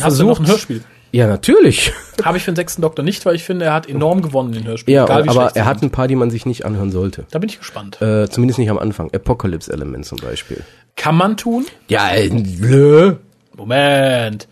Hast 0.01 0.23
noch 0.23 0.39
ein 0.39 0.47
Hörspiel? 0.47 0.85
Ja, 1.13 1.27
natürlich. 1.27 1.93
Habe 2.25 2.39
ich 2.39 2.45
für 2.45 2.53
den 2.53 2.57
sechsten 2.57 2.83
Doktor 2.83 3.03
nicht, 3.03 3.25
weil 3.27 3.35
ich 3.35 3.45
finde, 3.45 3.65
er 3.65 3.73
hat 3.75 3.89
enorm 3.89 4.23
gewonnen 4.23 4.55
in 4.55 4.65
Hörspiel. 4.65 4.95
Ja, 4.95 5.05
egal 5.05 5.29
aber 5.29 5.57
er 5.57 5.65
hat 5.65 5.83
ein 5.83 5.91
paar, 5.91 6.09
die 6.09 6.17
man 6.17 6.31
sich 6.31 6.47
nicht 6.47 6.65
anhören 6.65 6.91
sollte. 6.91 7.25
Da 7.31 7.39
bin 7.39 7.49
ich 7.49 7.59
gespannt. 7.59 8.01
Äh, 8.01 8.29
zumindest 8.29 8.59
nicht 8.59 8.71
am 8.71 8.79
Anfang. 8.79 9.13
Apocalypse 9.13 9.73
Element 9.73 10.07
zum 10.07 10.19
Beispiel. 10.19 10.63
Kann 10.97 11.17
man 11.17 11.37
tun? 11.37 11.67
Ja, 11.89 12.15
äh, 12.15 12.29
blö. 12.29 13.17
Moment. 13.57 14.47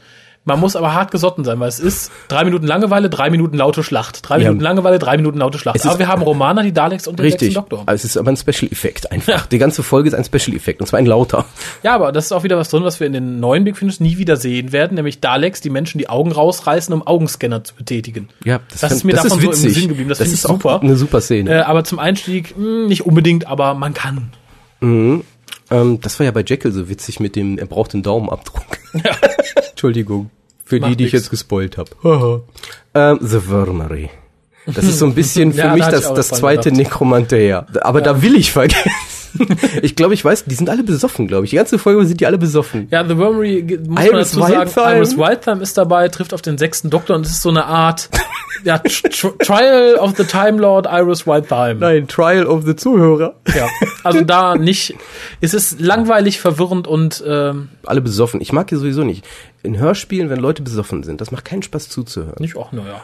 Man 0.49 0.59
muss 0.61 0.75
aber 0.77 0.95
hart 0.95 1.11
gesotten 1.11 1.45
sein, 1.45 1.61
weil 1.61 1.69
es 1.69 1.79
ist 1.79 2.11
drei 2.29 2.43
Minuten 2.45 2.67
Langeweile, 2.67 3.09
drei 3.11 3.31
Minuten 3.31 3.57
laute 3.57 3.85
Schlacht. 3.85 4.29
Drei 4.29 4.39
Ja. 4.39 4.45
Minuten 4.49 4.61
Langeweile, 4.63 4.99
drei 4.99 5.17
Minuten 5.17 5.39
laute 5.39 5.59
Schlacht. 5.59 5.77
Ist- 5.77 5.87
Aber 5.87 5.99
wir 5.99 6.09
haben 6.09 6.23
Romana, 6.23 6.63
die 6.63 6.73
Daleks 6.73 7.07
und 7.07 7.19
den 7.19 7.27
Richtig. 7.27 7.55
Doktor. 7.55 7.81
Aber 7.83 7.93
es 7.93 8.05
ist 8.05 8.17
aber 8.17 8.31
ein 8.31 8.37
Special-Effekt 8.37 9.13
einfach. 9.13 9.47
Die 9.47 9.59
ganze 9.59 9.83
Folge 9.83 10.09
ist 10.09 10.15
ein 10.15 10.25
Special-Effekt 10.25 10.81
und 10.81 10.87
zwar 10.87 10.99
ein 10.99 11.07
lauter. 11.07 11.45
Ja, 11.83 11.95
aber 11.95 12.11
das 12.11 12.25
ist 12.25 12.33
auch 12.33 12.43
wieder 12.43 12.57
was 12.57 12.71
drin, 12.71 12.83
was 12.83 12.99
wir 12.99 13.07
in 13.07 13.13
den 13.13 13.39
neuen 13.41 13.65
Big 13.65 13.77
Finish 13.77 14.01
nie 14.01 14.17
wieder 14.19 14.37
sehen 14.37 14.73
werden, 14.73 14.95
nämlich 14.95 15.21
Daleks, 15.21 15.61
die 15.61 15.71
Menschen 15.71 15.99
die 15.99 16.09
Augen 16.09 16.33
rausreißen, 16.33 16.93
um 16.95 17.07
Augenscanner 17.07 17.63
zu 17.63 17.75
betätigen. 17.75 18.29
Ja, 18.45 18.61
Das 18.71 18.81
fand- 18.81 18.93
ist 18.95 19.05
mir 19.05 19.13
davon 19.15 19.41
so 19.41 19.47
im 19.51 19.53
Sinn 19.53 19.89
geblieben. 19.89 20.09
Das 20.09 20.19
finde 20.19 20.31
ich 20.33 20.39
ist 20.39 20.47
auch 20.47 20.53
super. 20.55 20.81
eine 20.83 20.97
super 20.97 21.21
Szene. 21.21 21.51
Äh, 21.59 21.61
aber 21.61 21.85
zum 21.85 21.99
Einstieg 21.99 22.57
mh, 22.57 22.87
nicht 22.89 23.05
unbedingt, 23.05 23.47
aber 23.47 23.75
man 23.75 23.93
kann. 23.93 24.33
Ähm, 25.71 26.01
das 26.01 26.19
war 26.19 26.25
ja 26.25 26.31
bei 26.33 26.43
Jekyll 26.47 26.73
so 26.73 26.89
witzig 26.89 27.21
mit 27.21 27.37
dem, 27.37 27.59
er 27.59 27.67
braucht 27.67 27.93
den 27.93 28.03
Daumenabdruck. 28.03 28.63
Entschuldigung. 29.79 30.31
Für 30.65 30.81
Macht 30.81 30.91
die, 30.91 30.97
die 30.97 31.05
ich 31.05 31.13
nix. 31.13 31.23
jetzt 31.23 31.31
gespoilt 31.31 31.79
habe. 31.79 31.91
ähm, 32.95 33.19
The 33.23 33.49
Wormery. 33.49 34.11
Das 34.67 34.85
ist 34.85 34.99
so 34.99 35.07
ein 35.07 35.15
bisschen 35.15 35.53
für 35.53 35.59
Ja, 35.59 35.67
da 35.69 35.75
mich 35.75 35.85
ich 35.85 35.89
das, 35.89 36.13
das 36.13 36.29
zweite 36.31 36.71
gedacht. 36.71 36.79
Nekromantäer. 36.79 37.65
Aber 37.83 38.01
da 38.01 38.21
will 38.21 38.35
ich 38.35 38.51
vergessen. 38.51 38.91
ich 39.83 39.97
glaube, 39.97 40.15
ich 40.15 40.25
weiß, 40.25 40.45
die 40.45 40.55
sind 40.55 40.71
alle 40.71 40.83
besoffen, 40.83 41.27
glaube 41.27 41.45
ich. 41.45 41.51
Die 41.51 41.57
ganze 41.57 41.79
Folge 41.79 42.05
sind 42.07 42.21
die 42.21 42.27
alle 42.27 42.39
besoffen. 42.39 42.89
Ja, 42.91 43.07
The 43.07 43.17
Wormery 43.17 43.79
muss 43.87 43.89
man 43.89 44.05
Iris 44.07 44.31
dazu 44.33 44.41
sagen. 44.41 44.97
Iris 44.97 45.17
Wildthyme 45.17 45.63
ist 45.63 45.77
dabei, 45.79 46.09
trifft 46.09 46.35
auf 46.35 46.43
den 46.43 46.59
sechsten 46.59 46.91
Doktor 46.91 47.17
und 47.17 47.27
es 47.27 47.33
ist 47.33 47.43
so 47.43 47.51
eine 47.51 47.65
Art 47.67 48.09
ja, 48.65 48.77
Tr- 48.85 49.39
Trial 49.45 49.97
of 49.97 50.17
the 50.17 50.25
Time 50.25 50.59
Lord 50.59 50.87
Iris 50.91 51.27
Wildthyme. 51.27 51.79
Nein, 51.81 52.09
Trial 52.09 52.47
of 52.47 52.65
the 52.65 52.75
Zuhörer. 52.75 53.35
Ja, 53.55 53.67
also 54.03 54.23
da 54.23 54.55
nicht. 54.59 54.95
Es 55.41 55.55
ist 55.55 55.81
langweilig, 55.81 56.41
verwirrend 56.41 56.87
und 56.87 57.23
ähm, 57.27 57.69
Alle 57.87 58.01
besoffen. 58.01 58.41
Ich 58.41 58.53
mag 58.53 58.67
die 58.69 58.77
sowieso 58.77 59.05
nicht. 59.05 59.25
In 59.63 59.79
Hörspielen, 59.79 60.31
wenn 60.31 60.39
Leute 60.39 60.63
besoffen 60.63 61.03
sind, 61.03 61.21
das 61.21 61.31
macht 61.31 61.45
keinen 61.45 61.63
Spaß 61.63 61.89
zuzuhören. 61.89 62.37
nicht 62.39 62.57
auch, 62.57 62.73
naja. 62.73 63.03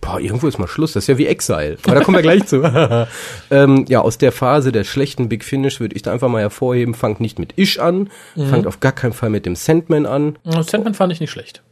Boah, 0.00 0.20
irgendwo 0.20 0.46
ist 0.46 0.58
mal 0.58 0.68
Schluss. 0.68 0.92
Das 0.92 1.04
ist 1.04 1.08
ja 1.08 1.18
wie 1.18 1.26
Exile. 1.26 1.76
Aber 1.82 1.96
da 1.96 2.00
kommen 2.02 2.16
wir 2.16 2.22
gleich 2.22 2.46
zu. 2.46 2.62
ähm, 3.50 3.84
ja, 3.88 4.00
aus 4.00 4.18
der 4.18 4.32
Phase 4.32 4.72
der 4.72 4.84
schlechten 4.84 5.28
Big 5.28 5.44
Finish 5.44 5.80
würde 5.80 5.96
ich 5.96 6.02
da 6.02 6.12
einfach 6.12 6.28
mal 6.28 6.40
hervorheben. 6.40 6.94
Fangt 6.94 7.20
nicht 7.20 7.38
mit 7.38 7.58
Ish 7.58 7.78
an. 7.78 8.10
Fangt 8.36 8.66
auf 8.66 8.80
gar 8.80 8.92
keinen 8.92 9.12
Fall 9.12 9.30
mit 9.30 9.44
dem 9.44 9.56
Sandman 9.56 10.06
an. 10.06 10.38
Sandman 10.44 10.94
fand 10.94 11.12
ich 11.12 11.20
nicht 11.20 11.30
schlecht. 11.30 11.62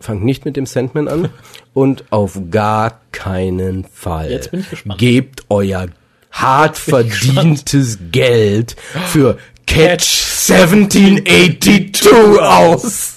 Fangt 0.00 0.24
nicht 0.24 0.44
mit 0.44 0.56
dem 0.56 0.66
Sandman 0.66 1.08
an. 1.08 1.28
Und 1.74 2.04
auf 2.10 2.38
gar 2.50 3.00
keinen 3.12 3.84
Fall. 3.84 4.30
Jetzt 4.30 4.50
bin 4.50 4.60
ich 4.60 4.70
gespannt. 4.70 4.98
Gebt 4.98 5.44
euer 5.48 5.88
hart 6.30 6.78
verdientes 6.78 7.98
Geld 8.10 8.76
für 9.06 9.38
Catch 9.66 10.22
1782 10.48 12.12
aus. 12.40 13.16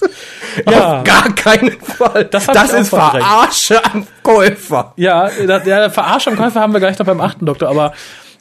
Ja. 0.70 0.98
Auf 0.98 1.04
gar 1.04 1.34
keinen 1.34 1.80
Fall. 1.80 2.24
Das 2.24 2.46
das 2.46 2.72
ich 2.72 2.80
ist. 2.80 2.88
Verarsche 2.90 3.84
am 3.84 4.06
Käufer. 4.22 4.92
Ja, 4.96 5.28
der, 5.28 5.60
der 5.60 5.90
Verarsch 5.90 6.28
am 6.28 6.36
Käufer 6.36 6.60
haben 6.60 6.72
wir 6.72 6.80
gleich 6.80 6.98
noch 6.98 7.06
beim 7.06 7.20
achten 7.20 7.46
Doktor, 7.46 7.68
aber 7.68 7.92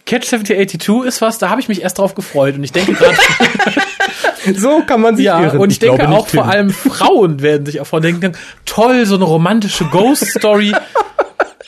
Catch 0.05 0.25
7082 0.25 1.07
ist 1.07 1.21
was, 1.21 1.39
da 1.39 1.49
habe 1.49 1.59
ich 1.61 1.67
mich 1.67 1.81
erst 1.81 1.97
drauf 1.97 2.13
gefreut 2.13 2.55
und 2.55 2.63
ich 2.63 2.71
denke 2.71 2.93
gerade, 2.93 3.17
So 4.53 4.81
kann 4.85 5.01
man 5.01 5.15
sich 5.15 5.25
ja, 5.25 5.41
irren. 5.41 5.59
und 5.59 5.71
ich, 5.71 5.79
denke 5.79 5.97
glaube 5.97 6.13
auch 6.15 6.27
vor 6.27 6.45
allem 6.45 6.69
Frauen 6.69 7.41
werden 7.41 7.65
sich 7.65 7.81
auch 7.81 7.87
von 7.87 8.01
denken, 8.01 8.33
toll, 8.65 9.05
so 9.05 9.15
eine 9.15 9.23
romantische 9.23 9.85
Ghost-Story. 9.85 10.73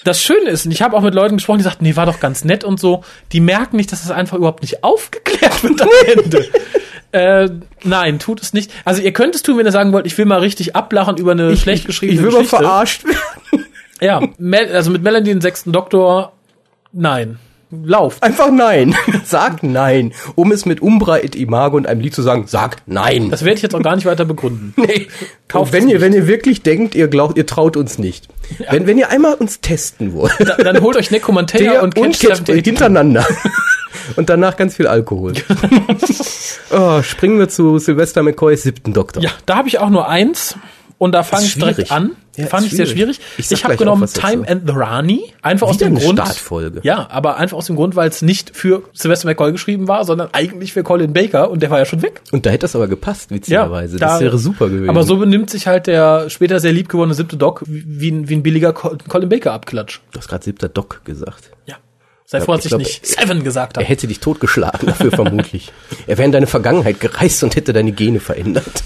Das 0.03 0.21
Schöne 0.21 0.51
ist, 0.51 0.65
und 0.65 0.71
ich 0.71 0.81
habe 0.81 0.95
auch 0.95 1.01
mit 1.01 1.15
Leuten 1.15 1.37
gesprochen, 1.37 1.57
die 1.57 1.63
sagten, 1.63 1.83
nee, 1.83 1.95
war 1.95 2.05
doch 2.05 2.19
ganz 2.19 2.45
nett 2.45 2.63
und 2.63 2.79
so, 2.79 3.03
die 3.31 3.39
merken 3.39 3.77
nicht, 3.77 3.91
dass 3.91 4.03
das 4.03 4.11
einfach 4.11 4.37
überhaupt 4.37 4.61
nicht 4.61 4.83
aufgeklärt 4.83 5.63
wird 5.63 5.81
am 5.81 5.89
Ende. 6.07 6.47
Äh, 7.11 7.49
nein, 7.83 8.19
tut 8.19 8.41
es 8.41 8.53
nicht. 8.53 8.71
Also 8.85 9.01
ihr 9.01 9.13
könnt 9.13 9.33
es 9.35 9.41
tun, 9.43 9.57
wenn 9.57 9.65
ihr 9.65 9.71
sagen 9.71 9.93
wollt, 9.93 10.05
ich 10.05 10.17
will 10.17 10.25
mal 10.25 10.39
richtig 10.39 10.75
ablachen 10.75 11.17
über 11.17 11.31
eine 11.31 11.55
schlecht 11.57 11.85
geschriebene 11.85 12.19
Ich 12.19 12.23
will 12.25 12.31
mal 12.31 12.39
Geschichte. 12.43 12.57
verarscht 12.57 13.03
werden. 13.05 13.65
Ja, 13.99 14.21
also 14.73 14.91
mit 14.91 15.01
Melanie 15.03 15.29
den 15.29 15.41
sechsten 15.41 15.71
Doktor, 15.71 16.33
nein. 16.91 17.39
Lauf. 17.69 18.23
Einfach 18.23 18.49
nein. 18.49 18.95
Sag 19.25 19.61
nein. 19.61 20.13
Um 20.35 20.53
es 20.53 20.65
mit 20.65 20.81
Umbra 20.81 21.19
et 21.19 21.35
Imago 21.35 21.75
und 21.75 21.85
einem 21.85 21.99
Lied 21.99 22.15
zu 22.15 22.21
sagen, 22.21 22.45
sag 22.47 22.77
nein. 22.85 23.29
Das 23.29 23.43
werde 23.43 23.57
ich 23.57 23.61
jetzt 23.61 23.75
auch 23.75 23.81
gar 23.81 23.95
nicht 23.97 24.05
weiter 24.05 24.23
begründen. 24.23 24.73
Nee. 24.77 25.07
Kauft 25.49 25.73
wenn 25.73 25.89
ihr, 25.89 25.95
nicht. 25.95 26.01
wenn 26.01 26.13
ihr 26.13 26.27
wirklich 26.27 26.61
denkt, 26.61 26.95
ihr 26.95 27.09
glaubt, 27.09 27.37
ihr 27.37 27.45
traut 27.45 27.75
uns 27.75 27.97
nicht. 27.97 28.29
Wenn, 28.69 28.87
wenn 28.87 28.97
ihr 28.97 29.09
einmal 29.09 29.33
uns 29.33 29.59
testen 29.59 30.13
wollt, 30.13 30.33
Da, 30.39 30.55
dann 30.55 30.79
holt 30.81 30.95
euch 30.95 31.11
Necromantea 31.11 31.81
und 31.81 31.97
und, 31.97 32.13
Catch 32.13 32.19
Catch 32.21 32.31
78. 32.41 32.63
hintereinander. 32.65 33.25
und 34.15 34.29
danach 34.29 34.55
ganz 34.57 34.75
viel 34.75 34.87
Alkohol. 34.87 35.33
oh, 36.71 37.01
springen 37.01 37.39
wir 37.39 37.49
zu 37.49 37.77
Sylvester 37.79 38.23
McCoys 38.23 38.63
siebten 38.63 38.93
Doktor. 38.93 39.21
Ja, 39.23 39.31
da 39.45 39.57
habe 39.57 39.67
ich 39.67 39.79
auch 39.79 39.89
nur 39.89 40.07
eins. 40.09 40.55
Und 40.99 41.11
da 41.11 41.21
fange 41.21 41.45
ich 41.45 41.53
direkt 41.53 41.91
an. 41.91 42.13
Ja, 42.37 42.47
Fand 42.47 42.65
ich 42.65 42.71
sehr 42.71 42.87
schwierig. 42.87 43.19
Ich 43.37 43.51
Ich, 43.51 43.63
habe 43.63 43.75
genommen. 43.77 44.07
Time 44.11 44.47
and 44.49 44.63
the 44.67 44.73
Rani. 44.75 45.31
Einfach 45.43 45.67
aus 45.67 45.75
Wieder 45.75 45.85
dem 45.91 45.99
Grund. 45.99 46.17
Startfolge. 46.17 46.79
Ja, 46.81 47.07
aber 47.11 47.37
einfach 47.37 47.55
aus 47.55 47.67
dem 47.67 47.75
Grund, 47.75 47.95
weil 47.95 48.09
es 48.09 48.23
nicht 48.23 48.55
für 48.57 48.81
Sylvester 48.93 49.27
McCoy 49.27 49.51
geschrieben 49.51 49.87
war, 49.87 50.05
sondern 50.05 50.29
eigentlich 50.31 50.73
für 50.73 50.81
Colin 50.81 51.13
Baker 51.13 51.51
und 51.51 51.61
der 51.61 51.69
war 51.69 51.77
ja 51.77 51.85
schon 51.85 52.01
weg. 52.01 52.21
Und 52.31 52.47
da 52.47 52.49
hätte 52.49 52.61
das 52.63 52.75
aber 52.75 52.87
gepasst, 52.87 53.29
witzigerweise. 53.29 53.97
da- 53.97 54.07
das 54.13 54.21
wäre 54.21 54.39
super 54.39 54.69
gewesen. 54.69 54.89
Aber 54.89 55.03
so 55.03 55.17
benimmt 55.17 55.51
sich 55.51 55.67
halt 55.67 55.85
der 55.85 56.31
später 56.31 56.59
sehr 56.59 56.73
lieb 56.73 56.89
gewordene 56.89 57.13
siebte 57.13 57.37
Doc 57.37 57.61
wie 57.67 58.09
ein, 58.09 58.27
wie 58.27 58.35
ein 58.35 58.41
billiger 58.41 58.73
Co- 58.73 58.97
Colin 59.07 59.29
Baker 59.29 59.53
Abklatsch. 59.53 59.99
du 60.13 60.17
hast 60.19 60.27
gerade 60.29 60.43
siebter 60.45 60.67
Doc 60.67 61.01
gesagt. 61.05 61.51
Ja. 61.67 61.75
Sei 62.29 62.41
glaub, 62.41 62.79
nicht 62.79 63.05
Seven 63.07 63.41
gesagt 63.45 63.77
Er 63.77 63.83
habe. 63.83 63.89
hätte 63.89 64.05
dich 64.05 64.19
totgeschlagen 64.19 64.85
dafür 64.87 65.11
vermutlich. 65.11 65.71
Er 66.07 66.17
wäre 66.17 66.25
in 66.25 66.33
deine 66.33 66.47
Vergangenheit 66.47 66.99
gereist 66.99 67.41
und 67.41 67.55
hätte 67.55 67.71
deine 67.71 67.93
Gene 67.93 68.19
verändert. 68.19 68.83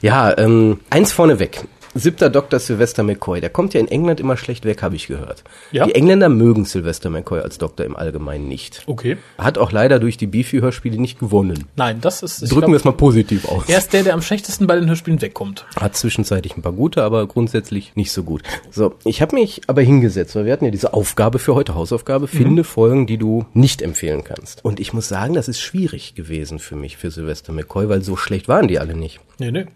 Ja, 0.00 0.36
ähm, 0.36 0.80
eins 0.90 1.12
vorneweg. 1.12 1.62
Siebter 1.94 2.30
Doktor 2.30 2.58
Sylvester 2.58 3.02
McCoy. 3.02 3.40
Der 3.40 3.50
kommt 3.50 3.74
ja 3.74 3.80
in 3.80 3.88
England 3.88 4.20
immer 4.20 4.36
schlecht 4.36 4.64
weg, 4.64 4.82
habe 4.82 4.96
ich 4.96 5.06
gehört. 5.06 5.44
Ja? 5.72 5.86
Die 5.86 5.94
Engländer 5.94 6.28
mögen 6.28 6.64
Sylvester 6.64 7.10
McCoy 7.10 7.40
als 7.40 7.58
Doktor 7.58 7.86
im 7.86 7.96
Allgemeinen 7.96 8.48
nicht. 8.48 8.82
Okay. 8.86 9.16
Hat 9.38 9.58
auch 9.58 9.72
leider 9.72 9.98
durch 9.98 10.16
die 10.16 10.26
Beefy-Hörspiele 10.26 11.00
nicht 11.00 11.18
gewonnen. 11.18 11.64
Nein, 11.76 12.00
das 12.00 12.22
ist. 12.22 12.42
Drücken 12.42 12.58
glaub, 12.58 12.70
wir 12.70 12.76
es 12.76 12.84
mal 12.84 12.92
positiv 12.92 13.46
aus. 13.48 13.64
Er 13.68 13.78
ist 13.78 13.92
der, 13.92 14.04
der 14.04 14.14
am 14.14 14.22
schlechtesten 14.22 14.66
bei 14.66 14.76
den 14.76 14.88
Hörspielen 14.88 15.20
wegkommt. 15.20 15.66
Hat 15.76 15.96
zwischenzeitlich 15.96 16.56
ein 16.56 16.62
paar 16.62 16.72
gute, 16.72 17.02
aber 17.02 17.26
grundsätzlich 17.26 17.96
nicht 17.96 18.12
so 18.12 18.22
gut. 18.22 18.42
So, 18.70 18.94
ich 19.04 19.22
habe 19.22 19.34
mich 19.34 19.62
aber 19.66 19.82
hingesetzt, 19.82 20.34
weil 20.36 20.44
wir 20.44 20.52
hatten 20.52 20.64
ja 20.64 20.70
diese 20.70 20.94
Aufgabe 20.94 21.38
für 21.38 21.54
heute, 21.54 21.74
Hausaufgabe, 21.74 22.28
finde 22.28 22.64
Folgen, 22.64 23.06
die 23.06 23.18
du 23.18 23.46
nicht 23.54 23.82
empfehlen 23.82 24.24
kannst. 24.24 24.64
Und 24.64 24.80
ich 24.80 24.92
muss 24.92 25.08
sagen, 25.08 25.34
das 25.34 25.48
ist 25.48 25.60
schwierig 25.60 26.14
gewesen 26.14 26.58
für 26.58 26.76
mich, 26.76 26.96
für 26.96 27.10
Sylvester 27.10 27.52
McCoy, 27.52 27.88
weil 27.88 28.02
so 28.02 28.16
schlecht 28.16 28.48
waren 28.48 28.68
die 28.68 28.78
alle 28.78 28.94
nicht. 28.94 29.20
Nee, 29.38 29.50
nee. 29.50 29.66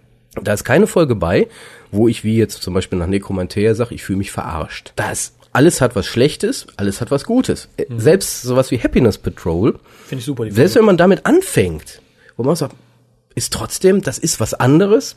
Da 0.41 0.55
ist 0.55 0.65
keine 0.65 0.87
Folge 0.87 1.15
bei, 1.15 1.47
wo 1.93 2.09
ich 2.09 2.25
wie 2.25 2.37
jetzt 2.37 2.63
zum 2.63 2.75
Beispiel 2.75 2.99
nach 2.99 3.07
Necromantea 3.07 3.75
sage, 3.75 3.95
ich 3.95 4.03
fühle 4.03 4.19
mich 4.19 4.33
verarscht. 4.33 4.93
Da 4.97 5.13
ist 5.13 5.35
alles 5.53 5.81
hat 5.81 5.95
was 5.95 6.07
Schlechtes, 6.07 6.67
alles 6.77 7.01
hat 7.01 7.11
was 7.11 7.25
Gutes. 7.25 7.69
Äh, 7.77 7.85
Selbst 7.97 8.43
sowas 8.43 8.71
wie 8.71 8.79
Happiness 8.79 9.19
Patrol, 9.19 9.79
Finde 10.07 10.21
ich 10.21 10.25
super. 10.25 10.51
Selbst 10.51 10.75
wenn 10.75 10.85
man 10.85 10.97
damit 10.97 11.27
anfängt, 11.27 12.01
wo 12.37 12.43
man 12.43 12.57
sagt, 12.57 12.75
ist 13.35 13.53
trotzdem, 13.53 14.03
das 14.03 14.19
ist 14.19 14.41
was 14.41 14.55
anderes 14.55 15.17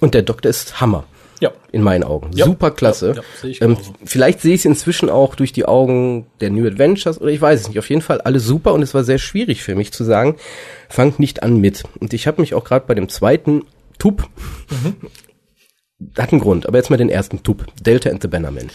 und 0.00 0.14
der 0.14 0.22
Doktor 0.22 0.48
ist 0.48 0.80
Hammer. 0.80 1.04
Ja. 1.40 1.52
In 1.72 1.82
meinen 1.82 2.04
Augen. 2.04 2.30
Ja. 2.34 2.44
Super 2.44 2.70
klasse. 2.70 3.14
Ja, 3.16 3.22
ja, 3.42 3.48
ich 3.48 3.62
ähm, 3.62 3.78
vielleicht 4.04 4.42
sehe 4.42 4.52
ich 4.52 4.60
es 4.60 4.64
inzwischen 4.66 5.08
auch 5.08 5.34
durch 5.34 5.52
die 5.52 5.64
Augen 5.64 6.26
der 6.42 6.50
New 6.50 6.66
Adventures 6.66 7.18
oder 7.18 7.30
ich 7.30 7.40
weiß 7.40 7.62
es 7.62 7.68
nicht. 7.68 7.78
Auf 7.78 7.88
jeden 7.88 8.02
Fall 8.02 8.20
alles 8.20 8.44
super 8.44 8.74
und 8.74 8.82
es 8.82 8.92
war 8.92 9.04
sehr 9.04 9.16
schwierig 9.16 9.62
für 9.62 9.74
mich 9.74 9.90
zu 9.90 10.04
sagen, 10.04 10.36
fangt 10.90 11.18
nicht 11.18 11.42
an 11.42 11.56
mit. 11.56 11.84
Und 11.98 12.12
ich 12.12 12.26
habe 12.26 12.42
mich 12.42 12.52
auch 12.52 12.64
gerade 12.64 12.84
bei 12.86 12.94
dem 12.94 13.08
zweiten 13.08 13.64
Tub, 13.98 14.28
hat 16.18 16.32
einen 16.32 16.40
Grund, 16.40 16.66
aber 16.66 16.78
jetzt 16.78 16.90
mal 16.90 16.96
den 16.96 17.08
ersten 17.08 17.42
Tub, 17.42 17.66
Delta 17.80 18.10
and 18.10 18.22
the 18.22 18.28
Bannerman. 18.28 18.68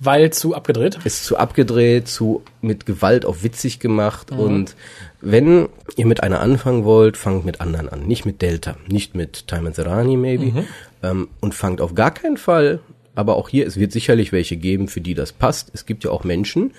Weil 0.00 0.30
zu 0.32 0.54
abgedreht. 0.54 0.98
Ist 1.04 1.24
zu 1.24 1.36
abgedreht, 1.36 2.06
zu 2.06 2.42
mit 2.60 2.86
Gewalt 2.86 3.24
auf 3.24 3.42
witzig 3.42 3.80
gemacht 3.80 4.30
und 4.30 4.76
wenn 5.20 5.68
ihr 5.96 6.06
mit 6.06 6.22
einer 6.22 6.40
anfangen 6.40 6.84
wollt, 6.84 7.16
fangt 7.16 7.44
mit 7.44 7.60
anderen 7.60 7.88
an, 7.88 8.06
nicht 8.06 8.24
mit 8.24 8.40
Delta, 8.40 8.76
nicht 8.86 9.16
mit 9.16 9.48
Time 9.48 9.66
and 9.66 9.74
Serani 9.74 10.16
maybe 10.16 10.64
ähm, 11.02 11.28
und 11.40 11.54
fangt 11.54 11.80
auf 11.80 11.94
gar 11.96 12.12
keinen 12.12 12.36
Fall, 12.36 12.78
aber 13.16 13.34
auch 13.34 13.48
hier, 13.48 13.66
es 13.66 13.76
wird 13.76 13.90
sicherlich 13.90 14.30
welche 14.30 14.56
geben, 14.56 14.86
für 14.86 15.00
die 15.00 15.14
das 15.14 15.32
passt. 15.32 15.72
Es 15.74 15.86
gibt 15.86 16.04
ja 16.04 16.12
auch 16.12 16.22
Menschen, 16.22 16.72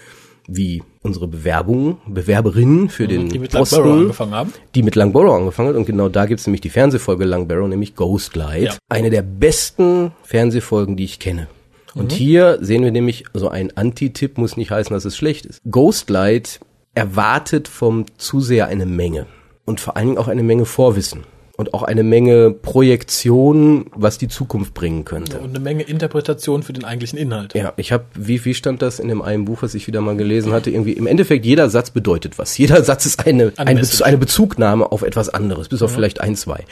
wie 0.51 0.83
unsere 1.01 1.27
Bewerbungen, 1.27 1.97
Bewerberinnen 2.07 2.89
für 2.89 3.07
den 3.07 3.29
Die 3.29 3.39
mit 3.39 3.51
Posten, 3.51 3.81
angefangen 3.81 4.33
haben. 4.33 4.53
die 4.75 4.83
mit 4.83 4.95
Langborough 4.95 5.35
angefangen 5.35 5.69
hat 5.69 5.75
und 5.75 5.85
genau 5.85 6.09
da 6.09 6.25
gibt's 6.25 6.45
nämlich 6.47 6.61
die 6.61 6.69
Fernsehfolge 6.69 7.25
Langborough, 7.25 7.67
nämlich 7.69 7.95
Ghostlight. 7.95 8.63
Ja. 8.63 8.77
Eine 8.89 9.09
der 9.09 9.21
besten 9.21 10.11
Fernsehfolgen, 10.23 10.95
die 10.95 11.05
ich 11.05 11.19
kenne. 11.19 11.47
Und 11.95 12.11
hier 12.11 12.59
sehen 12.61 12.83
wir 12.83 12.91
nämlich, 12.91 13.25
so 13.33 13.49
ein 13.49 13.75
Anti-Tipp 13.75 14.37
muss 14.37 14.57
nicht 14.57 14.71
heißen, 14.71 14.93
dass 14.93 15.05
es 15.05 15.17
schlecht 15.17 15.45
ist. 15.45 15.59
Ghostlight 15.69 16.59
erwartet 16.93 17.67
vom 17.67 18.05
Zuseher 18.17 18.67
eine 18.67 18.85
Menge. 18.85 19.25
Und 19.65 19.79
vor 19.79 19.97
allen 19.97 20.07
Dingen 20.07 20.17
auch 20.17 20.27
eine 20.27 20.43
Menge 20.43 20.65
Vorwissen. 20.65 21.23
Und 21.59 21.73
auch 21.73 21.83
eine 21.83 22.03
Menge 22.03 22.51
Projektion, 22.51 23.87
was 23.93 24.17
die 24.17 24.29
Zukunft 24.29 24.73
bringen 24.73 25.03
könnte. 25.03 25.39
Und 25.39 25.49
eine 25.49 25.59
Menge 25.59 25.83
Interpretation 25.83 26.63
für 26.63 26.71
den 26.71 26.85
eigentlichen 26.85 27.19
Inhalt. 27.19 27.53
Ja, 27.53 27.73
ich 27.75 27.91
habe, 27.91 28.05
wie, 28.13 28.45
wie 28.45 28.53
stand 28.53 28.81
das 28.81 28.97
in 28.97 29.09
dem 29.09 29.21
einen 29.21 29.43
Buch, 29.43 29.61
was 29.61 29.73
ich 29.73 29.85
wieder 29.85 29.99
mal 29.99 30.15
gelesen 30.15 30.53
hatte? 30.53 30.69
Irgendwie 30.71 30.93
im 30.93 31.05
Endeffekt 31.05 31.45
jeder 31.45 31.69
Satz 31.69 31.91
bedeutet 31.91 32.39
was. 32.39 32.57
Jeder 32.57 32.81
Satz 32.85 33.05
ist 33.05 33.27
eine 33.27 33.51
Eine 33.57 33.67
eine, 33.67 33.79
Message. 33.81 33.97
Bez 33.97 34.01
eine 34.03 34.17
Bezugnahme 34.17 34.89
auf 34.89 35.01
etwas 35.01 35.27
anderes, 35.27 35.67
bis 35.67 35.81
auf 35.81 35.91
vielleicht 35.91 36.21
ein 36.21 36.37
zwei. 36.37 36.63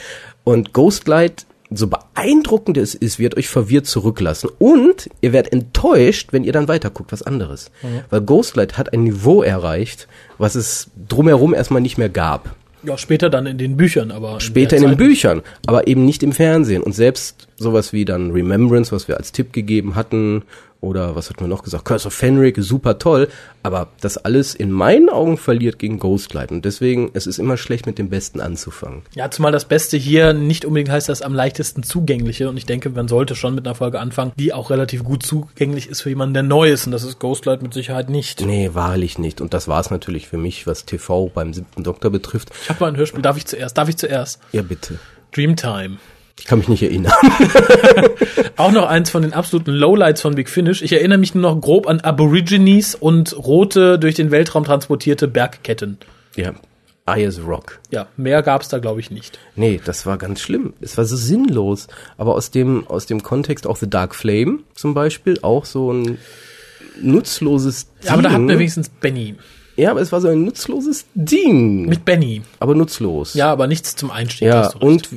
Und 0.45 0.71
Ghostlight, 0.71 1.45
so 1.69 1.87
beeindruckend 1.87 2.77
es 2.77 2.95
ist, 2.95 3.19
wird 3.19 3.35
euch 3.35 3.49
verwirrt 3.49 3.87
zurücklassen 3.87 4.49
und 4.57 5.09
ihr 5.19 5.33
werdet 5.33 5.51
enttäuscht, 5.51 6.29
wenn 6.31 6.45
ihr 6.45 6.53
dann 6.53 6.69
weiterguckt, 6.69 7.11
was 7.11 7.23
anderes, 7.23 7.71
weil 8.09 8.21
Ghostlight 8.21 8.77
hat 8.77 8.93
ein 8.93 9.03
Niveau 9.03 9.41
erreicht, 9.41 10.07
was 10.37 10.55
es 10.55 10.91
drumherum 11.09 11.53
erstmal 11.53 11.81
nicht 11.81 11.97
mehr 11.97 12.07
gab. 12.07 12.55
Ja, 12.87 12.97
später 12.97 13.29
dann 13.29 13.45
in 13.47 13.57
den 13.57 13.75
Büchern, 13.75 14.11
aber. 14.11 14.39
Später 14.39 14.77
in 14.77 14.83
den 14.83 14.95
Büchern, 14.95 15.41
aber 15.65 15.87
eben 15.87 16.05
nicht 16.05 16.23
im 16.23 16.31
Fernsehen. 16.31 16.81
Und 16.81 16.93
selbst 16.93 17.46
sowas 17.57 17.93
wie 17.93 18.05
dann 18.05 18.31
Remembrance, 18.31 18.91
was 18.91 19.07
wir 19.07 19.17
als 19.17 19.31
Tipp 19.31 19.53
gegeben 19.53 19.95
hatten, 19.95 20.43
oder 20.81 21.15
was 21.15 21.29
hatten 21.29 21.41
wir 21.41 21.47
noch 21.47 21.63
gesagt, 21.63 21.85
Curse 21.85 22.07
of 22.07 22.13
Fenric, 22.13 22.57
super 22.59 22.99
toll, 22.99 23.29
aber 23.63 23.87
das 24.01 24.17
alles 24.17 24.53
in 24.53 24.71
meinen 24.71 25.09
Augen 25.09 25.37
verliert 25.37 25.79
gegen 25.79 25.99
Ghostlight. 25.99 26.51
Und 26.51 26.65
deswegen, 26.65 27.09
es 27.13 27.25
ist 27.25 27.39
immer 27.39 27.57
schlecht, 27.57 27.85
mit 27.85 27.97
dem 27.97 28.09
Besten 28.09 28.39
anzufangen. 28.39 29.01
Ja, 29.15 29.31
zumal 29.31 29.51
das 29.51 29.65
Beste 29.65 29.97
hier 29.97 30.33
nicht 30.33 30.65
unbedingt 30.65 30.91
heißt, 30.91 31.09
das 31.09 31.21
am 31.21 31.33
leichtesten 31.33 31.83
zugängliche. 31.83 32.49
Und 32.49 32.57
ich 32.57 32.65
denke, 32.65 32.89
man 32.89 33.07
sollte 33.07 33.35
schon 33.35 33.55
mit 33.55 33.65
einer 33.65 33.75
Folge 33.75 33.99
anfangen, 33.99 34.33
die 34.37 34.53
auch 34.53 34.69
relativ 34.69 35.03
gut 35.03 35.23
zugänglich 35.23 35.89
ist 35.89 36.01
für 36.01 36.09
jemanden, 36.09 36.35
der 36.35 36.43
neu 36.43 36.69
ist. 36.69 36.85
Und 36.85 36.91
das 36.91 37.03
ist 37.03 37.19
Ghostlight 37.19 37.63
mit 37.63 37.73
Sicherheit 37.73 38.09
nicht. 38.09 38.45
Nee, 38.45 38.71
wahrlich 38.73 39.17
nicht. 39.17 39.41
Und 39.41 39.53
das 39.53 39.67
war 39.67 39.79
es 39.79 39.89
natürlich 39.89 40.27
für 40.27 40.37
mich, 40.37 40.67
was 40.67 40.85
TV 40.85 41.31
beim 41.33 41.53
siebten 41.53 41.83
Doktor 41.83 42.11
betrifft. 42.11 42.51
Ich 42.61 42.69
habe 42.69 42.81
mal 42.81 42.87
ein 42.87 42.97
Hörspiel. 42.97 43.21
Darf 43.21 43.37
ich 43.37 43.45
zuerst? 43.45 43.77
Darf 43.77 43.89
ich 43.89 43.97
zuerst? 43.97 44.39
Ja, 44.51 44.61
bitte. 44.61 44.99
Dreamtime. 45.33 45.97
Ich 46.39 46.45
kann 46.45 46.59
mich 46.59 46.67
nicht 46.67 46.83
erinnern. 46.83 47.11
Auch 48.57 48.71
noch 48.71 48.87
eins 48.87 49.09
von 49.09 49.21
den 49.23 49.33
absoluten 49.33 49.71
Lowlights 49.71 50.21
von 50.21 50.35
Big 50.35 50.49
Finish. 50.49 50.81
Ich 50.81 50.93
erinnere 50.93 51.17
mich 51.17 51.33
nur 51.35 51.41
noch 51.51 51.59
grob 51.59 51.87
an 51.87 51.99
Aborigines 52.01 52.95
und 52.95 53.35
rote, 53.37 53.97
durch 53.99 54.15
den 54.15 54.31
Weltraum 54.31 54.63
transportierte 54.63 55.27
Bergketten. 55.27 55.97
ja, 56.35 56.53
Ayers 57.05 57.39
Rock. 57.45 57.79
Ja, 57.89 58.07
mehr 58.17 58.43
gab's 58.43 58.67
da, 58.67 58.79
glaube 58.79 58.99
ich, 58.99 59.09
nicht. 59.11 59.39
Nee, 59.55 59.79
das 59.83 60.05
war 60.05 60.17
ganz 60.17 60.41
schlimm. 60.41 60.73
Es 60.81 60.97
war 60.97 61.05
so 61.05 61.15
sinnlos. 61.15 61.87
Aber 62.17 62.35
aus 62.35 62.51
dem, 62.51 62.85
aus 62.87 63.05
dem 63.05 63.23
Kontext 63.23 63.65
auch 63.65 63.77
The 63.77 63.89
Dark 63.89 64.13
Flame 64.13 64.59
zum 64.75 64.93
Beispiel, 64.93 65.39
auch 65.41 65.63
so 65.65 65.91
ein 65.93 66.17
nutzloses 67.01 67.85
Ding. 67.85 68.07
Ja, 68.07 68.13
aber 68.13 68.21
da 68.23 68.31
hatten 68.31 68.47
wir 68.49 68.59
wenigstens 68.59 68.89
Benny. 68.89 69.35
Ja, 69.77 69.91
aber 69.91 70.01
es 70.01 70.11
war 70.11 70.19
so 70.19 70.27
ein 70.27 70.43
nutzloses 70.43 71.05
Ding. 71.13 71.85
Mit 71.87 72.03
Benny. 72.03 72.41
aber 72.59 72.75
nutzlos. 72.75 73.35
Ja, 73.35 73.51
aber 73.51 73.67
nichts 73.67 73.95
zum 73.95 74.11
Einstieg. 74.11 74.47
Ja, 74.49 74.69
und 74.79 75.07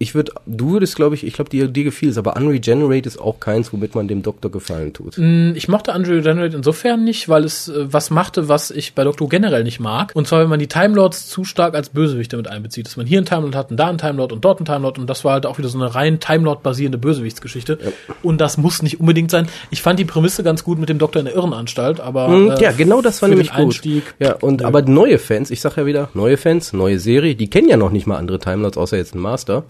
ich 0.00 0.14
würde, 0.14 0.32
du 0.46 0.72
würdest, 0.72 0.94
glaube 0.94 1.16
ich, 1.16 1.26
ich 1.26 1.32
glaube, 1.34 1.50
dir, 1.50 1.66
dir 1.66 1.82
gefiel 1.82 2.10
es, 2.10 2.18
aber 2.18 2.36
Unregenerate 2.36 3.08
ist 3.08 3.18
auch 3.18 3.40
keins, 3.40 3.72
womit 3.72 3.96
man 3.96 4.06
dem 4.06 4.22
Doktor 4.22 4.48
gefallen 4.48 4.92
tut. 4.92 5.16
Hm, 5.16 5.54
Ich 5.56 5.66
mochte 5.66 5.92
Andrew 5.92 6.22
Generate 6.22 6.56
insofern 6.56 7.02
nicht, 7.02 7.28
weil 7.28 7.42
es 7.44 7.68
äh, 7.68 7.92
was 7.92 8.10
machte, 8.10 8.48
was 8.48 8.70
ich 8.70 8.94
bei 8.94 9.02
Doctor 9.02 9.26
Who 9.26 9.28
generell 9.28 9.64
nicht 9.64 9.80
mag. 9.80 10.12
Und 10.14 10.28
zwar, 10.28 10.40
wenn 10.40 10.48
man 10.48 10.60
die 10.60 10.68
Time 10.68 10.94
Lords 10.94 11.28
zu 11.28 11.42
stark 11.44 11.74
als 11.74 11.88
Bösewichte 11.88 12.36
mit 12.36 12.46
einbezieht. 12.46 12.86
Dass 12.86 12.96
man 12.96 13.06
hier 13.06 13.18
einen 13.18 13.26
Time 13.26 13.42
Lord 13.42 13.56
hat 13.56 13.70
und 13.72 13.76
da 13.76 13.88
einen 13.88 13.98
Time 13.98 14.14
Lord 14.18 14.32
und 14.32 14.44
dort 14.44 14.60
einen 14.60 14.66
Time 14.66 14.80
Lord. 14.80 14.98
Und 15.00 15.10
das 15.10 15.24
war 15.24 15.32
halt 15.32 15.46
auch 15.46 15.58
wieder 15.58 15.68
so 15.68 15.78
eine 15.78 15.92
rein 15.92 16.20
Time 16.20 16.44
Lord 16.44 16.62
basierende 16.62 16.98
Bösewichtsgeschichte. 16.98 17.78
Und 18.22 18.40
das 18.40 18.56
muss 18.56 18.82
nicht 18.82 19.00
unbedingt 19.00 19.32
sein. 19.32 19.48
Ich 19.70 19.82
fand 19.82 19.98
die 19.98 20.04
Prämisse 20.04 20.44
ganz 20.44 20.62
gut 20.62 20.78
mit 20.78 20.88
dem 20.88 20.98
Doktor 20.98 21.18
in 21.18 21.26
der 21.26 21.34
Irrenanstalt, 21.34 21.98
aber. 21.98 22.28
Hm, 22.28 22.50
äh, 22.52 22.62
ja, 22.62 22.70
genau 22.70 23.02
das 23.02 23.20
war 23.20 23.28
nämlich 23.28 23.50
gut. 23.50 23.58
Einstieg, 23.58 24.14
Ja, 24.20 24.34
und 24.34 24.64
aber 24.64 24.82
neue 24.82 25.18
Fans, 25.18 25.50
ich 25.50 25.60
sag 25.60 25.76
ja 25.76 25.86
wieder, 25.86 26.08
neue 26.14 26.36
Fans, 26.36 26.72
neue 26.72 27.00
Serie, 27.00 27.34
die 27.34 27.50
kennen 27.50 27.68
ja 27.68 27.76
noch 27.76 27.90
nicht 27.90 28.06
mal 28.06 28.16
andere 28.16 28.38
Timelords, 28.38 28.78
außer 28.78 28.96
jetzt 28.96 29.16
ein 29.16 29.18
Master. 29.20 29.64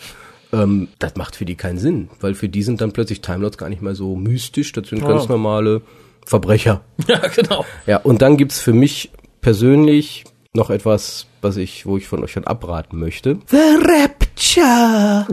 Ähm, 0.53 0.89
das 0.99 1.17
macht 1.17 1.37
für 1.37 1.45
die 1.45 1.57
keinen 1.57 1.79
Sinn, 1.79 2.09
weil 2.21 2.35
für 2.35 2.49
die 2.49 2.63
sind 2.63 2.81
dann 2.81 2.93
plötzlich 2.93 3.21
Timelords 3.21 3.59
gar 3.59 3.69
nicht 3.69 3.83
mehr 3.83 3.95
so 3.95 4.17
mystisch, 4.17 4.73
das 4.73 4.89
sind 4.89 5.01
ganz 5.07 5.25
Ja. 5.25 5.29
normale 5.31 5.83
Verbrecher. 6.27 6.83
Ja, 7.07 7.19
genau. 7.29 7.65
Ja, 7.87 7.99
und 7.99 8.23
dann 8.23 8.37
gibt's 8.37 8.61
für 8.61 8.73
mich 8.73 9.11
persönlich 9.41 10.25
noch 10.55 10.71
etwas, 10.71 11.27
was 11.43 11.57
ich, 11.57 11.85
wo 11.87 11.97
ich 11.99 12.07
von 12.09 12.25
euch 12.25 12.33
dann 12.35 12.45
abraten 12.45 12.99
möchte. 12.99 13.39
The 13.49 13.57
Rapture. 13.57 15.27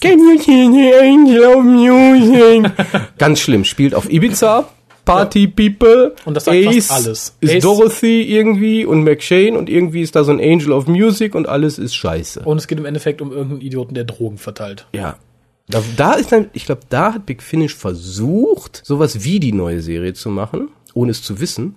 Can 0.00 0.18
you 0.18 0.38
hear 0.38 0.70
the 0.70 0.92
angel 1.00 1.44
of 1.44 1.64
music? 1.64 2.70
Ganz 3.18 3.40
schlimm. 3.40 3.64
Spielt 3.64 3.94
auf 3.94 4.10
Ibiza. 4.10 4.68
Party 5.06 5.46
People. 5.48 6.14
Und 6.26 6.34
das 6.34 6.44
sagt 6.44 6.62
fast 6.64 6.90
alles. 6.92 7.36
Ist 7.40 7.54
Ace- 7.54 7.62
Dorothy 7.62 8.22
irgendwie 8.22 8.84
und 8.84 9.02
McShane 9.04 9.56
und 9.56 9.70
irgendwie 9.70 10.02
ist 10.02 10.14
da 10.14 10.24
so 10.24 10.32
ein 10.32 10.40
Angel 10.40 10.72
of 10.72 10.86
Music 10.86 11.34
und 11.34 11.48
alles 11.48 11.78
ist 11.78 11.94
scheiße. 11.94 12.40
Und 12.40 12.58
es 12.58 12.66
geht 12.66 12.78
im 12.78 12.84
Endeffekt 12.84 13.22
um 13.22 13.32
irgendeinen 13.32 13.62
Idioten, 13.62 13.94
der 13.94 14.04
Drogen 14.04 14.36
verteilt. 14.36 14.86
Ja. 14.92 15.16
Da, 15.68 15.82
da 15.96 16.12
ist 16.12 16.30
dann, 16.30 16.50
ich 16.52 16.66
glaube, 16.66 16.82
da 16.90 17.14
hat 17.14 17.26
Big 17.26 17.42
Finish 17.42 17.74
versucht, 17.74 18.82
sowas 18.84 19.24
wie 19.24 19.40
die 19.40 19.52
neue 19.52 19.80
Serie 19.80 20.12
zu 20.14 20.28
machen, 20.30 20.68
ohne 20.94 21.10
es 21.10 21.22
zu 21.22 21.40
wissen. 21.40 21.74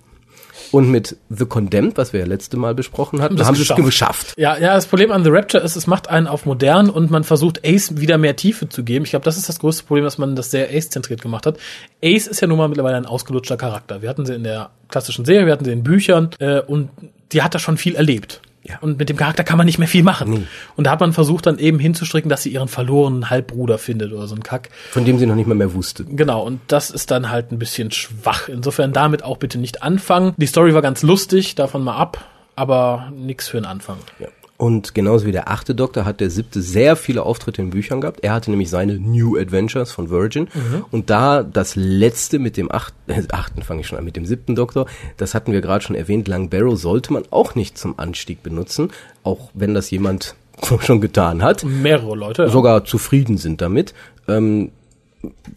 Und 0.71 0.89
mit 0.89 1.17
The 1.29 1.45
Condemned, 1.45 1.97
was 1.97 2.13
wir 2.13 2.19
ja 2.19 2.25
letzte 2.25 2.57
Mal 2.57 2.75
besprochen 2.75 3.21
hatten, 3.21 3.35
das 3.35 3.47
haben 3.47 3.55
sie 3.55 3.61
es 3.61 3.69
geschafft. 3.69 3.85
geschafft. 3.85 4.33
Ja, 4.37 4.57
ja, 4.57 4.75
das 4.75 4.87
Problem 4.87 5.11
an 5.11 5.23
The 5.23 5.29
Rapture 5.29 5.63
ist, 5.63 5.75
es 5.75 5.87
macht 5.87 6.09
einen 6.09 6.27
auf 6.27 6.45
modern 6.45 6.89
und 6.89 7.09
man 7.11 7.23
versucht 7.23 7.65
Ace 7.65 7.97
wieder 7.97 8.17
mehr 8.17 8.35
Tiefe 8.35 8.69
zu 8.69 8.83
geben. 8.83 9.05
Ich 9.05 9.11
glaube, 9.11 9.25
das 9.25 9.37
ist 9.37 9.49
das 9.49 9.59
größte 9.59 9.83
Problem, 9.83 10.03
dass 10.03 10.17
man 10.17 10.35
das 10.35 10.51
sehr 10.51 10.69
Ace-zentriert 10.69 11.21
gemacht 11.21 11.45
hat. 11.45 11.57
Ace 12.03 12.27
ist 12.27 12.41
ja 12.41 12.47
nun 12.47 12.57
mal 12.57 12.67
mittlerweile 12.67 12.97
ein 12.97 13.05
ausgelutschter 13.05 13.57
Charakter. 13.57 14.01
Wir 14.01 14.09
hatten 14.09 14.25
sie 14.25 14.35
in 14.35 14.43
der 14.43 14.69
klassischen 14.89 15.25
Serie, 15.25 15.45
wir 15.45 15.53
hatten 15.53 15.65
sie 15.65 15.71
in 15.71 15.83
Büchern 15.83 16.29
äh, 16.39 16.61
und 16.61 16.89
die 17.31 17.41
hat 17.41 17.55
da 17.55 17.59
schon 17.59 17.77
viel 17.77 17.95
erlebt. 17.95 18.41
Ja. 18.63 18.77
Und 18.79 18.99
mit 18.99 19.09
dem 19.09 19.17
Charakter 19.17 19.43
kann 19.43 19.57
man 19.57 19.65
nicht 19.65 19.79
mehr 19.79 19.87
viel 19.87 20.03
machen. 20.03 20.47
Und 20.75 20.83
da 20.83 20.91
hat 20.91 20.99
man 20.99 21.13
versucht, 21.13 21.45
dann 21.45 21.59
eben 21.59 21.79
hinzustricken, 21.79 22.29
dass 22.29 22.43
sie 22.43 22.49
ihren 22.49 22.67
verlorenen 22.67 23.29
Halbbruder 23.29 23.77
findet 23.77 24.11
oder 24.11 24.27
so 24.27 24.35
ein 24.35 24.43
Kack. 24.43 24.69
Von 24.91 25.05
dem 25.05 25.17
sie 25.17 25.25
noch 25.25 25.35
nicht 25.35 25.47
mal 25.47 25.55
mehr 25.55 25.73
wusste. 25.73 26.03
Genau, 26.03 26.43
und 26.43 26.59
das 26.67 26.89
ist 26.91 27.09
dann 27.11 27.29
halt 27.29 27.51
ein 27.51 27.59
bisschen 27.59 27.91
schwach. 27.91 28.49
Insofern 28.49 28.91
damit 28.91 29.23
auch 29.23 29.37
bitte 29.37 29.57
nicht 29.57 29.81
anfangen. 29.81 30.33
Die 30.37 30.45
Story 30.45 30.73
war 30.73 30.81
ganz 30.81 31.03
lustig, 31.03 31.55
davon 31.55 31.83
mal 31.83 31.95
ab, 31.95 32.25
aber 32.55 33.11
nix 33.15 33.47
für 33.47 33.57
den 33.57 33.65
Anfang. 33.65 33.97
Ja. 34.19 34.27
Und 34.59 34.93
genauso 34.93 35.25
wie 35.25 35.31
der 35.31 35.49
achte 35.49 35.73
Doktor 35.73 36.03
hat 36.03 36.19
der 36.19 36.29
siebte 36.29 36.61
sehr 36.61 36.97
viele 36.97 37.23
Auftritte 37.23 37.61
in 37.61 37.69
Büchern 37.69 38.01
gehabt. 38.01 38.19
Er 38.25 38.33
hatte 38.33 38.51
nämlich 38.51 38.69
seine 38.69 38.99
New 38.99 39.37
Adventures 39.37 39.93
von 39.93 40.09
Virgin. 40.09 40.49
Und 40.91 41.09
da 41.09 41.43
das 41.43 41.77
letzte 41.77 42.39
mit 42.39 42.57
dem 42.57 42.69
achten, 42.69 43.09
äh, 43.09 43.23
achten 43.31 43.63
fange 43.63 43.79
ich 43.79 43.87
schon 43.87 43.97
an, 43.97 44.03
mit 44.03 44.17
dem 44.17 44.25
siebten 44.25 44.55
Doktor, 44.55 44.85
das 45.15 45.33
hatten 45.33 45.53
wir 45.53 45.61
gerade 45.61 45.81
schon 45.81 45.95
erwähnt, 45.95 46.27
Lang 46.27 46.49
Barrow 46.49 46.77
sollte 46.77 47.13
man 47.13 47.23
auch 47.29 47.55
nicht 47.55 47.77
zum 47.77 47.97
Anstieg 47.99 48.43
benutzen, 48.43 48.91
auch 49.23 49.49
wenn 49.53 49.73
das 49.73 49.89
jemand 49.91 50.35
schon 50.81 50.99
getan 50.99 51.41
hat, 51.41 51.63
Mehrere 51.63 52.17
Leute. 52.17 52.43
ja. 52.43 52.49
sogar 52.49 52.83
zufrieden 52.83 53.37
sind 53.37 53.61
damit. 53.61 53.93
Ähm, 54.27 54.71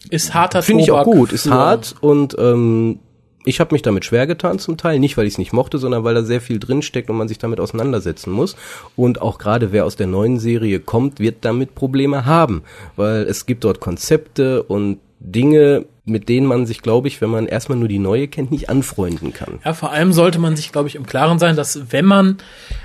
ist 0.09 0.33
harter 0.33 0.63
Finde 0.63 0.83
ich 0.83 0.91
auch 0.91 1.03
gut, 1.03 1.33
ist 1.33 1.49
hart 1.49 1.93
und 1.99 2.37
ähm, 2.39 2.99
ich 3.45 3.59
habe 3.59 3.73
mich 3.73 3.81
damit 3.81 4.05
schwer 4.05 4.27
getan 4.27 4.59
zum 4.59 4.77
Teil, 4.77 4.99
nicht 4.99 5.17
weil 5.17 5.27
ich 5.27 5.33
es 5.33 5.37
nicht 5.37 5.53
mochte, 5.53 5.77
sondern 5.77 6.03
weil 6.03 6.15
da 6.15 6.23
sehr 6.23 6.41
viel 6.41 6.59
drinsteckt 6.59 7.09
und 7.09 7.17
man 7.17 7.27
sich 7.27 7.37
damit 7.37 7.59
auseinandersetzen 7.59 8.31
muss. 8.31 8.55
Und 8.95 9.21
auch 9.21 9.37
gerade 9.37 9.71
wer 9.71 9.85
aus 9.85 9.95
der 9.95 10.07
neuen 10.07 10.39
Serie 10.39 10.79
kommt, 10.79 11.19
wird 11.19 11.37
damit 11.41 11.75
Probleme 11.75 12.25
haben, 12.25 12.63
weil 12.95 13.23
es 13.23 13.45
gibt 13.45 13.63
dort 13.63 13.79
Konzepte 13.79 14.63
und 14.63 14.99
Dinge, 15.25 15.85
mit 16.05 16.27
denen 16.27 16.45
man 16.45 16.65
sich, 16.65 16.81
glaube 16.81 17.07
ich, 17.07 17.21
wenn 17.21 17.29
man 17.29 17.47
erstmal 17.47 17.77
nur 17.77 17.87
die 17.87 17.97
neue 17.97 18.27
kennt, 18.27 18.51
nicht 18.51 18.69
anfreunden 18.69 19.31
kann. 19.31 19.59
Ja, 19.63 19.73
vor 19.73 19.91
allem 19.91 20.11
sollte 20.11 20.37
man 20.37 20.57
sich, 20.57 20.73
glaube 20.73 20.89
ich, 20.89 20.95
im 20.95 21.05
Klaren 21.05 21.39
sein, 21.39 21.55
dass 21.55 21.91
wenn 21.91 22.03
man 22.03 22.37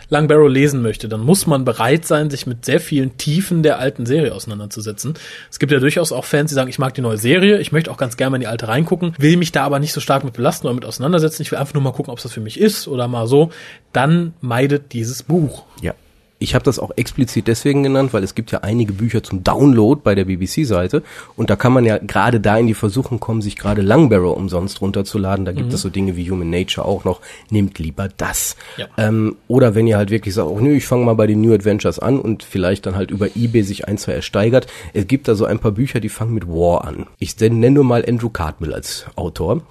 Lang 0.08 0.28
Barrow 0.28 0.48
lesen 0.48 0.80
möchte, 0.80 1.08
dann 1.08 1.20
muss 1.20 1.48
man 1.48 1.64
bereit 1.64 2.06
sein, 2.06 2.30
sich 2.30 2.46
mit 2.46 2.64
sehr 2.64 2.78
vielen 2.80 3.18
Tiefen 3.18 3.64
der 3.64 3.80
alten 3.80 4.06
Serie 4.06 4.32
auseinanderzusetzen. 4.32 5.14
Es 5.50 5.58
gibt 5.58 5.72
ja 5.72 5.80
durchaus 5.80 6.12
auch 6.12 6.24
Fans, 6.24 6.50
die 6.50 6.54
sagen, 6.54 6.70
ich 6.70 6.78
mag 6.78 6.94
die 6.94 7.02
neue 7.02 7.18
Serie, 7.18 7.58
ich 7.58 7.72
möchte 7.72 7.90
auch 7.90 7.98
ganz 7.98 8.16
gerne 8.16 8.30
mal 8.30 8.36
in 8.36 8.42
die 8.42 8.46
alte 8.46 8.68
reingucken, 8.68 9.14
will 9.18 9.36
mich 9.36 9.50
da 9.50 9.64
aber 9.64 9.80
nicht 9.80 9.92
so 9.92 10.00
stark 10.00 10.22
mit 10.22 10.34
belasten 10.34 10.66
oder 10.68 10.74
mit 10.74 10.84
auseinandersetzen. 10.84 11.42
Ich 11.42 11.50
will 11.50 11.58
einfach 11.58 11.74
nur 11.74 11.82
mal 11.82 11.92
gucken, 11.92 12.12
ob 12.12 12.18
es 12.18 12.22
das 12.22 12.32
für 12.32 12.40
mich 12.40 12.58
ist 12.60 12.86
oder 12.86 13.08
mal 13.08 13.26
so. 13.26 13.50
Dann 13.92 14.32
meidet 14.40 14.92
dieses 14.92 15.24
Buch. 15.24 15.64
Ja. 15.82 15.94
Ich 16.38 16.54
habe 16.54 16.64
das 16.64 16.78
auch 16.78 16.92
explizit 16.96 17.48
deswegen 17.48 17.82
genannt, 17.82 18.12
weil 18.12 18.22
es 18.22 18.34
gibt 18.34 18.52
ja 18.52 18.60
einige 18.60 18.92
Bücher 18.92 19.22
zum 19.22 19.42
Download 19.42 20.00
bei 20.02 20.14
der 20.14 20.24
BBC-Seite 20.24 21.02
und 21.36 21.50
da 21.50 21.56
kann 21.56 21.72
man 21.72 21.84
ja 21.84 21.98
gerade 21.98 22.40
da 22.40 22.56
in 22.58 22.66
die 22.66 22.74
Versuchung 22.74 23.18
kommen, 23.18 23.42
sich 23.42 23.56
gerade 23.56 23.82
Langbarrow 23.82 24.36
umsonst 24.36 24.80
runterzuladen. 24.80 25.44
Da 25.44 25.52
gibt 25.52 25.72
es 25.72 25.80
so 25.80 25.88
Dinge 25.88 26.16
wie 26.16 26.30
Human 26.30 26.50
Nature 26.50 26.86
auch 26.86 27.04
noch. 27.04 27.20
Nehmt 27.50 27.78
lieber 27.78 28.08
das. 28.16 28.56
Ja. 28.76 28.86
Ähm, 28.96 29.36
oder 29.48 29.74
wenn 29.74 29.86
ihr 29.86 29.96
halt 29.96 30.10
wirklich 30.10 30.34
sagt, 30.34 30.48
oh 30.48 30.60
nö, 30.60 30.74
ich 30.74 30.86
fange 30.86 31.04
mal 31.04 31.14
bei 31.14 31.26
den 31.26 31.40
New 31.40 31.52
Adventures 31.52 31.98
an 31.98 32.20
und 32.20 32.42
vielleicht 32.42 32.86
dann 32.86 32.94
halt 32.94 33.10
über 33.10 33.36
Ebay 33.36 33.62
sich 33.62 33.88
ein, 33.88 33.98
zwei 33.98 34.12
ersteigert. 34.12 34.66
Es 34.94 35.06
gibt 35.06 35.28
da 35.28 35.34
so 35.34 35.44
ein 35.44 35.58
paar 35.58 35.72
Bücher, 35.72 36.00
die 36.00 36.08
fangen 36.08 36.34
mit 36.34 36.46
War 36.46 36.84
an. 36.84 37.06
Ich 37.18 37.38
nenne 37.40 37.70
nur 37.70 37.84
mal 37.84 38.04
Andrew 38.06 38.30
Cartmill 38.30 38.72
als 38.72 39.06
Autor. 39.16 39.62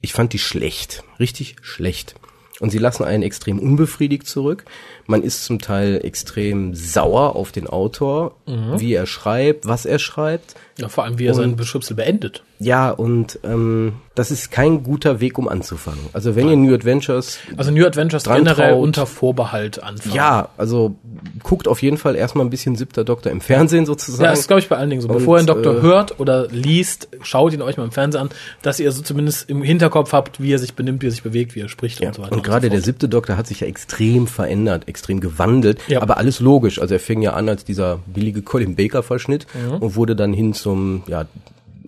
Ich 0.00 0.12
fand 0.12 0.32
die 0.32 0.38
schlecht. 0.38 1.02
Richtig 1.18 1.56
schlecht. 1.62 2.14
Und 2.60 2.70
sie 2.70 2.78
lassen 2.78 3.04
einen 3.04 3.22
extrem 3.22 3.58
unbefriedigt 3.58 4.26
zurück. 4.26 4.64
Man 5.06 5.22
ist 5.22 5.44
zum 5.44 5.58
Teil 5.60 6.00
extrem 6.04 6.74
sauer 6.74 7.36
auf 7.36 7.52
den 7.52 7.66
Autor, 7.66 8.34
wie 8.46 8.92
er 8.94 9.06
schreibt, 9.06 9.66
was 9.66 9.86
er 9.86 9.98
schreibt. 9.98 10.54
Ja, 10.78 10.88
vor 10.88 11.04
allem, 11.04 11.18
wie 11.18 11.26
er 11.26 11.32
Und- 11.32 11.36
seinen 11.40 11.56
Beschrifsel 11.56 11.96
beendet. 11.96 12.42
Ja, 12.58 12.90
und 12.90 13.38
ähm, 13.44 13.94
das 14.14 14.30
ist 14.30 14.50
kein 14.50 14.82
guter 14.82 15.20
Weg, 15.20 15.38
um 15.38 15.46
anzufangen. 15.48 16.00
Also 16.14 16.36
wenn 16.36 16.48
ihr 16.48 16.56
New 16.56 16.74
Adventures 16.74 17.38
Also 17.58 17.70
New 17.70 17.84
Adventures 17.86 18.24
generell 18.24 18.72
traut. 18.72 18.82
unter 18.82 19.04
Vorbehalt 19.06 19.82
anfangen. 19.82 20.14
ja, 20.14 20.48
also 20.56 20.96
guckt 21.42 21.68
auf 21.68 21.82
jeden 21.82 21.98
Fall 21.98 22.14
erstmal 22.16 22.46
ein 22.46 22.50
bisschen 22.50 22.74
siebter 22.76 23.04
Doktor 23.04 23.30
im 23.30 23.42
Fernsehen 23.42 23.84
sozusagen. 23.84 24.24
Ja, 24.24 24.30
das 24.30 24.40
ist, 24.40 24.46
glaube 24.48 24.60
ich, 24.60 24.68
bei 24.70 24.76
allen 24.76 24.88
Dingen 24.88 25.02
so. 25.02 25.08
Und, 25.08 25.14
Bevor 25.18 25.36
ihr 25.36 25.40
einen 25.40 25.46
Doktor 25.48 25.78
äh, 25.78 25.80
hört 25.82 26.18
oder 26.18 26.48
liest, 26.48 27.08
schaut 27.22 27.52
ihn 27.52 27.60
euch 27.62 27.76
mal 27.76 27.84
im 27.84 27.90
Fernsehen 27.92 28.22
an, 28.22 28.30
dass 28.62 28.80
ihr 28.80 28.90
so 28.90 29.02
zumindest 29.02 29.48
im 29.50 29.62
Hinterkopf 29.62 30.12
habt, 30.14 30.40
wie 30.40 30.52
er 30.52 30.58
sich 30.58 30.74
benimmt, 30.74 31.02
wie 31.02 31.08
er 31.08 31.10
sich 31.10 31.22
bewegt, 31.22 31.54
wie 31.56 31.60
er 31.60 31.68
spricht 31.68 32.00
Ja, 32.00 32.08
und 32.08 32.14
so 32.16 32.22
weiter. 32.22 32.32
und 32.32 32.42
gerade 32.42 32.66
so 32.66 32.70
der 32.70 32.80
siebte 32.80 33.08
Doktor 33.08 33.36
hat 33.36 33.46
sich 33.46 33.60
ja 33.60 33.66
extrem 33.66 34.26
verändert, 34.26 34.84
extrem 34.96 35.20
gewandelt, 35.20 35.78
Ja. 35.88 36.00
aber 36.02 36.16
alles 36.16 36.40
logisch. 36.40 36.80
Also 36.80 36.94
er 36.94 37.00
fing 37.00 37.20
ja 37.22 37.34
an 37.34 37.48
als 37.48 37.64
dieser 37.64 37.98
billige 38.06 38.40
Colin 38.42 38.74
Baker 38.76 39.02
Verschnitt 39.02 39.46
Mhm. 39.54 39.76
und 39.82 39.94
wurde 39.96 40.16
dann 40.16 40.32
hin 40.32 40.54
zum 40.54 41.02
ja, 41.06 41.26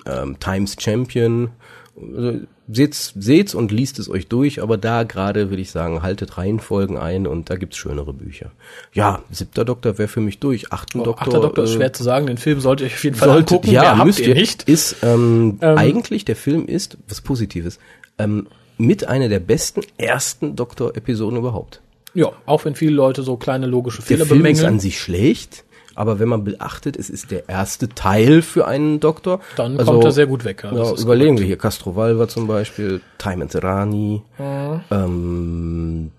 ähm, 0.06 0.36
Times 0.40 0.76
Champion. 0.78 1.48
Also, 1.96 2.40
seht's, 2.70 3.12
seht's 3.18 3.54
und 3.54 3.72
liest 3.72 3.98
es 3.98 4.08
euch 4.10 4.28
durch, 4.28 4.62
aber 4.62 4.76
da 4.76 5.02
gerade 5.02 5.48
würde 5.50 5.62
ich 5.62 5.70
sagen, 5.70 6.02
haltet 6.02 6.36
Reihenfolgen 6.38 6.96
ein 6.98 7.26
und 7.26 7.48
da 7.50 7.56
gibt's 7.56 7.76
schönere 7.78 8.12
Bücher. 8.12 8.50
Ja, 8.92 9.22
siebter 9.30 9.64
Doktor 9.64 9.96
wäre 9.98 10.06
für 10.06 10.20
mich 10.20 10.38
durch. 10.38 10.70
Achten 10.70 11.00
Oh, 11.00 11.04
Doktor. 11.04 11.22
Achter 11.28 11.40
Doktor 11.40 11.64
ist 11.64 11.70
äh, 11.70 11.76
schwer 11.76 11.92
zu 11.94 12.04
sagen, 12.04 12.26
den 12.26 12.36
Film 12.38 12.60
solltet 12.60 12.88
ihr 12.88 12.92
auf 12.94 13.02
jeden 13.04 13.16
Fall 13.16 13.28
Solltet, 13.30 13.50
angucken. 13.52 13.70
ja, 13.72 13.96
habt 13.96 14.06
müsst 14.06 14.20
ihr 14.20 14.28
ihr 14.28 14.34
nicht. 14.34 14.62
Ist 14.68 14.96
ähm, 15.02 15.58
Ähm, 15.62 15.78
eigentlich 15.78 16.24
der 16.26 16.36
Film 16.36 16.66
ist 16.66 16.98
was 17.08 17.20
Positives 17.22 17.78
ähm, 18.18 18.46
mit 18.76 19.08
einer 19.08 19.28
der 19.28 19.40
besten 19.40 19.80
ersten 19.96 20.54
Doktor-Episoden 20.54 21.38
überhaupt. 21.38 21.80
Ja, 22.14 22.32
auch 22.46 22.64
wenn 22.64 22.74
viele 22.74 22.92
Leute 22.92 23.22
so 23.22 23.36
kleine 23.36 23.66
logische 23.66 23.98
Der 23.98 24.06
Fehler 24.06 24.24
Film 24.26 24.40
ist 24.40 24.42
bemängeln, 24.42 24.66
an 24.66 24.80
sich 24.80 24.98
schlecht, 25.00 25.64
aber 25.94 26.18
wenn 26.18 26.28
man 26.28 26.44
beachtet, 26.44 26.96
es 26.96 27.10
ist 27.10 27.30
der 27.30 27.48
erste 27.48 27.88
Teil 27.88 28.42
für 28.42 28.66
einen 28.66 28.98
Doktor. 29.00 29.40
dann 29.56 29.78
Also, 29.78 29.92
kommt 29.92 30.04
er 30.04 30.12
sehr 30.12 30.26
gut 30.26 30.44
weg. 30.44 30.62
Ja, 30.64 30.72
Ja, 30.72 30.92
ist 30.92 31.02
überlegen 31.02 31.30
korrekt. 31.30 31.40
wir 31.40 31.46
hier 31.46 31.58
Castrovalva 31.58 32.28
zum 32.28 32.46
Beispiel, 32.46 33.00
Time 33.18 33.42
and 33.44 33.62
Rani, 33.62 34.22
Mhm. 34.38 34.80
ähm, 34.90 36.10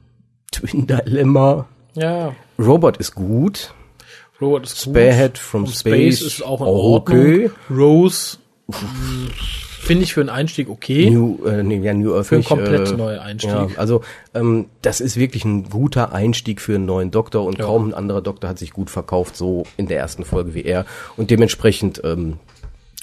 Twin 0.52 0.88
Dilemma. 0.88 1.68
Ja, 1.96 2.34
Robot 2.60 2.98
ist 2.98 3.16
gut. 3.16 3.74
Robert 4.42 4.66
ist 4.68 4.86
gut. 4.86 4.94
Spearhead 4.96 5.38
from 5.38 5.66
From 5.66 5.74
Space, 5.74 6.22
ist 6.22 6.42
auch 6.46 6.62
in 6.62 6.68
auch 6.68 6.84
Ordnung. 6.84 7.20
okay. 7.20 7.52
Rose 7.70 8.38
finde 9.80 10.04
ich 10.04 10.14
für 10.14 10.22
einen 10.22 10.30
Einstieg 10.30 10.70
okay. 10.70 11.10
New, 11.10 11.44
äh, 11.46 11.64
nee, 11.64 11.78
ja, 11.80 11.94
New 11.94 12.14
Earth 12.14 12.28
Für 12.28 12.36
einen 12.36 12.40
nicht, 12.40 12.50
komplett 12.50 12.92
äh, 12.92 12.96
neuen 12.96 13.20
Einstieg. 13.20 13.52
Ja, 13.52 13.68
also 13.78 14.02
ähm, 14.34 14.66
das 14.82 15.02
ist 15.02 15.18
wirklich 15.18 15.46
ein 15.46 15.70
guter 15.70 16.14
Einstieg 16.14 16.62
für 16.62 16.76
einen 16.76 16.86
neuen 16.86 17.12
Doktor 17.12 17.46
und 17.46 17.58
Ja. 17.58 17.66
kaum 17.66 17.90
ein 17.90 17.94
anderer 17.94 18.22
Doktor 18.22 18.50
hat 18.50 18.60
sich 18.60 18.72
gut 18.72 18.90
verkauft, 18.90 19.36
so 19.36 19.64
in 19.78 19.88
der 19.88 19.98
ersten 19.98 20.26
Folge 20.26 20.54
wie 20.54 20.64
er. 20.64 20.86
Und 21.18 21.32
dementsprechend 21.32 22.02
ähm, 22.04 22.38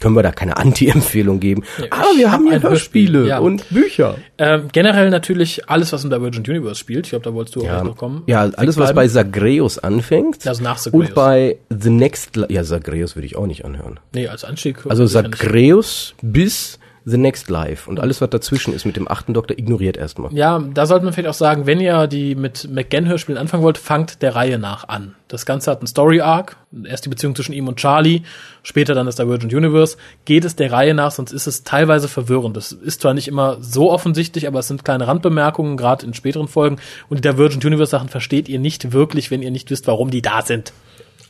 können 0.01 0.15
wir 0.15 0.23
da 0.23 0.31
keine 0.33 0.57
Anti-Empfehlung 0.57 1.41
geben. 1.41 1.63
Aber 1.91 2.09
wir 2.17 2.31
hab 2.31 2.41
haben 2.41 2.51
Hörspiel, 2.51 2.71
Hörspiele 2.71 3.27
ja. 3.29 3.39
und 3.39 3.69
Bücher. 3.71 4.17
Ähm, 4.39 4.69
generell 4.73 5.11
natürlich 5.11 5.69
alles, 5.69 5.93
was 5.93 6.05
in 6.05 6.11
der 6.11 6.21
Virgin 6.21 6.45
Universe 6.47 6.79
spielt. 6.81 7.07
Ich 7.07 7.11
glaube, 7.11 7.25
da 7.25 7.33
wolltest 7.35 7.57
du 7.57 7.61
auch 7.61 7.65
Ja, 7.65 7.85
noch 7.85 7.97
kommen. 7.97 8.23
ja 8.27 8.41
alles, 8.41 8.77
was 8.77 8.93
bleiben. 8.93 8.97
bei 8.97 9.09
Zagreus 9.09 9.79
anfängt. 9.79 10.47
Also 10.47 10.63
nach 10.63 10.77
Zagreus. 10.79 11.09
Und 11.09 11.15
bei 11.15 11.57
The 11.71 11.91
Next, 11.91 12.39
ja, 12.49 12.63
Zagreus 12.63 13.17
würde 13.17 13.27
ich 13.27 13.37
auch 13.37 13.47
nicht 13.47 13.65
anhören. 13.65 13.99
Nee, 14.15 14.29
als 14.29 14.45
Anstieg. 14.45 14.79
Also. 14.89 15.07
Zagreus 15.07 16.15
bis 16.23 16.79
The 17.09 17.19
Next 17.19 17.49
Life 17.49 17.89
und 17.89 18.01
alles, 18.01 18.21
was 18.21 18.31
dazwischen 18.31 18.75
ist 18.75 18.85
mit 18.85 18.97
dem 18.97 19.09
achten 19.09 19.33
Doktor, 19.33 19.57
ignoriert 19.57 19.97
erstmal. 19.97 20.35
Ja, 20.35 20.59
da 20.59 20.87
sollte 20.87 21.05
man 21.05 21.15
vielleicht 21.15 21.29
auch 21.29 21.35
sagen, 21.35 21.65
wenn 21.65 21.79
ihr 21.79 22.09
die 22.09 22.35
mit 22.35 22.69
McGann-Hörspielen 22.69 23.41
anfangen 23.41 23.63
wollt, 23.63 23.79
fangt 23.79 24.23
der 24.23 24.35
Reihe 24.35 24.59
nach 24.59 24.89
an. 24.89 25.15
Das 25.29 25.47
Ganze 25.47 25.71
hat 25.71 25.79
einen 25.79 25.87
Story-Arc. 25.87 26.57
Erst 26.85 27.05
die 27.05 27.09
Beziehung 27.09 27.37
zwischen 27.37 27.53
ihm 27.53 27.69
und 27.69 27.77
Charlie, 27.77 28.23
später 28.65 28.95
dann 28.95 29.07
das 29.07 29.15
Divergent 29.15 29.55
Universe. 29.55 29.97
Geht 30.25 30.45
es 30.45 30.57
der 30.57 30.73
Reihe 30.73 30.95
nach, 30.95 31.13
sonst 31.13 31.31
ist 31.31 31.47
es 31.47 31.63
teilweise 31.63 32.09
verwirrend. 32.09 32.57
Das 32.57 32.73
ist 32.73 33.03
zwar 33.03 33.15
nicht 33.15 33.29
immer 33.29 33.59
so 33.61 33.93
offensichtlich, 33.93 34.49
aber 34.49 34.59
es 34.59 34.67
sind 34.67 34.85
kleine 34.85 35.07
Randbemerkungen, 35.07 35.77
gerade 35.77 36.05
in 36.05 36.13
späteren 36.13 36.49
Folgen. 36.49 36.79
Und 37.09 37.25
die 37.25 37.29
Divergent 37.29 37.65
Universe-Sachen 37.65 38.09
versteht 38.09 38.49
ihr 38.49 38.59
nicht 38.59 38.93
wirklich, 38.93 39.31
wenn 39.31 39.43
ihr 39.43 39.53
nicht 39.53 39.71
wisst, 39.71 39.87
warum 39.87 40.11
die 40.11 40.23
da 40.23 40.43
sind. 40.43 40.73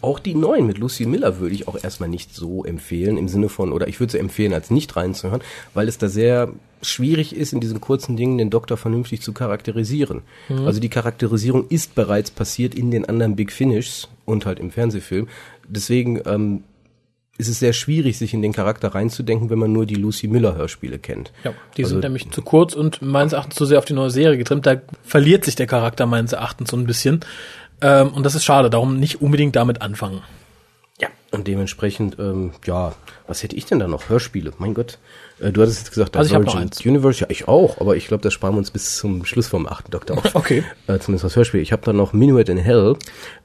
Auch 0.03 0.18
die 0.18 0.34
neuen 0.34 0.66
mit 0.66 0.78
Lucy 0.78 1.07
Miller 1.07 1.38
würde 1.40 1.55
ich 1.55 1.68
auch 1.68 1.82
erstmal 1.82 2.09
nicht 2.09 2.34
so 2.34 2.64
empfehlen, 2.64 3.16
im 3.16 3.28
Sinne 3.28 3.49
von, 3.49 3.72
oder 3.72 3.88
ich 3.88 3.99
würde 3.99 4.12
sie 4.12 4.18
empfehlen, 4.18 4.53
als 4.53 4.70
nicht 4.70 4.94
reinzuhören, 4.94 5.40
weil 5.74 5.88
es 5.88 5.97
da 5.99 6.09
sehr 6.09 6.51
schwierig 6.82 7.34
ist, 7.34 7.53
in 7.55 7.61
diesen 7.61 7.80
kurzen 7.80 8.16
Dingen 8.16 8.36
den 8.38 8.51
Doktor 8.51 8.76
vernünftig 8.76 9.22
zu 9.22 9.32
charakterisieren. 9.32 10.20
Also 10.51 10.78
die 10.80 10.90
Charakterisierung 10.90 11.66
ist 11.68 11.94
bereits 11.94 12.30
passiert 12.30 12.74
in 12.74 12.90
den 12.90 13.07
anderen 13.07 13.34
Big 13.36 13.51
Finishs 13.51 14.09
und 14.26 14.44
halt 14.44 14.61
im 14.61 14.70
Fernsehfilm. 14.70 15.28
Deswegen 15.66 16.20
ähm, 16.26 16.62
ist 17.38 17.49
es 17.49 17.59
sehr 17.59 17.72
schwierig, 17.72 18.18
sich 18.18 18.34
in 18.34 18.42
den 18.42 18.53
Charakter 18.53 18.88
reinzudenken, 18.94 19.49
wenn 19.51 19.59
man 19.59 19.72
nur 19.72 19.86
die 19.86 19.94
Lucy 19.94 20.28
Miller 20.28 20.55
Hörspiele 20.55 20.99
kennt. 20.99 21.32
Ja, 21.44 21.55
die 21.76 21.82
Also- 21.84 21.94
sind 21.97 22.05
nämlich 22.05 22.30
zu 22.30 22.42
kurz 22.42 22.74
und 22.74 23.01
meines 23.03 23.32
Erachtens 23.32 23.57
zu 23.57 23.64
sehr 23.64 23.78
auf 23.78 23.84
die 23.86 23.94
neue 23.94 24.11
Serie 24.11 24.36
getrimmt. 24.38 24.66
Da 24.66 24.76
verliert 25.03 25.44
sich 25.47 25.55
der 25.57 25.66
Charakter 25.66 26.05
meines 26.07 26.32
Erachtens 26.32 26.70
so 26.70 26.76
ein 26.76 26.86
bisschen. 26.86 27.20
Ähm, 27.81 28.09
und 28.14 28.24
das 28.24 28.35
ist 28.35 28.45
schade, 28.45 28.70
darum 28.70 28.99
nicht 28.99 29.20
unbedingt 29.20 29.57
damit 29.57 29.83
anfangen. 29.83 30.22
Ja. 31.01 31.09
Und 31.31 31.47
dementsprechend, 31.47 32.18
ähm, 32.18 32.53
ja, 32.64 32.95
was 33.27 33.43
hätte 33.43 33.55
ich 33.57 33.66
denn 33.66 33.79
da 33.79 33.87
noch? 33.89 34.09
Hörspiele, 34.09 34.53
mein 34.59 34.72
Gott. 34.72 34.99
Äh, 35.41 35.53
du 35.53 35.61
hattest 35.61 35.81
jetzt 35.81 35.91
gesagt, 35.91 36.16
Also 36.16 36.35
ich 36.35 36.41
Virgin 36.47 36.61
eins. 36.61 36.81
Universe, 36.85 37.20
ja, 37.20 37.27
ich 37.29 37.49
auch, 37.49 37.79
aber 37.81 37.97
ich 37.97 38.07
glaube, 38.09 38.22
das 38.22 38.33
sparen 38.33 38.55
wir 38.55 38.59
uns 38.59 38.70
bis 38.70 38.97
zum 38.97 39.27
Schluss 39.27 39.47
vom 39.47 39.66
achten 39.66 39.91
Doktor 39.91 40.16
auf. 40.18 40.24
Okay. 40.35 40.64
Äh, 40.87 40.99
zumindest 40.99 41.24
das 41.24 41.37
Hörspiel. 41.37 41.61
Ich 41.61 41.72
habe 41.72 41.83
da 41.85 41.93
noch 41.93 42.12
Minuet 42.14 42.49
in 42.49 42.57
Hell. 42.57 42.97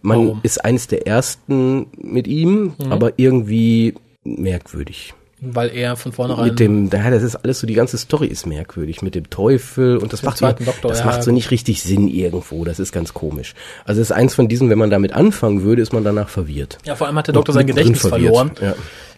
Man 0.02 0.18
Warum? 0.20 0.36
Mhm. 0.38 0.42
ist 0.44 0.64
eines 0.64 0.88
der 0.88 1.06
ersten 1.08 1.88
mit 1.98 2.28
ihm, 2.28 2.74
aber 2.90 3.14
irgendwie 3.18 3.96
merkwürdig. 4.24 5.14
Weil 5.44 5.70
er 5.76 5.96
von 5.96 6.12
vornherein. 6.12 6.50
Mit 6.50 6.60
dem, 6.60 6.90
ja, 6.94 7.10
das 7.10 7.24
ist 7.24 7.36
alles 7.36 7.60
so, 7.60 7.66
die 7.66 7.74
ganze 7.74 7.98
Story 7.98 8.28
ist 8.28 8.46
merkwürdig 8.46 9.02
mit 9.02 9.16
dem 9.16 9.28
Teufel 9.32 9.98
und 9.98 10.14
das 10.14 10.22
macht, 10.22 10.40
mir- 10.40 10.54
Doktor, 10.54 10.90
das 10.90 11.00
ja. 11.00 11.06
macht 11.08 11.24
so 11.24 11.32
nicht 11.32 11.50
richtig 11.50 11.82
Sinn 11.82 12.08
irgendwo. 12.08 12.64
Das 12.64 12.78
ist 12.80 12.92
ganz 12.92 13.16
komisch. 13.16 13.56
Also 13.84 14.02
es 14.02 14.12
ist 14.12 14.16
eins 14.16 14.36
von 14.36 14.48
diesen, 14.48 14.70
wenn 14.70 14.78
man 14.78 14.92
damit 14.92 15.14
anfangen 15.14 15.64
würde, 15.64 15.82
ist 15.82 15.94
man 15.94 16.04
danach 16.04 16.30
verwirrt. 16.30 16.78
ja, 16.86 16.96
vor 16.96 17.08
allem 17.08 17.16
hat 17.18 17.26
der 17.26 17.34
Doktor 17.34 17.54
sein 17.54 17.66
Gedächtnis 17.66 18.02
verloren. 18.02 18.52
Ja. 18.62 18.76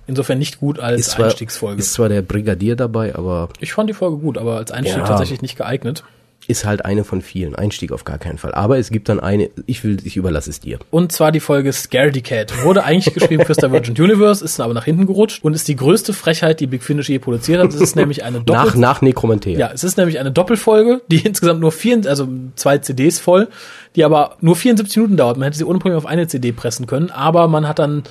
Insofern 0.08 0.40
nicht 0.40 0.60
gut 0.62 0.80
als 0.80 1.02
Ist 1.02 1.12
zwar, 1.12 1.26
Einstiegsfolge. 1.26 1.80
ist 1.82 1.92
zwar 1.94 2.08
der 2.10 2.22
Brigadier 2.22 2.76
dabei, 2.78 3.16
aber 3.16 3.50
ich 3.60 3.74
fand 3.74 3.90
die 3.90 3.94
Folge 3.94 4.18
gut, 4.18 4.38
aber 4.38 4.56
als 4.58 4.72
Einstieg 4.72 5.04
tatsächlich 5.04 5.42
nicht 5.42 5.58
geeignet. 5.58 6.04
Ist 6.48 6.66
halt 6.66 6.86
eine 6.86 7.04
von 7.04 7.22
vielen. 7.22 7.56
Einstieg 7.56 7.92
auf 7.92 8.04
gar 8.04 8.18
keinen 8.18 8.38
Fall. 8.38 8.54
Aber 8.54 8.78
es 8.78 8.90
gibt 8.90 9.10
dann 9.10 9.20
eine, 9.20 9.50
ich 9.66 9.84
will, 9.84 9.98
ich 10.04 10.18
überlasse 10.18 10.50
es 10.50 10.60
dir. 10.60 10.80
Und 10.92 11.12
zwar 11.12 11.32
die 11.32 11.40
Folge 11.40 11.72
Scaredy 11.72 12.22
Cat. 12.22 12.64
Wurde 12.64 12.84
eigentlich 12.84 13.14
geschrieben 13.14 13.46
fürs 13.46 13.58
Divergent 13.58 14.00
Universe, 14.00 14.44
ist 14.44 14.60
aber 14.60 14.74
nach 14.74 14.86
hinten 14.86 15.06
gerutscht 15.06 15.44
und 15.44 15.54
ist 15.54 15.68
die 15.68 15.76
größte 15.76 16.14
Frechheit, 16.14 16.60
die 16.60 16.68
Big 16.68 16.84
Finish 16.84 17.10
je 17.10 17.20
produziert 17.20 17.62
hat. 17.62 17.70
Es 17.70 17.82
ist 17.82 17.96
nämlich 17.96 18.24
eine 18.24 18.42
Doppel 18.42 18.66
Nach, 18.66 18.76
nach 18.76 19.02
Necromantea. 19.02 19.58
Ja, 19.58 19.72
es 19.74 19.84
ist 19.84 19.98
nämlich 19.98 20.20
eine 20.20 20.32
Doppelfolge, 20.32 21.02
die 21.10 21.26
insgesamt 21.26 21.60
nur 21.60 21.72
vier, 21.72 22.02
also 22.08 22.28
zwei 22.56 22.78
CDs 22.78 23.20
voll, 23.20 23.48
die 23.96 24.04
aber 24.04 24.38
nur 24.42 24.56
74 24.56 24.98
Minuten 24.98 25.18
dauert. 25.18 25.38
Man 25.38 25.46
hätte 25.46 25.58
sie 25.58 25.66
ohne 25.66 25.80
Probleme 25.80 25.98
auf 25.98 26.06
eine 26.06 26.28
CD 26.28 26.52
pressen 26.52 26.88
können, 26.88 27.10
aber 27.12 27.48
man 27.48 27.68
hat 27.68 27.80
dann 27.80 28.04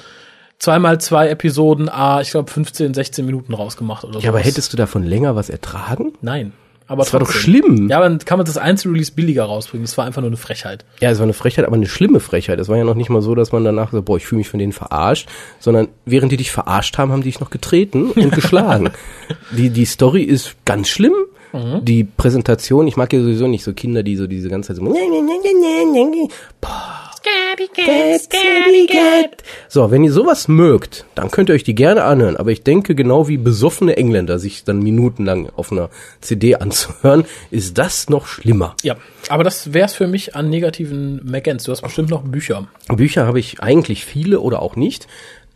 zweimal 0.58 1.00
zwei 1.00 1.28
Episoden, 1.28 1.88
ah, 1.88 2.20
ich 2.20 2.30
glaube 2.30 2.50
15, 2.50 2.94
16 2.94 3.26
Minuten 3.26 3.52
rausgemacht 3.52 4.04
oder 4.04 4.14
so. 4.14 4.20
Ja, 4.20 4.30
aber 4.30 4.38
hättest 4.38 4.72
du 4.72 4.76
davon 4.76 5.02
länger 5.02 5.34
was 5.34 5.50
ertragen? 5.50 6.12
Nein. 6.20 6.52
Aber 6.86 7.04
Das 7.04 7.12
war 7.12 7.20
doch 7.20 7.26
trotzdem. 7.30 7.42
schlimm. 7.62 7.88
Ja, 7.88 7.96
aber 7.98 8.08
dann 8.08 8.18
kann 8.18 8.38
man 8.38 8.46
das 8.46 8.56
Einzelrelease 8.58 9.12
billiger 9.12 9.44
rausbringen. 9.44 9.84
Das 9.84 9.96
war 9.98 10.04
einfach 10.04 10.20
nur 10.20 10.28
eine 10.30 10.36
Frechheit. 10.36 10.84
Ja, 11.00 11.10
es 11.10 11.18
war 11.18 11.24
eine 11.24 11.32
Frechheit, 11.32 11.64
aber 11.64 11.76
eine 11.76 11.86
schlimme 11.86 12.20
Frechheit. 12.20 12.58
Es 12.60 12.68
war 12.68 12.76
ja 12.76 12.84
noch 12.84 12.94
nicht 12.94 13.08
mal 13.10 13.22
so, 13.22 13.34
dass 13.34 13.52
man 13.52 13.64
danach 13.64 13.92
so, 13.92 14.02
boah, 14.02 14.16
ich 14.16 14.26
fühle 14.26 14.38
mich 14.38 14.48
von 14.48 14.58
denen 14.58 14.72
verarscht, 14.72 15.28
sondern 15.60 15.88
während 16.04 16.32
die 16.32 16.36
dich 16.36 16.50
verarscht 16.50 16.98
haben, 16.98 17.12
haben 17.12 17.22
die 17.22 17.28
dich 17.30 17.40
noch 17.40 17.50
getreten 17.50 18.10
und 18.10 18.32
geschlagen. 18.34 18.90
Die, 19.56 19.70
die 19.70 19.84
Story 19.84 20.22
ist 20.22 20.56
ganz 20.64 20.88
schlimm. 20.88 21.14
Die 21.82 22.04
Präsentation, 22.04 22.88
ich 22.88 22.96
mag 22.96 23.12
ja 23.12 23.20
sowieso 23.20 23.46
nicht 23.46 23.62
so 23.62 23.74
Kinder, 23.74 24.02
die 24.02 24.16
so 24.16 24.26
diese 24.26 24.48
ganze 24.48 24.68
Zeit 24.68 24.76
so, 24.76 24.82
boah, 26.62 26.91
Cat, 27.22 28.20
Scaredy 28.20 28.86
Cat. 28.86 29.42
So, 29.68 29.90
wenn 29.90 30.04
ihr 30.04 30.12
sowas 30.12 30.48
mögt, 30.48 31.04
dann 31.14 31.30
könnt 31.30 31.48
ihr 31.48 31.54
euch 31.54 31.64
die 31.64 31.74
gerne 31.74 32.04
anhören. 32.04 32.36
Aber 32.36 32.50
ich 32.50 32.62
denke, 32.62 32.94
genau 32.94 33.28
wie 33.28 33.36
besoffene 33.36 33.96
Engländer 33.96 34.38
sich 34.38 34.64
dann 34.64 34.80
minutenlang 34.80 35.50
auf 35.56 35.72
einer 35.72 35.90
CD 36.20 36.56
anzuhören, 36.56 37.24
ist 37.50 37.78
das 37.78 38.08
noch 38.08 38.26
schlimmer. 38.26 38.76
Ja, 38.82 38.96
aber 39.28 39.44
das 39.44 39.72
wär's 39.72 39.94
für 39.94 40.06
mich 40.06 40.34
an 40.34 40.50
negativen 40.50 41.20
McGans. 41.24 41.64
Du 41.64 41.72
hast 41.72 41.82
bestimmt 41.82 42.10
noch 42.10 42.22
Bücher. 42.22 42.68
Bücher 42.88 43.26
habe 43.26 43.40
ich 43.40 43.60
eigentlich 43.62 44.04
viele 44.04 44.40
oder 44.40 44.62
auch 44.62 44.76
nicht. 44.76 45.06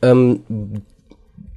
Ähm, 0.02 0.40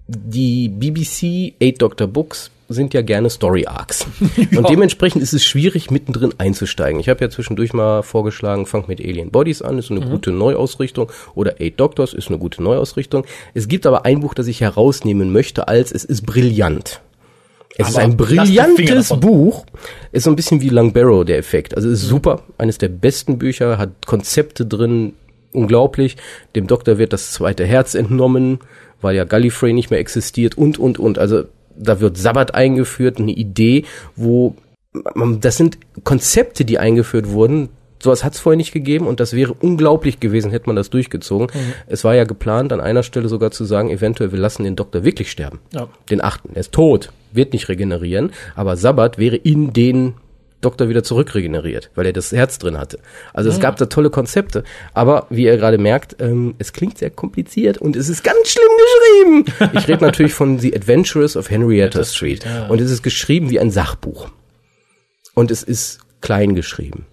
die 0.07 0.69
BBC 0.69 1.53
Eight 1.61 1.81
Doctor 1.81 2.07
Books 2.07 2.51
sind 2.69 2.93
ja 2.93 3.01
gerne 3.01 3.29
Story 3.29 3.65
Arcs. 3.65 4.05
Und 4.55 4.69
dementsprechend 4.69 5.23
ist 5.23 5.33
es 5.33 5.43
schwierig, 5.43 5.89
mittendrin 5.89 6.33
einzusteigen. 6.37 6.99
Ich 6.99 7.09
habe 7.09 7.21
ja 7.23 7.29
zwischendurch 7.29 7.73
mal 7.73 8.03
vorgeschlagen, 8.03 8.67
fangt 8.67 8.87
mit 8.87 8.99
Alien 8.99 9.31
Bodies 9.31 9.61
an, 9.61 9.79
ist 9.79 9.89
eine 9.89 10.01
gute 10.01 10.31
Neuausrichtung. 10.31 11.11
Oder 11.33 11.55
Eight 11.59 11.79
Doctors 11.79 12.13
ist 12.13 12.29
eine 12.29 12.37
gute 12.37 12.61
Neuausrichtung. 12.61 13.25
Es 13.55 13.67
gibt 13.67 13.87
aber 13.87 14.05
ein 14.05 14.21
Buch, 14.21 14.35
das 14.35 14.47
ich 14.47 14.61
herausnehmen 14.61 15.33
möchte, 15.33 15.67
als 15.67 15.91
es 15.91 16.05
ist 16.05 16.25
brillant. 16.25 17.01
Es 17.77 17.89
ist 17.89 17.95
Aber 17.95 18.03
ein 18.03 18.17
die 18.17 18.23
Finger 18.25 18.45
brillantes. 18.75 19.09
Buch. 19.19 19.65
Ist 20.11 20.25
so 20.25 20.29
ein 20.29 20.35
bisschen 20.35 20.61
wie 20.61 20.69
Lang 20.69 20.93
Barrow, 20.93 21.25
der 21.25 21.37
Effekt. 21.37 21.75
Also 21.75 21.89
ist 21.89 22.01
super. 22.01 22.43
Eines 22.57 22.77
der 22.77 22.89
besten 22.89 23.37
Bücher, 23.39 23.77
hat 23.77 24.05
Konzepte 24.05 24.65
drin, 24.65 25.13
unglaublich. 25.53 26.17
Dem 26.55 26.67
Doktor 26.67 26.97
wird 26.97 27.13
das 27.13 27.31
zweite 27.31 27.65
Herz 27.65 27.95
entnommen, 27.95 28.59
weil 29.01 29.15
ja 29.15 29.23
Gallifrey 29.23 29.73
nicht 29.73 29.91
mehr 29.91 29.99
existiert 29.99 30.57
und, 30.57 30.77
und, 30.77 30.99
und. 30.99 31.17
Also 31.17 31.45
da 31.79 31.99
wird 31.99 32.17
Sabbat 32.17 32.53
eingeführt, 32.53 33.19
eine 33.19 33.31
Idee, 33.31 33.85
wo 34.15 34.55
das 35.39 35.57
sind 35.57 35.77
Konzepte, 36.03 36.65
die 36.65 36.79
eingeführt 36.79 37.29
wurden. 37.29 37.69
Sowas 38.01 38.23
hat 38.23 38.33
es 38.33 38.39
vorher 38.39 38.57
nicht 38.57 38.71
gegeben 38.71 39.07
und 39.07 39.19
das 39.19 39.33
wäre 39.33 39.53
unglaublich 39.53 40.19
gewesen, 40.19 40.51
hätte 40.51 40.67
man 40.67 40.75
das 40.75 40.89
durchgezogen. 40.89 41.47
Es 41.87 42.03
war 42.03 42.15
ja 42.15 42.23
geplant, 42.23 42.71
an 42.71 42.79
einer 42.79 43.03
Stelle 43.03 43.27
sogar 43.27 43.51
zu 43.51 43.65
sagen, 43.65 43.89
eventuell 43.89 44.31
wir 44.31 44.39
lassen 44.39 44.63
den 44.63 44.75
Doktor 44.75 45.03
wirklich 45.03 45.29
sterben. 45.29 45.59
Ja. 45.73 45.87
Den 46.09 46.21
achten. 46.21 46.49
Er 46.53 46.61
ist 46.61 46.71
tot, 46.71 47.11
wird 47.33 47.53
nicht 47.53 47.67
regenerieren, 47.69 48.31
aber 48.55 48.77
Sabbat 48.77 49.17
wäre 49.17 49.35
in 49.35 49.73
den 49.73 50.13
Doktor 50.61 50.89
wieder 50.89 51.03
zurückregeneriert, 51.03 51.89
weil 51.95 52.05
er 52.05 52.13
das 52.13 52.31
Herz 52.31 52.59
drin 52.59 52.77
hatte. 52.77 52.99
Also 53.33 53.49
es 53.49 53.59
gab 53.59 53.77
da 53.77 53.85
tolle 53.85 54.09
Konzepte, 54.09 54.63
aber 54.93 55.27
wie 55.29 55.43
ihr 55.43 55.57
gerade 55.57 55.77
merkt, 55.77 56.17
ähm, 56.19 56.55
es 56.57 56.73
klingt 56.73 56.97
sehr 56.97 57.09
kompliziert 57.09 57.77
und 57.77 57.95
es 57.95 58.09
ist 58.09 58.23
ganz 58.23 58.47
schlimm 58.47 58.65
geschrieben. 58.65 59.45
Ich 59.79 59.87
rede 59.87 60.03
natürlich 60.03 60.33
von 60.33 60.59
The 60.59 60.75
Adventures 60.75 61.37
of 61.37 61.49
Henrietta 61.49 62.03
Street 62.03 62.43
ja. 62.43 62.67
und 62.67 62.81
es 62.81 62.91
ist 62.91 63.03
geschrieben 63.03 63.49
wie 63.49 63.59
ein 63.59 63.71
Sachbuch 63.71 64.29
und 65.33 65.51
es 65.51 65.63
ist 65.63 65.99
klein 66.21 66.55
geschrieben 66.55 67.05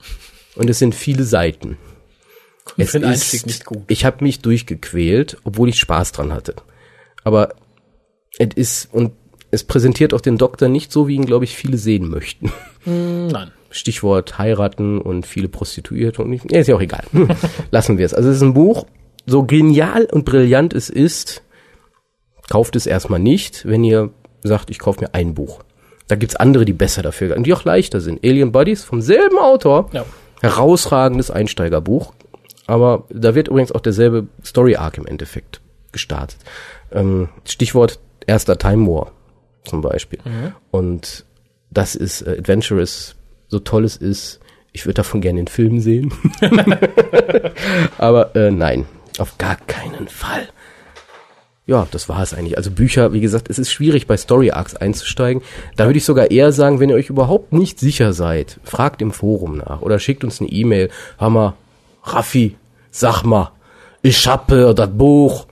und 0.57 0.68
es 0.68 0.78
sind 0.78 0.94
viele 0.94 1.24
Seiten. 1.24 1.76
Ich 2.76 2.90
finde 2.90 3.09
Einstieg 3.09 3.47
nicht 3.47 3.64
gut. 3.64 3.84
Ich 3.86 4.05
habe 4.05 4.24
mich 4.24 4.40
durchgequält, 4.40 5.38
obwohl 5.44 5.68
ich 5.68 5.78
Spaß 5.78 6.12
dran 6.12 6.32
hatte. 6.32 6.57
Aber 7.22 7.55
es 8.38 8.49
ist 8.55 8.88
und 8.92 9.12
es 9.51 9.64
präsentiert 9.64 10.12
auch 10.12 10.20
den 10.20 10.38
Doktor 10.38 10.68
nicht 10.68 10.92
so, 10.92 11.09
wie 11.09 11.14
ihn, 11.14 11.26
glaube 11.26 11.44
ich, 11.44 11.57
viele 11.57 11.78
sehen 11.78 12.09
möchten. 12.09 12.53
Nein. 12.84 13.51
Stichwort 13.70 14.38
heiraten 14.38 15.01
und 15.01 15.26
viele 15.26 15.49
Prostituierte 15.49 16.22
und 16.22 16.30
nicht. 16.30 16.51
Ja, 16.51 16.61
ist 16.61 16.66
ja 16.66 16.76
auch 16.76 16.80
egal. 16.80 17.05
Lassen 17.70 17.99
wir 17.99 18.07
es. 18.07 18.14
Also 18.14 18.30
es 18.30 18.36
ist 18.36 18.42
ein 18.42 18.55
Buch, 18.55 18.86
so 19.26 19.44
genial 19.44 20.07
und 20.07 20.24
brillant 20.24 20.72
es 20.72 20.88
ist, 20.88 21.42
kauft 22.49 22.76
es 22.76 22.86
erstmal 22.86 23.20
nicht, 23.20 23.66
wenn 23.66 23.84
ihr 23.84 24.11
sagt, 24.42 24.70
ich 24.70 24.78
kaufe 24.78 25.01
mir 25.01 25.14
ein 25.14 25.34
Buch. 25.34 25.61
Da 26.09 26.14
gibt's 26.14 26.36
andere, 26.36 26.64
die 26.64 26.72
besser 26.72 27.03
dafür 27.03 27.36
und 27.36 27.44
die 27.44 27.53
auch 27.53 27.64
leichter 27.64 28.01
sind. 28.01 28.24
Alien 28.24 28.53
Bodies 28.53 28.84
vom 28.84 29.01
selben 29.01 29.38
Autor. 29.38 29.90
Ja. 29.92 30.05
Herausragendes 30.40 31.30
Einsteigerbuch. 31.30 32.12
Aber 32.66 33.05
da 33.11 33.34
wird 33.34 33.49
übrigens 33.49 33.72
auch 33.72 33.80
derselbe 33.80 34.28
Story 34.44 34.76
Arc 34.76 34.99
im 34.99 35.07
Endeffekt 35.07 35.61
gestartet. 35.92 36.38
Ähm, 36.92 37.28
Stichwort 37.44 37.99
erster 38.26 38.59
Time 38.59 38.86
War 38.86 39.12
zum 39.66 39.80
Beispiel. 39.82 40.20
Und 40.70 41.24
das 41.70 41.94
ist 41.94 42.22
äh, 42.22 42.36
Adventurous, 42.38 43.16
so 43.48 43.58
toll 43.58 43.84
es 43.84 43.96
ist. 43.96 44.40
Ich 44.72 44.84
würde 44.84 44.94
davon 44.94 45.20
gerne 45.20 45.40
den 45.40 45.48
Film 45.48 45.80
sehen. 45.80 46.12
Aber 47.98 48.34
äh, 48.36 48.50
nein, 48.50 48.86
auf 49.18 49.38
gar 49.38 49.56
keinen 49.56 50.08
Fall. 50.08 50.48
Ja, 51.66 51.88
das 51.90 52.08
war 52.08 52.22
es 52.22 52.32
eigentlich. 52.32 52.56
Also 52.56 52.70
Bücher, 52.70 53.12
wie 53.12 53.20
gesagt, 53.20 53.50
es 53.50 53.58
ist 53.58 53.72
schwierig 53.72 54.06
bei 54.06 54.16
Story 54.16 54.52
Arcs 54.52 54.76
einzusteigen. 54.76 55.42
Da 55.76 55.86
würde 55.86 55.98
ich 55.98 56.04
sogar 56.04 56.30
eher 56.30 56.52
sagen, 56.52 56.78
wenn 56.78 56.90
ihr 56.90 56.94
euch 56.94 57.10
überhaupt 57.10 57.52
nicht 57.52 57.80
sicher 57.80 58.12
seid, 58.12 58.60
fragt 58.62 59.02
im 59.02 59.10
Forum 59.10 59.58
nach 59.58 59.82
oder 59.82 59.98
schickt 59.98 60.22
uns 60.22 60.40
eine 60.40 60.50
E-Mail. 60.50 60.90
Hammer, 61.18 61.54
Raffi, 62.04 62.56
sag 62.90 63.24
mal, 63.24 63.50
ich 64.02 64.26
habe 64.28 64.74
das 64.74 64.90
Buch. 64.90 65.46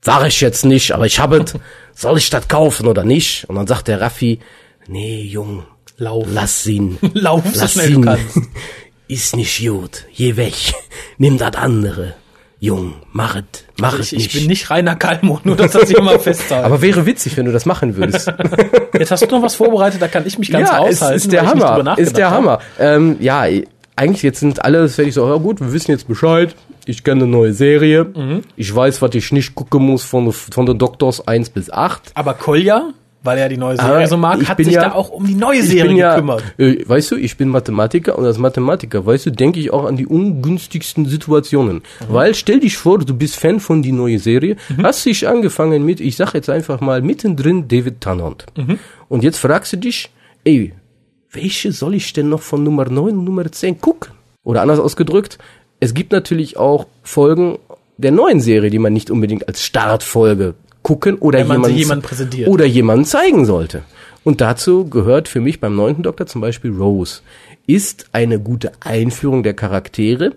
Sag 0.00 0.26
ich 0.26 0.40
jetzt 0.40 0.64
nicht, 0.64 0.92
aber 0.92 1.06
ich 1.06 1.20
habe 1.20 1.42
es. 1.42 1.54
Soll 2.00 2.16
ich 2.18 2.30
das 2.30 2.46
kaufen 2.46 2.86
oder 2.86 3.02
nicht? 3.02 3.44
Und 3.48 3.56
dann 3.56 3.66
sagt 3.66 3.88
der 3.88 4.00
Raffi, 4.00 4.38
nee, 4.86 5.20
Jung, 5.22 5.64
Lauf. 5.96 6.28
lass 6.30 6.64
ihn. 6.64 6.96
Lauf 7.12 7.42
so 7.52 7.60
Lass 7.60 7.74
du 7.74 7.82
ihn. 7.88 8.04
kannst. 8.04 8.38
Ist 9.08 9.34
nicht 9.34 9.66
gut. 9.66 10.04
Geh 10.14 10.36
weg. 10.36 10.54
Nimm 11.18 11.38
das 11.38 11.56
andere. 11.56 12.14
Jung, 12.60 12.94
mach 13.12 13.34
es. 13.36 13.42
Mach 13.80 13.98
es 13.98 14.12
Ich, 14.12 14.18
nicht. 14.18 14.26
ich 14.34 14.40
bin 14.40 14.48
nicht 14.48 14.70
Rainer 14.70 14.94
Kalmo, 14.94 15.40
nur 15.42 15.56
dass 15.56 15.72
das 15.72 15.88
hier 15.88 16.00
mal 16.00 16.20
festhalten. 16.20 16.66
Aber 16.66 16.82
wäre 16.82 17.04
witzig, 17.04 17.36
wenn 17.36 17.46
du 17.46 17.52
das 17.52 17.66
machen 17.66 17.96
würdest. 17.96 18.32
Jetzt 18.96 19.10
hast 19.10 19.22
du 19.22 19.26
noch 19.34 19.42
was 19.42 19.54
vorbereitet, 19.56 20.00
da 20.00 20.06
kann 20.08 20.24
ich 20.26 20.38
mich 20.38 20.50
ganz 20.52 20.68
ja, 20.68 20.76
es 20.86 21.00
raushalten. 21.02 21.16
ist 21.16 21.32
der 21.32 21.42
ich 21.42 21.48
Hammer. 21.48 21.98
Ist 21.98 22.16
der. 22.16 22.30
Hammer. 22.30 22.58
Ähm, 22.78 23.16
ja, 23.20 23.44
eigentlich 23.96 24.22
jetzt 24.22 24.40
sind 24.40 24.64
alle 24.64 24.88
fertig 24.88 25.14
so, 25.14 25.28
ja 25.28 25.36
gut, 25.36 25.60
wir 25.60 25.72
wissen 25.72 25.90
jetzt 25.90 26.06
Bescheid. 26.06 26.54
Ich 26.88 27.04
kenne 27.04 27.22
eine 27.24 27.30
neue 27.30 27.52
Serie. 27.52 28.04
Mhm. 28.04 28.42
Ich 28.56 28.74
weiß, 28.74 29.02
was 29.02 29.14
ich 29.14 29.30
nicht 29.32 29.54
gucken 29.54 29.82
muss 29.84 30.02
von, 30.04 30.32
von 30.32 30.66
den 30.66 30.78
Doktors 30.78 31.26
1 31.28 31.50
bis 31.50 31.70
8. 31.70 32.12
Aber 32.14 32.34
Kolja, 32.34 32.92
weil 33.22 33.36
er 33.38 33.48
die 33.48 33.56
neue 33.58 33.76
Serie 33.76 33.96
Aber 33.96 34.06
so 34.06 34.16
mag, 34.16 34.48
hat 34.48 34.56
sich 34.56 34.68
ja- 34.72 34.82
da 34.88 34.92
auch 34.92 35.10
um 35.10 35.26
die 35.26 35.34
neue 35.34 35.62
Serie 35.62 35.96
ja, 35.96 36.14
gekümmert. 36.14 36.42
äh, 36.56 36.88
weißt 36.88 37.10
du, 37.10 37.16
ich 37.16 37.36
bin 37.36 37.48
Mathematiker 37.48 38.16
und 38.18 38.24
als 38.24 38.38
Mathematiker, 38.38 39.04
weißt 39.04 39.26
du, 39.26 39.30
denke 39.32 39.60
ich 39.60 39.70
auch 39.72 39.84
an 39.84 39.96
die 39.96 40.06
ungünstigsten 40.06 41.04
Situationen. 41.06 41.82
Weil 42.08 42.34
stell 42.34 42.60
dich 42.60 42.76
vor, 42.78 42.98
du 43.00 43.14
bist 43.14 43.36
Fan 43.36 43.60
von 43.60 43.82
die 43.82 43.92
neue 43.92 44.18
Serie, 44.18 44.56
hast 44.82 45.04
dich 45.04 45.28
angefangen 45.28 45.84
mit, 45.84 46.00
ich 46.00 46.16
sag 46.16 46.32
jetzt 46.34 46.48
einfach 46.48 46.80
mal, 46.80 47.02
mittendrin 47.02 47.68
David 47.68 48.00
Tennant. 48.00 48.46
Und 49.08 49.22
jetzt 49.24 49.38
fragst 49.38 49.72
du 49.72 49.76
dich, 49.76 50.10
ey, 50.44 50.72
welche 51.32 51.72
soll 51.72 51.94
ich 51.96 52.12
denn 52.14 52.28
noch 52.30 52.40
von 52.40 52.62
Nummer 52.62 52.86
9 52.88 53.18
und 53.18 53.24
Nummer 53.24 53.50
10 53.50 53.80
gucken? 53.80 54.12
Oder 54.44 54.62
anders 54.62 54.78
ausgedrückt, 54.80 55.36
es 55.80 55.94
gibt 55.94 56.12
natürlich 56.12 56.56
auch 56.56 56.86
Folgen 57.02 57.58
der 57.96 58.12
neuen 58.12 58.40
Serie, 58.40 58.70
die 58.70 58.78
man 58.78 58.92
nicht 58.92 59.10
unbedingt 59.10 59.48
als 59.48 59.62
Startfolge 59.62 60.54
gucken 60.82 61.16
oder 61.18 61.40
jemand 61.40 61.68
jemandem 61.68 62.08
präsentiert. 62.08 62.48
oder 62.48 62.64
jemanden 62.64 63.04
zeigen 63.04 63.44
sollte. 63.44 63.82
Und 64.24 64.40
dazu 64.40 64.88
gehört 64.88 65.28
für 65.28 65.40
mich 65.40 65.60
beim 65.60 65.74
neunten 65.74 66.02
Doktor 66.02 66.26
zum 66.26 66.40
Beispiel 66.40 66.70
Rose. 66.72 67.20
Ist 67.66 68.06
eine 68.12 68.40
gute 68.40 68.72
Einführung 68.80 69.42
der 69.42 69.54
Charaktere, 69.54 70.32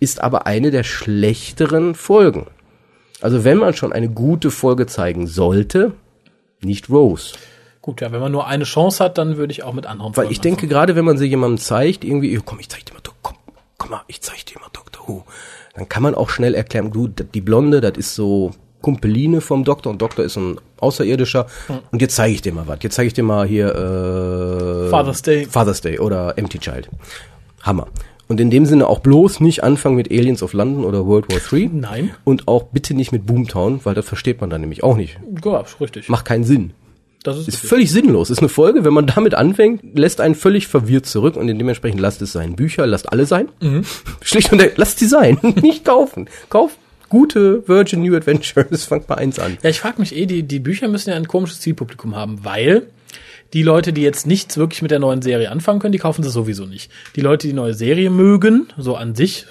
ist 0.00 0.22
aber 0.22 0.46
eine 0.46 0.70
der 0.70 0.84
schlechteren 0.84 1.94
Folgen. 1.94 2.46
Also 3.20 3.44
wenn 3.44 3.58
man 3.58 3.74
schon 3.74 3.92
eine 3.92 4.08
gute 4.08 4.50
Folge 4.50 4.86
zeigen 4.86 5.26
sollte, 5.26 5.92
nicht 6.60 6.88
Rose. 6.88 7.34
Gut, 7.82 8.00
ja, 8.00 8.12
wenn 8.12 8.20
man 8.20 8.30
nur 8.32 8.46
eine 8.46 8.64
Chance 8.64 9.02
hat, 9.02 9.18
dann 9.18 9.38
würde 9.38 9.50
ich 9.52 9.62
auch 9.62 9.72
mit 9.72 9.86
anderen 9.86 10.16
Weil 10.16 10.30
ich 10.30 10.40
denke, 10.40 10.68
gerade 10.68 10.94
wenn 10.94 11.04
man 11.04 11.16
sie 11.16 11.26
jemandem 11.26 11.58
zeigt, 11.58 12.04
irgendwie, 12.04 12.32
"Ja, 12.32 12.40
komm, 12.44 12.60
ich 12.60 12.68
zeig 12.68 12.84
dir 12.84 12.92
mal, 12.92 12.97
Komm 13.78 13.90
mal, 13.92 14.02
ich 14.08 14.20
zeig 14.20 14.44
dir 14.46 14.58
mal 14.58 14.68
Dr. 14.72 15.06
Who. 15.06 15.24
Dann 15.74 15.88
kann 15.88 16.02
man 16.02 16.14
auch 16.14 16.30
schnell 16.30 16.54
erklären, 16.54 16.90
du, 16.90 17.06
die 17.08 17.40
Blonde, 17.40 17.80
das 17.80 17.96
ist 17.96 18.14
so 18.14 18.52
Kumpeline 18.82 19.40
vom 19.40 19.64
Doktor 19.64 19.90
und 19.90 20.02
Doktor 20.02 20.24
ist 20.24 20.36
ein 20.36 20.60
Außerirdischer 20.78 21.46
und 21.90 22.00
jetzt 22.00 22.14
zeige 22.14 22.34
ich 22.34 22.42
dir 22.42 22.52
mal 22.52 22.66
was. 22.66 22.78
Jetzt 22.82 22.94
zeige 22.94 23.08
ich 23.08 23.14
dir 23.14 23.24
mal 23.24 23.46
hier 23.46 23.74
äh, 23.74 24.90
Father's 24.90 25.22
Day. 25.22 25.46
Father's 25.46 25.80
Day 25.80 25.98
oder 25.98 26.36
Empty 26.38 26.58
Child. 26.58 26.88
Hammer. 27.62 27.88
Und 28.28 28.40
in 28.40 28.50
dem 28.50 28.66
Sinne 28.66 28.86
auch 28.86 29.00
bloß 29.00 29.40
nicht 29.40 29.64
anfangen 29.64 29.96
mit 29.96 30.10
Aliens 30.10 30.42
of 30.42 30.52
London 30.52 30.84
oder 30.84 31.06
World 31.06 31.32
War 31.32 31.40
III. 31.52 31.70
Nein. 31.72 32.10
Und 32.24 32.46
auch 32.46 32.64
bitte 32.64 32.94
nicht 32.94 33.10
mit 33.10 33.26
Boomtown, 33.26 33.80
weil 33.84 33.94
das 33.94 34.04
versteht 34.04 34.40
man 34.40 34.50
dann 34.50 34.60
nämlich 34.60 34.84
auch 34.84 34.96
nicht. 34.96 35.18
Ja, 35.44 35.64
richtig. 35.80 36.08
Macht 36.08 36.26
keinen 36.26 36.44
Sinn. 36.44 36.72
Das 37.22 37.36
ist, 37.36 37.48
Ist 37.48 37.58
völlig 37.58 37.90
sinnlos. 37.90 38.30
Ist 38.30 38.38
eine 38.38 38.48
Folge, 38.48 38.84
wenn 38.84 38.92
man 38.92 39.06
damit 39.06 39.34
anfängt, 39.34 39.98
lässt 39.98 40.20
einen 40.20 40.34
völlig 40.34 40.68
verwirrt 40.68 41.06
zurück 41.06 41.36
und 41.36 41.46
dementsprechend 41.46 42.00
lasst 42.00 42.22
es 42.22 42.32
sein. 42.32 42.54
Bücher, 42.54 42.86
lasst 42.86 43.12
alle 43.12 43.26
sein. 43.26 43.48
Schlicht 44.22 44.52
und 44.52 44.60
ergreifend, 44.60 44.78
lasst 44.78 45.00
die 45.00 45.06
sein. 45.06 45.38
nicht 45.62 45.84
kaufen. 45.84 46.28
Kauft 46.48 46.78
gute 47.08 47.66
Virgin 47.66 48.02
New 48.02 48.14
Adventures. 48.14 48.84
Fangt 48.88 49.08
mal 49.08 49.16
eins 49.16 49.38
an. 49.38 49.58
Ja, 49.62 49.70
ich 49.70 49.80
frage 49.80 50.00
mich 50.00 50.14
eh, 50.14 50.26
die, 50.26 50.44
die 50.44 50.60
Bücher 50.60 50.88
müssen 50.88 51.10
ja 51.10 51.16
ein 51.16 51.26
komisches 51.26 51.60
Zielpublikum 51.60 52.14
haben, 52.14 52.44
weil 52.44 52.88
die 53.52 53.62
Leute, 53.62 53.92
die 53.92 54.02
jetzt 54.02 54.26
nichts 54.26 54.56
wirklich 54.56 54.82
mit 54.82 54.90
der 54.90 54.98
neuen 54.98 55.22
Serie 55.22 55.50
anfangen 55.50 55.80
können, 55.80 55.92
die 55.92 55.98
kaufen 55.98 56.22
sie 56.22 56.30
sowieso 56.30 56.66
nicht. 56.66 56.90
Die 57.16 57.22
Leute, 57.22 57.48
die 57.48 57.54
neue 57.54 57.74
Serie 57.74 58.10
mögen, 58.10 58.68
so 58.76 58.94
an 58.94 59.14
sich, 59.14 59.46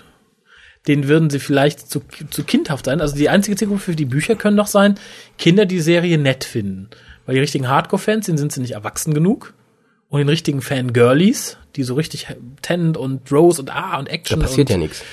denen 0.87 1.07
würden 1.07 1.29
sie 1.29 1.39
vielleicht 1.39 1.89
zu, 1.89 2.01
zu 2.29 2.43
kindhaft 2.43 2.85
sein. 2.85 3.01
Also 3.01 3.15
die 3.15 3.29
einzige 3.29 3.57
Zielgruppe 3.57 3.81
für 3.81 3.95
die 3.95 4.05
Bücher 4.05 4.35
können 4.35 4.55
doch 4.55 4.67
sein, 4.67 4.95
Kinder, 5.37 5.65
die 5.65 5.79
Serie 5.79 6.17
nett 6.17 6.43
finden. 6.43 6.89
Weil 7.27 7.35
die 7.35 7.41
richtigen 7.41 7.67
Hardcore-Fans, 7.67 8.25
denen 8.25 8.39
sind 8.39 8.51
sie 8.51 8.61
nicht 8.61 8.71
erwachsen 8.71 9.13
genug. 9.13 9.53
Und 10.09 10.19
den 10.19 10.29
richtigen 10.29 10.61
Fangirlies, 10.61 11.57
die 11.75 11.83
so 11.83 11.93
richtig 11.93 12.27
Tennant 12.61 12.97
und 12.97 13.29
Rose 13.31 13.61
und 13.61 13.75
Ah 13.75 13.99
und 13.99 14.07
Da 14.07 14.13
Action 14.13 14.39
passiert 14.39 14.69
und 14.69 14.75
ja 14.75 14.77
nichts. 14.79 15.03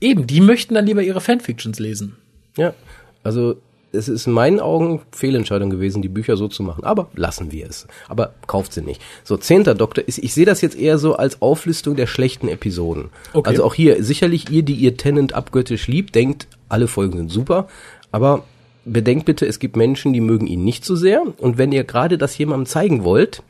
eben, 0.00 0.26
die 0.26 0.40
möchten 0.40 0.74
dann 0.74 0.84
lieber 0.84 1.02
ihre 1.02 1.20
Fanfictions 1.20 1.78
lesen. 1.78 2.16
Ja. 2.56 2.74
Also 3.22 3.56
es 3.92 4.08
ist 4.08 4.26
in 4.26 4.32
meinen 4.32 4.58
Augen 4.60 5.02
Fehlentscheidung 5.12 5.70
gewesen, 5.70 6.02
die 6.02 6.08
Bücher 6.08 6.36
so 6.36 6.48
zu 6.48 6.64
machen. 6.64 6.82
Aber 6.82 7.10
lassen 7.14 7.52
wir 7.52 7.68
es. 7.68 7.86
Aber 8.08 8.34
kauft 8.48 8.72
sie 8.72 8.82
nicht. 8.82 9.00
So, 9.22 9.36
zehnter 9.36 9.74
Doktor 9.76 10.06
ist, 10.06 10.18
ich 10.18 10.34
sehe 10.34 10.46
das 10.46 10.60
jetzt 10.60 10.76
eher 10.76 10.98
so 10.98 11.14
als 11.14 11.40
Auflistung 11.42 11.94
der 11.94 12.06
schlechten 12.06 12.48
Episoden. 12.48 13.10
Okay. 13.32 13.48
Also 13.48 13.64
auch 13.64 13.74
hier, 13.74 14.02
sicherlich 14.02 14.50
ihr, 14.50 14.64
die 14.64 14.74
ihr 14.74 14.96
Tenant 14.96 15.32
abgöttisch 15.32 15.86
liebt, 15.86 16.14
denkt, 16.14 16.48
alle 16.68 16.88
Folgen 16.88 17.18
sind 17.18 17.30
super. 17.30 17.68
Aber 18.12 18.44
bedenkt 18.84 19.26
bitte, 19.26 19.46
es 19.46 19.58
gibt 19.58 19.76
Menschen, 19.76 20.12
die 20.12 20.20
mögen 20.20 20.46
ihn 20.46 20.64
nicht 20.64 20.84
so 20.84 20.96
sehr. 20.96 21.22
Und 21.38 21.58
wenn 21.58 21.72
ihr 21.72 21.84
gerade 21.84 22.18
das 22.18 22.36
jemandem 22.38 22.66
zeigen 22.66 23.04
wollt, 23.04 23.42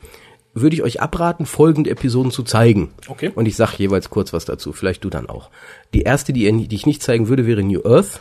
würde 0.53 0.75
ich 0.75 0.83
euch 0.83 1.01
abraten, 1.01 1.45
folgende 1.45 1.89
Episoden 1.89 2.31
zu 2.31 2.43
zeigen. 2.43 2.91
Okay. 3.07 3.31
Und 3.33 3.47
ich 3.47 3.55
sag 3.55 3.77
jeweils 3.77 4.09
kurz 4.09 4.33
was 4.33 4.45
dazu, 4.45 4.73
vielleicht 4.73 5.03
du 5.03 5.09
dann 5.09 5.29
auch. 5.29 5.49
Die 5.93 6.01
erste, 6.01 6.33
die, 6.33 6.67
die 6.67 6.75
ich 6.75 6.85
nicht 6.85 7.01
zeigen 7.01 7.27
würde, 7.27 7.45
wäre 7.45 7.63
New 7.63 7.81
Earth. 7.85 8.19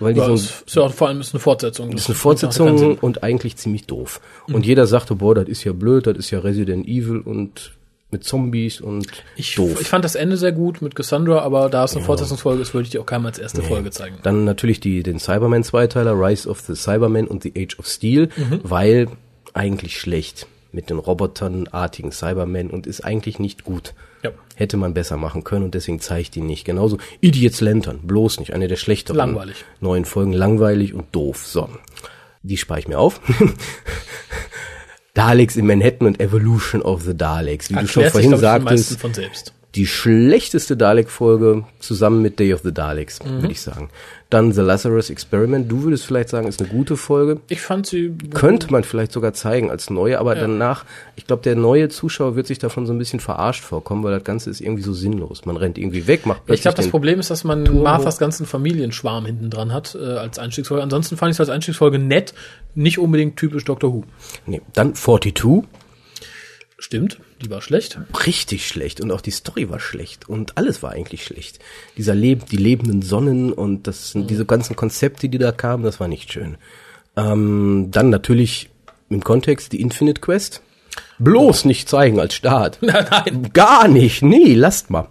Weil 0.00 0.14
die 0.14 0.20
Ja, 0.20 0.26
so 0.26 0.34
ist, 0.34 0.64
ist 0.66 0.76
ja 0.76 0.88
vor 0.88 1.08
allem 1.08 1.20
ist 1.20 1.34
eine 1.34 1.40
Fortsetzung. 1.40 1.90
das 1.90 2.02
ist 2.02 2.08
eine 2.08 2.16
Fortsetzung 2.16 2.98
und 2.98 3.22
eigentlich 3.22 3.56
ziemlich 3.56 3.86
doof. 3.86 4.20
Und 4.50 4.64
jeder 4.64 4.86
sagte, 4.86 5.14
boah, 5.14 5.34
das 5.34 5.46
ist 5.48 5.62
ja 5.64 5.72
blöd, 5.72 6.06
das 6.06 6.16
ist 6.16 6.30
ja 6.30 6.38
Resident 6.40 6.88
Evil 6.88 7.18
und 7.18 7.72
mit 8.10 8.24
Zombies 8.24 8.80
und 8.80 9.06
Ich, 9.36 9.54
doof. 9.54 9.80
ich 9.80 9.86
fand 9.88 10.04
das 10.04 10.14
Ende 10.14 10.36
sehr 10.36 10.52
gut 10.52 10.82
mit 10.82 10.94
Cassandra, 10.94 11.40
aber 11.40 11.68
da 11.68 11.84
es 11.84 11.94
eine 11.96 12.04
Fortsetzungsfolge 12.04 12.60
ist, 12.62 12.74
würde 12.74 12.84
ich 12.84 12.90
die 12.90 12.98
auch 12.98 13.06
keinem 13.06 13.26
als 13.26 13.38
erste 13.38 13.62
Folge 13.62 13.90
zeigen. 13.90 14.16
Dann 14.22 14.44
natürlich 14.44 14.80
die, 14.80 15.02
den 15.02 15.18
Cyberman-Zweiteiler, 15.18 16.12
Rise 16.12 16.48
of 16.48 16.60
the 16.60 16.74
Cyberman 16.74 17.26
und 17.26 17.42
The 17.42 17.52
Age 17.56 17.78
of 17.78 17.86
Steel, 17.86 18.28
weil 18.62 19.08
eigentlich 19.54 19.98
schlecht 20.00 20.46
mit 20.72 20.90
den 20.90 20.98
Roboternartigen 20.98 22.12
Cybermen 22.12 22.70
und 22.70 22.86
ist 22.86 23.00
eigentlich 23.04 23.38
nicht 23.38 23.64
gut. 23.64 23.94
Ja. 24.22 24.30
Hätte 24.54 24.76
man 24.76 24.92
besser 24.94 25.16
machen 25.16 25.42
können 25.44 25.64
und 25.64 25.74
deswegen 25.74 25.98
zeigt 26.00 26.34
die 26.34 26.42
nicht. 26.42 26.64
Genauso 26.64 26.98
Idiots 27.20 27.60
Lantern, 27.60 28.00
bloß 28.02 28.38
nicht. 28.40 28.52
Eine 28.52 28.68
der 28.68 28.76
schlechteren 28.76 29.16
Langweilig. 29.16 29.64
neuen 29.80 30.04
Folgen, 30.04 30.32
langweilig 30.32 30.94
und 30.94 31.06
doof. 31.12 31.46
So, 31.46 31.68
die 32.42 32.56
spare 32.56 32.80
ich 32.80 32.86
mir 32.88 32.98
auf. 32.98 33.20
Daleks 35.14 35.56
in 35.56 35.66
Manhattan 35.66 36.06
und 36.06 36.20
Evolution 36.20 36.82
of 36.82 37.02
the 37.02 37.16
Daleks. 37.16 37.70
Wie 37.70 37.74
du 37.74 37.86
schon 37.86 38.02
Erklärt 38.04 38.04
sich, 38.06 38.12
vorhin 38.12 38.30
glaub 38.40 38.52
ich, 38.52 38.58
den 38.58 38.64
meisten 38.64 38.76
sagtest, 38.94 39.00
von 39.00 39.14
selbst. 39.14 39.52
die 39.74 39.86
schlechteste 39.86 40.76
Dalek-Folge 40.76 41.64
zusammen 41.80 42.22
mit 42.22 42.38
Day 42.38 42.52
of 42.54 42.60
the 42.62 42.72
Daleks, 42.72 43.20
Mhm. 43.24 43.42
würde 43.42 43.52
ich 43.52 43.60
sagen. 43.60 43.90
Dann 44.30 44.52
The 44.52 44.60
Lazarus 44.60 45.10
Experiment. 45.10 45.70
Du 45.70 45.82
würdest 45.82 46.04
vielleicht 46.04 46.28
sagen, 46.28 46.46
ist 46.46 46.60
eine 46.60 46.70
gute 46.70 46.96
Folge. 46.96 47.40
Ich 47.48 47.60
fand 47.60 47.86
sie 47.86 48.14
Könnte 48.32 48.70
man 48.70 48.84
vielleicht 48.84 49.10
sogar 49.10 49.32
zeigen 49.32 49.70
als 49.70 49.90
neue, 49.90 50.20
aber 50.20 50.36
danach, 50.36 50.84
ich 51.16 51.26
glaube, 51.26 51.42
der 51.42 51.56
neue 51.56 51.88
Zuschauer 51.88 52.36
wird 52.36 52.46
sich 52.46 52.60
davon 52.60 52.86
so 52.86 52.92
ein 52.92 52.98
bisschen 52.98 53.18
verarscht 53.18 53.64
vorkommen, 53.64 54.04
weil 54.04 54.12
das 54.12 54.22
Ganze 54.22 54.48
ist 54.48 54.60
irgendwie 54.60 54.82
so 54.84 54.92
sinnlos. 54.92 55.44
Man 55.46 55.56
rennt 55.56 55.78
irgendwie 55.78 56.06
weg, 56.06 56.26
macht 56.26 56.42
Ich 56.46 56.62
glaube, 56.62 56.76
das 56.76 56.88
Problem 56.88 57.18
ist, 57.18 57.30
dass 57.30 57.42
man 57.42 57.82
Marthas 57.82 58.18
ganzen 58.18 58.46
Familienschwarm 58.46 59.26
hinten 59.26 59.50
dran 59.50 59.72
hat 59.72 59.96
äh, 60.00 60.04
als 60.04 60.38
Einstiegsfolge. 60.38 60.82
Ansonsten 60.82 61.16
fand 61.16 61.30
ich 61.30 61.36
es 61.36 61.40
als 61.40 61.50
Einstiegsfolge 61.50 61.98
nett, 61.98 62.32
nicht 62.76 62.98
unbedingt 62.98 63.36
typisch 63.36 63.64
Doctor 63.64 63.92
Who. 63.92 64.04
Nee, 64.46 64.62
dann 64.74 64.94
42, 64.94 65.64
Stimmt, 66.80 67.20
die 67.42 67.50
war 67.50 67.60
schlecht. 67.60 67.98
richtig 68.26 68.66
schlecht 68.66 69.02
und 69.02 69.12
auch 69.12 69.20
die 69.20 69.30
Story 69.30 69.68
war 69.68 69.80
schlecht 69.80 70.30
und 70.30 70.56
alles 70.56 70.82
war 70.82 70.92
eigentlich 70.92 71.24
schlecht. 71.24 71.58
Dieser 71.98 72.14
Leb 72.14 72.46
die 72.46 72.56
lebenden 72.56 73.02
Sonnen 73.02 73.52
und 73.52 73.86
das 73.86 74.12
diese 74.14 74.46
ganzen 74.46 74.76
Konzepte, 74.76 75.28
die 75.28 75.36
da 75.36 75.52
kamen, 75.52 75.84
das 75.84 76.00
war 76.00 76.08
nicht 76.08 76.32
schön. 76.32 76.56
Ähm, 77.18 77.88
dann 77.90 78.08
natürlich 78.08 78.70
im 79.10 79.22
Kontext 79.22 79.72
die 79.72 79.80
Infinite 79.82 80.22
Quest. 80.22 80.62
Bloß 81.18 81.66
nicht 81.66 81.86
zeigen 81.86 82.18
als 82.18 82.32
Start. 82.32 82.78
Nein, 82.82 83.06
nein. 83.10 83.52
Gar 83.52 83.86
nicht. 83.86 84.22
Nee, 84.22 84.54
lasst 84.54 84.88
mal. 84.88 85.08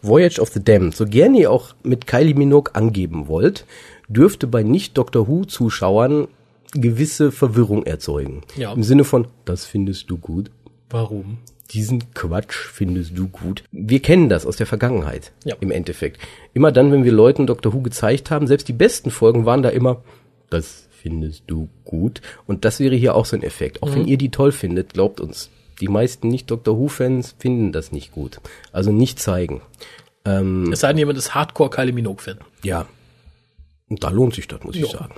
Voyage 0.00 0.40
of 0.40 0.48
the 0.48 0.64
Damned. 0.64 0.96
So 0.96 1.04
gerne 1.04 1.38
ihr 1.38 1.50
auch 1.50 1.74
mit 1.82 2.06
Kylie 2.06 2.34
Minogue 2.34 2.74
angeben 2.74 3.28
wollt, 3.28 3.66
dürfte 4.08 4.46
bei 4.46 4.62
Nicht-Doctor 4.62 5.28
Who-Zuschauern 5.28 6.28
gewisse 6.72 7.30
Verwirrung 7.30 7.84
erzeugen. 7.84 8.42
Ja. 8.56 8.72
Im 8.72 8.82
Sinne 8.82 9.04
von, 9.04 9.28
das 9.44 9.66
findest 9.66 10.08
du 10.10 10.16
gut. 10.16 10.50
Warum? 10.90 11.38
Diesen 11.70 12.12
Quatsch 12.14 12.66
findest 12.66 13.16
du 13.16 13.28
gut. 13.28 13.62
Wir 13.70 14.02
kennen 14.02 14.28
das 14.28 14.44
aus 14.44 14.56
der 14.56 14.66
Vergangenheit. 14.66 15.32
Ja. 15.44 15.54
Im 15.60 15.70
Endeffekt. 15.70 16.20
Immer 16.52 16.72
dann, 16.72 16.90
wenn 16.90 17.04
wir 17.04 17.12
Leuten 17.12 17.46
Doctor 17.46 17.72
Who 17.72 17.80
gezeigt 17.80 18.30
haben, 18.30 18.48
selbst 18.48 18.66
die 18.66 18.72
besten 18.72 19.12
Folgen 19.12 19.46
waren 19.46 19.62
da 19.62 19.68
immer, 19.68 20.02
das 20.50 20.88
findest 20.90 21.44
du 21.46 21.68
gut. 21.84 22.20
Und 22.46 22.64
das 22.64 22.80
wäre 22.80 22.96
hier 22.96 23.14
auch 23.14 23.24
so 23.24 23.36
ein 23.36 23.44
Effekt. 23.44 23.82
Auch 23.82 23.94
wenn 23.94 24.06
ihr 24.06 24.18
die 24.18 24.30
toll 24.30 24.50
findet, 24.52 24.94
glaubt 24.94 25.20
uns. 25.20 25.48
Die 25.80 25.88
meisten 25.88 26.28
Nicht-Doctor 26.28 26.76
Who-Fans 26.76 27.36
finden 27.38 27.72
das 27.72 27.92
nicht 27.92 28.12
gut. 28.12 28.40
Also 28.72 28.90
nicht 28.92 29.20
zeigen. 29.20 29.62
Es 30.24 30.80
sei 30.80 30.88
denn, 30.88 30.98
jemand 30.98 31.18
ist 31.18 31.34
Hardcore 31.34 31.70
Kylie 31.70 31.94
Minogue-Fan. 31.94 32.38
Ja. 32.62 32.86
Und 33.88 34.04
da 34.04 34.10
lohnt 34.10 34.34
sich 34.34 34.46
das, 34.46 34.62
muss 34.62 34.76
ich 34.76 34.86
sagen. 34.86 35.14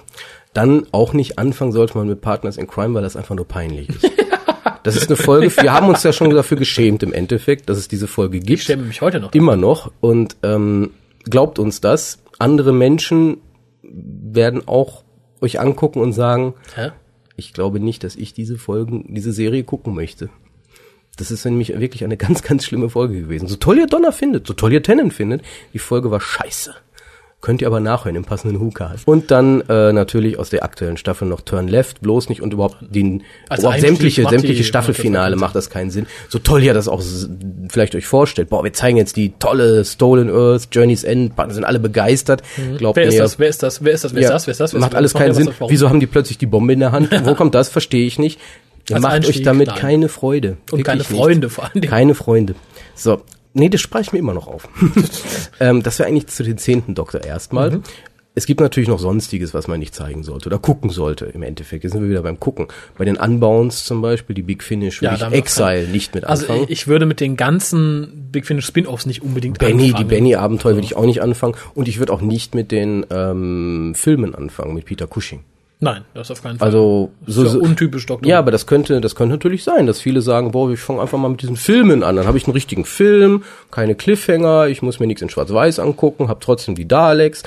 Dann 0.55 0.87
auch 0.93 1.13
nicht 1.13 1.39
anfangen 1.39 1.73
sollte 1.73 1.97
man 1.99 2.07
mit 2.07 2.21
Partners 2.21 2.57
in 2.57 2.69
Crime, 2.69 2.95
weil 2.95 3.03
das 3.03 3.17
einfach 3.17 3.35
nur 3.35 3.49
peinlich 3.49 3.89
ist. 3.89 4.11
Das 4.83 4.97
ist 4.97 5.09
eine 5.09 5.17
Folge, 5.17 5.55
wir 5.57 5.73
haben 5.73 5.89
uns 5.89 6.03
ja 6.03 6.13
schon 6.13 6.31
dafür 6.31 6.57
geschämt 6.57 7.03
im 7.03 7.13
Endeffekt, 7.13 7.69
dass 7.69 7.79
es 7.79 7.89
diese 7.89 8.09
Folge 8.09 8.39
gibt. 8.39 8.61
Ich 8.61 8.63
schäme 8.65 8.83
mich 8.83 9.01
heute 9.01 9.21
noch. 9.21 9.33
Immer 9.33 9.57
noch. 9.57 9.93
Und 10.01 10.37
ähm, 10.43 10.91
glaubt 11.25 11.59
uns 11.59 11.81
das. 11.81 12.19
Andere 12.39 12.73
Menschen 12.73 13.39
werden 13.83 14.67
auch 14.67 15.05
euch 15.41 15.61
angucken 15.61 16.01
und 16.01 16.13
sagen, 16.13 16.55
Hä? 16.75 16.91
ich 17.37 17.53
glaube 17.53 17.81
nicht, 17.81 18.05
dass 18.05 18.17
ich 18.17 18.35
diese 18.35 18.59
Folgen, 18.59 19.15
diese 19.15 19.33
Serie 19.33 19.65
gucken 19.65 19.95
möchte. 19.95 20.31
Das 21.17 21.31
ist 21.31 21.45
nämlich 21.45 21.79
wirklich 21.79 22.05
eine 22.05 22.17
ganz, 22.17 22.43
ganz 22.43 22.65
schlimme 22.65 22.89
Folge 22.89 23.21
gewesen. 23.21 23.49
So 23.49 23.57
toll 23.57 23.79
ihr 23.79 23.87
Donner 23.87 24.13
findet, 24.13 24.47
so 24.47 24.55
toll 24.55 24.73
ihr 24.73 24.83
Tennant 24.83 25.13
findet, 25.13 25.43
die 25.75 25.79
Folge 25.79 26.11
war 26.11 26.21
scheiße. 26.21 26.75
Könnt 27.43 27.61
ihr 27.61 27.67
aber 27.67 27.81
nachhören 27.81 28.15
im 28.15 28.25
passenden 28.25 28.61
WhoCast. 28.61 29.07
Und 29.07 29.33
dann 29.33 29.63
äh, 29.63 29.93
natürlich 29.93 30.39
aus 30.39 30.51
der 30.51 30.63
aktuellen 30.63 30.97
Staffel 30.97 31.27
noch 31.27 31.41
Turn 31.41 31.67
Left, 31.67 32.01
bloß 32.01 32.29
nicht 32.29 32.41
und 32.41 32.53
überhaupt 32.53 32.77
den 32.81 33.25
Als 33.49 33.61
überhaupt 33.61 33.81
sämtliche, 33.81 34.29
sämtliche 34.29 34.63
Staffelfinale 34.63 35.35
macht 35.35 35.57
das 35.57 35.69
keinen 35.69 35.91
Sinn. 35.91 36.07
So 36.29 36.39
toll 36.39 36.63
ihr 36.63 36.73
das 36.73 36.87
auch 36.87 37.03
vielleicht 37.69 37.97
euch 37.97 38.07
vorstellt. 38.07 38.49
Boah, 38.49 38.63
wir 38.63 38.73
zeigen 38.73 38.97
jetzt 38.97 39.17
die 39.17 39.33
tolle 39.41 39.85
Stolen 39.85 40.31
Earth, 40.31 40.69
Journey's 40.71 41.03
End, 41.03 41.33
sind 41.49 41.65
alle 41.65 41.81
begeistert. 41.81 42.43
Glaubt 42.79 42.97
Wer 42.97 43.07
ist 43.09 43.15
mir, 43.15 43.23
das? 43.23 43.39
Wer 43.41 43.49
ist 43.49 43.63
das? 43.65 43.85
Wer 43.85 43.93
ist 43.93 44.05
das? 44.05 44.15
Wer 44.15 44.23
ist 44.23 44.31
das? 44.31 44.47
Wer 44.47 44.53
ist 44.53 44.61
das? 44.61 44.73
Wer 44.73 44.79
ist 44.79 44.81
macht 44.81 44.95
alles 44.95 45.13
keinen 45.13 45.35
Sinn. 45.35 45.51
Wieso 45.67 45.89
haben 45.89 45.99
die 45.99 46.07
plötzlich 46.07 46.39
die 46.39 46.47
Bombe 46.47 46.75
in 46.75 46.79
der 46.79 46.93
Hand? 46.93 47.11
Wo 47.25 47.35
kommt 47.35 47.57
das? 47.57 47.69
Verstehe 47.69 48.07
ich 48.07 48.21
nicht. 48.21 48.39
Ihr 48.89 48.97
Als 48.97 49.03
macht 49.03 49.13
euch 49.15 49.27
Einstieg, 49.27 49.45
damit 49.45 49.67
nein. 49.67 49.79
keine 49.79 50.09
Freude. 50.09 50.59
Und 50.71 50.85
keine 50.85 50.99
nicht. 50.99 51.11
Freunde 51.11 51.51
vor 51.51 51.65
allen 51.65 51.81
Dingen. 51.81 51.91
Keine 51.91 52.15
Freunde. 52.15 52.55
So. 52.95 53.21
Nee, 53.55 53.69
das 53.69 53.81
spare 53.81 54.03
ich 54.03 54.13
mir 54.13 54.19
immer 54.19 54.35
noch 54.35 54.47
auf. 54.47 54.69
ähm, 55.61 55.83
das 55.83 55.99
wäre 55.99 56.09
eigentlich 56.09 56.29
zu 56.29 56.43
den 56.43 56.59
zehnten 56.59 56.95
Doktor 56.95 57.23
erstmal. 57.23 57.71
Mhm. 57.71 57.83
Es 58.35 58.47
gibt 58.47 58.61
natürlich 58.61 58.89
noch 58.89 58.99
Sonstiges, 58.99 59.53
was 59.53 59.69
man 59.69 59.79
nicht 59.79 59.95
zeigen 59.95 60.23
sollte 60.23 60.49
oder 60.49 60.59
gucken 60.59 60.89
sollte 60.89 61.27
im 61.27 61.43
Endeffekt. 61.43 61.85
Jetzt 61.85 61.93
sind 61.93 62.03
wir 62.03 62.09
wieder 62.09 62.23
beim 62.23 62.41
Gucken. 62.41 62.69
Bei 62.97 63.05
den 63.05 63.19
Unbounds 63.19 63.85
zum 63.85 64.01
Beispiel, 64.01 64.35
die 64.35 64.41
Big 64.43 64.63
Finish, 64.63 65.03
würde 65.03 65.17
Ja, 65.21 65.29
ich 65.29 65.35
Exile 65.35 65.87
nicht 65.89 66.15
mit 66.15 66.25
Also 66.25 66.45
anfangen. 66.47 66.65
ich 66.71 66.87
würde 66.89 67.05
mit 67.05 67.21
den 67.21 67.37
ganzen 67.37 68.29
Big 68.33 68.47
Finish 68.47 68.65
Spin-offs 68.65 69.05
nicht 69.05 69.23
unbedingt 69.23 69.59
Benny, 69.59 69.89
die 69.89 69.91
anfangen. 69.91 70.09
Benny-Abenteuer 70.09 70.75
würde 70.77 70.87
ich 70.87 70.97
auch 70.97 71.05
nicht 71.05 71.21
anfangen. 71.21 71.57
Und 71.75 71.89
ich 71.89 71.99
würde 71.99 72.11
auch 72.11 72.23
nicht 72.23 72.55
mit 72.55 72.73
den 72.73 73.05
ähm, 73.11 73.93
Filmen 73.95 74.35
anfangen, 74.35 74.73
mit 74.73 74.87
Peter 74.87 75.07
Cushing. 75.07 75.41
Nein, 75.83 76.05
das 76.15 76.31
auf 76.31 76.41
keinen 76.41 76.59
Fall. 76.59 76.67
Also 76.67 77.11
so, 77.27 77.43
ist 77.43 77.55
ja 77.55 77.59
so 77.59 77.61
untypisch 77.61 78.07
Dr. 78.07 78.25
Ja, 78.25 78.39
aber 78.39 78.53
das 78.53 78.69
könnte, 78.69 79.01
das 79.01 79.17
könnte 79.17 79.33
natürlich 79.33 79.65
sein, 79.65 79.89
dass 79.89 80.01
viele 80.01 80.23
sagen, 80.23 80.53
boah, 80.53 80.71
ich 80.71 80.79
fange 80.79 81.03
einfach 81.03 81.19
mal 81.19 81.29
mit 81.29 81.43
diesen 81.43 81.57
Filmen 81.57 82.05
an. 82.05 82.15
Dann 82.15 82.29
habe 82.29 82.39
ich 82.39 82.45
einen 82.45 82.53
richtigen 82.53 82.85
Film, 82.85 83.43
keine 83.73 83.97
Cliffhanger, 83.97 84.69
ich 84.69 84.81
muss 84.81 85.01
mir 85.01 85.09
nichts 85.09 85.23
in 85.23 85.29
Schwarz-Weiß 85.29 85.81
angucken, 85.81 86.29
habe 86.29 86.39
trotzdem 86.39 86.77
die 86.77 86.87
Daleks. 86.87 87.43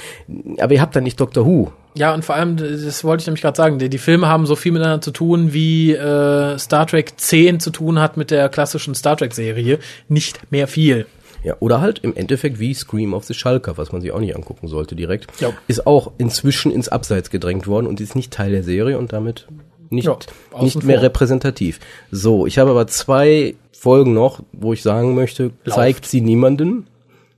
Aber 0.59 0.73
ihr 0.73 0.81
habt 0.81 0.97
dann 0.97 1.05
nicht 1.05 1.17
Doctor 1.17 1.45
Who. 1.45 1.71
Ja, 1.97 2.13
und 2.13 2.25
vor 2.25 2.35
allem, 2.35 2.57
das 2.57 3.05
wollte 3.05 3.21
ich 3.21 3.27
nämlich 3.27 3.41
gerade 3.41 3.55
sagen, 3.55 3.79
die, 3.79 3.87
die 3.87 3.97
Filme 3.97 4.27
haben 4.27 4.45
so 4.45 4.57
viel 4.57 4.73
miteinander 4.73 4.99
zu 4.99 5.11
tun, 5.11 5.53
wie 5.53 5.93
äh, 5.93 6.57
Star 6.57 6.87
Trek 6.87 7.13
10 7.15 7.61
zu 7.61 7.69
tun 7.69 7.99
hat 7.99 8.17
mit 8.17 8.31
der 8.31 8.49
klassischen 8.49 8.95
Star 8.95 9.15
Trek-Serie. 9.15 9.79
Nicht 10.09 10.51
mehr 10.51 10.67
viel. 10.67 11.05
Ja, 11.45 11.55
oder 11.59 11.79
halt 11.79 11.99
im 11.99 12.15
Endeffekt 12.15 12.59
wie 12.59 12.73
Scream 12.73 13.13
of 13.13 13.23
the 13.25 13.33
Schalker, 13.35 13.77
was 13.77 13.91
man 13.91 14.01
sich 14.01 14.11
auch 14.11 14.19
nicht 14.19 14.35
angucken 14.35 14.67
sollte 14.67 14.95
direkt, 14.95 15.27
Ja. 15.39 15.53
ist 15.67 15.85
auch 15.85 16.11
inzwischen 16.17 16.71
ins 16.71 16.89
Abseits 16.89 17.29
gedrängt 17.29 17.67
worden 17.67 17.85
und 17.87 18.01
ist 18.01 18.15
nicht 18.15 18.33
Teil 18.33 18.51
der 18.51 18.63
Serie 18.63 18.97
und 18.97 19.13
damit 19.13 19.47
nicht, 19.91 20.05
Ja, 20.05 20.17
nicht 20.61 20.83
mehr 20.83 20.97
vor. 20.97 21.03
repräsentativ. 21.05 21.79
So, 22.11 22.47
ich 22.47 22.57
habe 22.57 22.71
aber 22.71 22.87
zwei 22.87 23.55
Folgen 23.71 24.13
noch, 24.13 24.41
wo 24.51 24.73
ich 24.73 24.81
sagen 24.81 25.13
möchte, 25.13 25.51
Lauft. 25.63 25.75
zeigt 25.79 26.05
sie 26.07 26.21
niemanden 26.21 26.87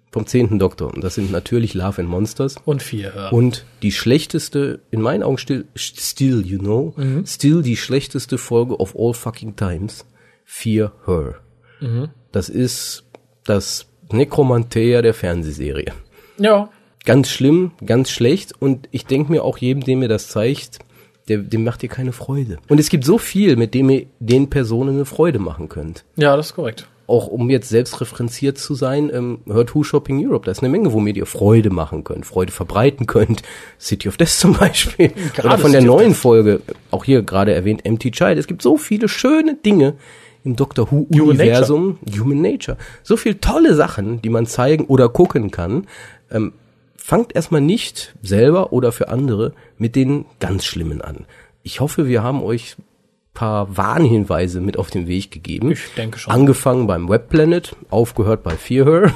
vom 0.09 0.25
zehnten 0.25 0.57
Doktor. 0.57 0.93
Und 0.93 1.03
das 1.03 1.15
sind 1.15 1.29
natürlich 1.31 1.73
Love 1.73 2.01
and 2.01 2.09
Monsters. 2.09 2.55
Und 2.63 2.81
vier. 2.81 3.11
Ja. 3.13 3.29
Und 3.29 3.65
die 3.81 3.91
schlechteste, 3.91 4.79
in 4.89 5.01
meinen 5.01 5.21
Augen 5.23 5.37
still, 5.37 5.65
still, 5.75 6.45
you 6.45 6.57
know, 6.59 6.93
Mhm. 6.95 7.25
still 7.25 7.61
die 7.61 7.75
schlechteste 7.75 8.37
Folge 8.37 8.77
of 8.79 8.95
all 8.97 9.13
fucking 9.13 9.57
times, 9.57 10.05
Fear 10.45 10.93
Her. 11.05 11.35
Mhm. 11.81 12.07
Das 12.31 12.47
ist 12.47 13.03
das 13.43 13.86
Necromantea 14.11 15.01
der 15.01 15.13
Fernsehserie. 15.13 15.93
ja. 16.37 16.69
Ganz 17.05 17.29
schlimm, 17.29 17.71
ganz 17.85 18.09
schlecht 18.09 18.51
und 18.59 18.89
ich 18.91 19.05
denke 19.05 19.31
mir 19.31 19.45
auch 19.45 19.57
jedem, 19.59 19.81
der 19.81 19.95
mir 19.95 20.09
das 20.09 20.27
zeigt, 20.27 20.79
der, 21.29 21.37
dem 21.37 21.63
macht 21.63 21.81
ihr 21.83 21.87
keine 21.89 22.11
Freude. 22.11 22.57
Und 22.67 22.81
es 22.81 22.89
gibt 22.89 23.05
so 23.05 23.17
viel, 23.17 23.55
mit 23.55 23.73
dem 23.73 23.89
ihr 23.89 24.07
den 24.19 24.49
Personen 24.49 24.95
eine 24.95 25.05
Freude 25.05 25.39
machen 25.39 25.69
könnt. 25.69 26.03
Ja, 26.17 26.35
das 26.35 26.47
ist 26.47 26.55
korrekt. 26.55 26.87
Auch 27.07 27.27
um 27.27 27.49
jetzt 27.49 27.69
selbst 27.69 28.01
referenziert 28.01 28.57
zu 28.57 28.75
sein, 28.75 29.09
ähm, 29.13 29.39
hört 29.47 29.73
Who 29.73 29.83
Shopping 29.83 30.21
Europe. 30.25 30.45
Da 30.45 30.51
ist 30.51 30.61
eine 30.61 30.69
Menge, 30.69 30.91
womit 30.91 31.15
ihr 31.15 31.25
Freude 31.25 31.69
machen 31.69 32.03
könnt, 32.03 32.25
Freude 32.25 32.51
verbreiten 32.51 33.07
könnt. 33.07 33.41
City 33.79 34.09
of 34.09 34.17
Death 34.17 34.27
zum 34.29 34.53
Beispiel. 34.53 35.13
Gerade 35.33 35.47
Oder 35.47 35.57
von 35.57 35.71
der 35.71 35.81
City 35.81 35.93
neuen 35.93 36.13
Folge, 36.13 36.61
auch 36.91 37.05
hier 37.05 37.21
gerade 37.21 37.53
erwähnt, 37.53 37.85
Empty 37.85 38.11
Child. 38.11 38.37
Es 38.37 38.47
gibt 38.47 38.61
so 38.61 38.75
viele 38.75 39.07
schöne 39.07 39.55
Dinge 39.55 39.95
im 40.47 40.55
Doctor 40.55 40.91
Who 40.91 41.07
Human 41.13 41.29
Universum. 41.31 41.99
Human 42.17 42.41
Nature. 42.41 42.77
So 43.03 43.17
viele 43.17 43.39
tolle 43.39 43.75
Sachen, 43.75 44.21
die 44.21 44.29
man 44.29 44.45
zeigen 44.45 44.85
oder 44.85 45.09
gucken 45.09 45.51
kann. 45.51 45.87
Ähm, 46.31 46.53
fangt 46.95 47.35
erstmal 47.35 47.61
nicht 47.61 48.15
selber 48.21 48.73
oder 48.73 48.91
für 48.91 49.09
andere 49.09 49.53
mit 49.77 49.95
den 49.95 50.25
ganz 50.39 50.65
Schlimmen 50.65 51.01
an. 51.01 51.25
Ich 51.63 51.79
hoffe, 51.79 52.07
wir 52.07 52.23
haben 52.23 52.41
euch 52.43 52.75
paar 53.33 53.77
Warnhinweise 53.77 54.61
mit 54.61 54.79
auf 54.79 54.89
den 54.89 55.07
Weg 55.07 55.29
gegeben. 55.29 55.71
Ich 55.71 55.93
denke 55.95 56.17
schon. 56.17 56.33
Angefangen 56.33 56.87
beim 56.87 57.07
Webplanet, 57.07 57.75
aufgehört 57.91 58.41
bei 58.41 58.55
Fear 58.55 58.85
Her. 58.85 59.13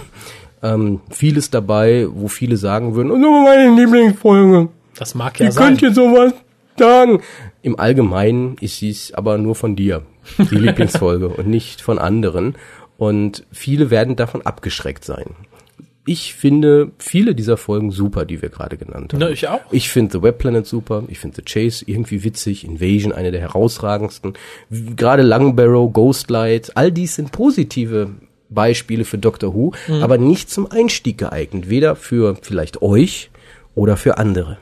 Ähm, 0.62 1.02
vieles 1.10 1.50
dabei, 1.50 2.06
wo 2.08 2.28
viele 2.28 2.56
sagen 2.56 2.94
würden, 2.94 3.12
oh, 3.12 3.16
das 3.16 3.24
war 3.24 3.44
meine 3.46 3.82
Lieblingsfolge. 3.82 4.70
Das 4.96 5.16
mag 5.16 5.40
ja 5.40 5.48
Wie 5.48 5.52
sein. 5.52 5.66
könnt 5.70 5.82
ihr 5.82 5.92
sowas 5.92 6.34
sagen? 6.78 7.22
Im 7.64 7.80
Allgemeinen 7.80 8.58
ist 8.62 8.80
dies 8.82 9.12
aber 9.12 9.40
nur 9.40 9.56
von 9.56 9.76
dir, 9.76 10.04
die 10.38 10.56
Lieblingsfolge, 10.56 11.30
und 11.30 11.48
nicht 11.48 11.82
von 11.82 12.00
anderen. 12.00 12.56
Und 12.98 13.46
viele 13.52 13.90
werden 13.90 14.16
davon 14.16 14.42
abgeschreckt 14.44 15.04
sein. 15.06 15.36
Ich 16.06 16.34
finde 16.34 16.92
viele 16.98 17.36
dieser 17.36 17.58
Folgen 17.58 17.92
super, 17.92 18.26
die 18.26 18.42
wir 18.42 18.50
gerade 18.50 18.76
genannt 18.78 19.14
haben. 19.14 19.20
Ne, 19.20 19.30
ich 19.32 19.48
auch. 19.48 19.60
Ich 19.72 19.90
finde 19.90 20.14
The 20.14 20.24
Web 20.24 20.40
Planet 20.40 20.66
super, 20.66 21.04
ich 21.08 21.20
finde 21.20 21.36
The 21.38 21.42
Chase 21.44 21.84
irgendwie 21.88 22.24
witzig, 22.24 22.64
Invasion 22.66 23.12
eine 23.12 23.32
der 23.32 23.42
herausragendsten. 23.42 24.34
Gerade 24.96 25.22
Langbarrow, 25.22 25.92
Ghostlight, 25.94 26.76
all 26.76 26.92
dies 26.92 27.16
sind 27.16 27.32
positive 27.32 28.10
Beispiele 28.50 29.06
für 29.06 29.20
Doctor 29.20 29.54
Who, 29.54 29.74
Mhm. 29.88 30.02
aber 30.04 30.18
nicht 30.18 30.50
zum 30.50 30.70
Einstieg 30.72 31.20
geeignet, 31.20 31.70
weder 31.70 31.96
für 31.96 32.36
vielleicht 32.42 32.82
euch 32.82 33.30
oder 33.76 33.96
für 33.96 34.18
andere. 34.18 34.58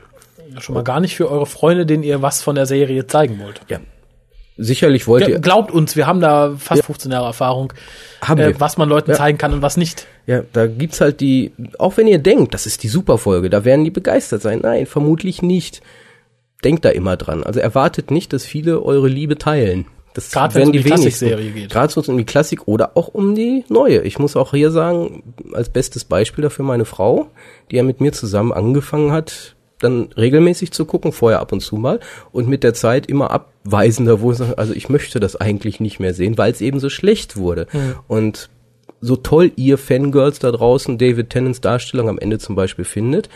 Schon 0.58 0.74
mal 0.74 0.84
gar 0.84 1.00
nicht 1.00 1.16
für 1.16 1.30
eure 1.30 1.46
Freunde, 1.46 1.86
denen 1.86 2.02
ihr 2.02 2.22
was 2.22 2.42
von 2.42 2.54
der 2.54 2.66
Serie 2.66 3.06
zeigen 3.06 3.38
wollt. 3.40 3.62
Ja. 3.68 3.80
Sicherlich 4.62 5.06
wollt 5.06 5.22
Ja, 5.22 5.28
ihr, 5.30 5.38
glaubt 5.38 5.70
uns, 5.72 5.96
wir 5.96 6.06
haben 6.06 6.20
da 6.20 6.54
fast 6.58 6.84
15 6.84 7.10
Jahre 7.10 7.26
Erfahrung, 7.26 7.72
Haben 8.20 8.40
äh, 8.40 8.60
was 8.60 8.76
man 8.76 8.88
Leuten 8.88 9.10
Ja. 9.10 9.16
zeigen 9.16 9.38
kann 9.38 9.52
und 9.54 9.62
was 9.62 9.76
nicht. 9.76 10.06
ja, 10.26 10.42
da 10.52 10.66
gibt's 10.66 11.00
halt 11.00 11.20
die, 11.20 11.52
auch 11.78 11.96
wenn 11.96 12.06
ihr 12.06 12.18
denkt, 12.18 12.52
das 12.52 12.66
ist 12.66 12.82
die 12.82 12.88
Superfolge, 12.88 13.48
da 13.48 13.64
werden 13.64 13.84
die 13.84 13.90
begeistert 13.90 14.42
sein. 14.42 14.60
Nein, 14.62 14.86
vermutlich 14.86 15.40
nicht. 15.42 15.80
Denkt 16.62 16.84
da 16.84 16.90
immer 16.90 17.16
dran. 17.16 17.42
Also 17.42 17.58
erwartet 17.60 18.10
nicht, 18.10 18.32
dass 18.34 18.44
viele 18.44 18.82
eure 18.82 19.08
Liebe 19.08 19.38
teilen. 19.38 19.86
Das 20.12 20.30
Gerade 20.30 20.54
wenn 20.56 20.62
es 20.62 20.68
um 20.68 20.72
die 20.74 20.82
Klassikserie 20.82 21.50
geht. 21.52 21.70
Gerade 21.70 21.94
wenn 21.96 22.02
es 22.02 22.08
um 22.08 22.18
die 22.18 22.24
Klassik 22.24 22.66
oder 22.66 22.96
auch 22.96 23.08
um 23.08 23.34
die 23.34 23.64
neue. 23.68 24.02
Ich 24.02 24.18
muss 24.18 24.36
auch 24.36 24.50
hier 24.50 24.70
sagen, 24.70 25.22
als 25.52 25.70
bestes 25.70 26.04
Beispiel 26.04 26.42
dafür 26.42 26.64
meine 26.64 26.84
Frau, 26.84 27.28
die 27.70 27.76
ja 27.76 27.82
mit 27.82 28.00
mir 28.00 28.12
zusammen 28.12 28.52
angefangen 28.52 29.12
hat, 29.12 29.54
dann 29.80 30.10
regelmäßig 30.16 30.72
zu 30.72 30.84
gucken, 30.84 31.12
vorher 31.12 31.40
ab 31.40 31.52
und 31.52 31.60
zu 31.60 31.76
mal 31.76 32.00
und 32.32 32.48
mit 32.48 32.62
der 32.62 32.74
Zeit 32.74 33.06
immer 33.06 33.30
abweisender, 33.30 34.20
wo 34.20 34.32
sie 34.32 34.44
sagt, 34.44 34.58
also 34.58 34.74
ich 34.74 34.88
möchte 34.88 35.20
das 35.20 35.36
eigentlich 35.36 35.80
nicht 35.80 36.00
mehr 36.00 36.14
sehen, 36.14 36.38
weil 36.38 36.52
es 36.52 36.60
eben 36.60 36.80
so 36.80 36.88
schlecht 36.88 37.36
wurde. 37.36 37.66
Und 38.06 38.50
so 39.00 39.16
toll 39.16 39.52
ihr 39.56 39.78
Fangirls 39.78 40.38
da 40.38 40.52
draußen 40.52 40.98
David 40.98 41.30
Tennants 41.30 41.60
Darstellung 41.60 42.08
am 42.08 42.18
Ende 42.18 42.38
zum 42.38 42.54
Beispiel 42.54 42.84
findet, 42.84 43.28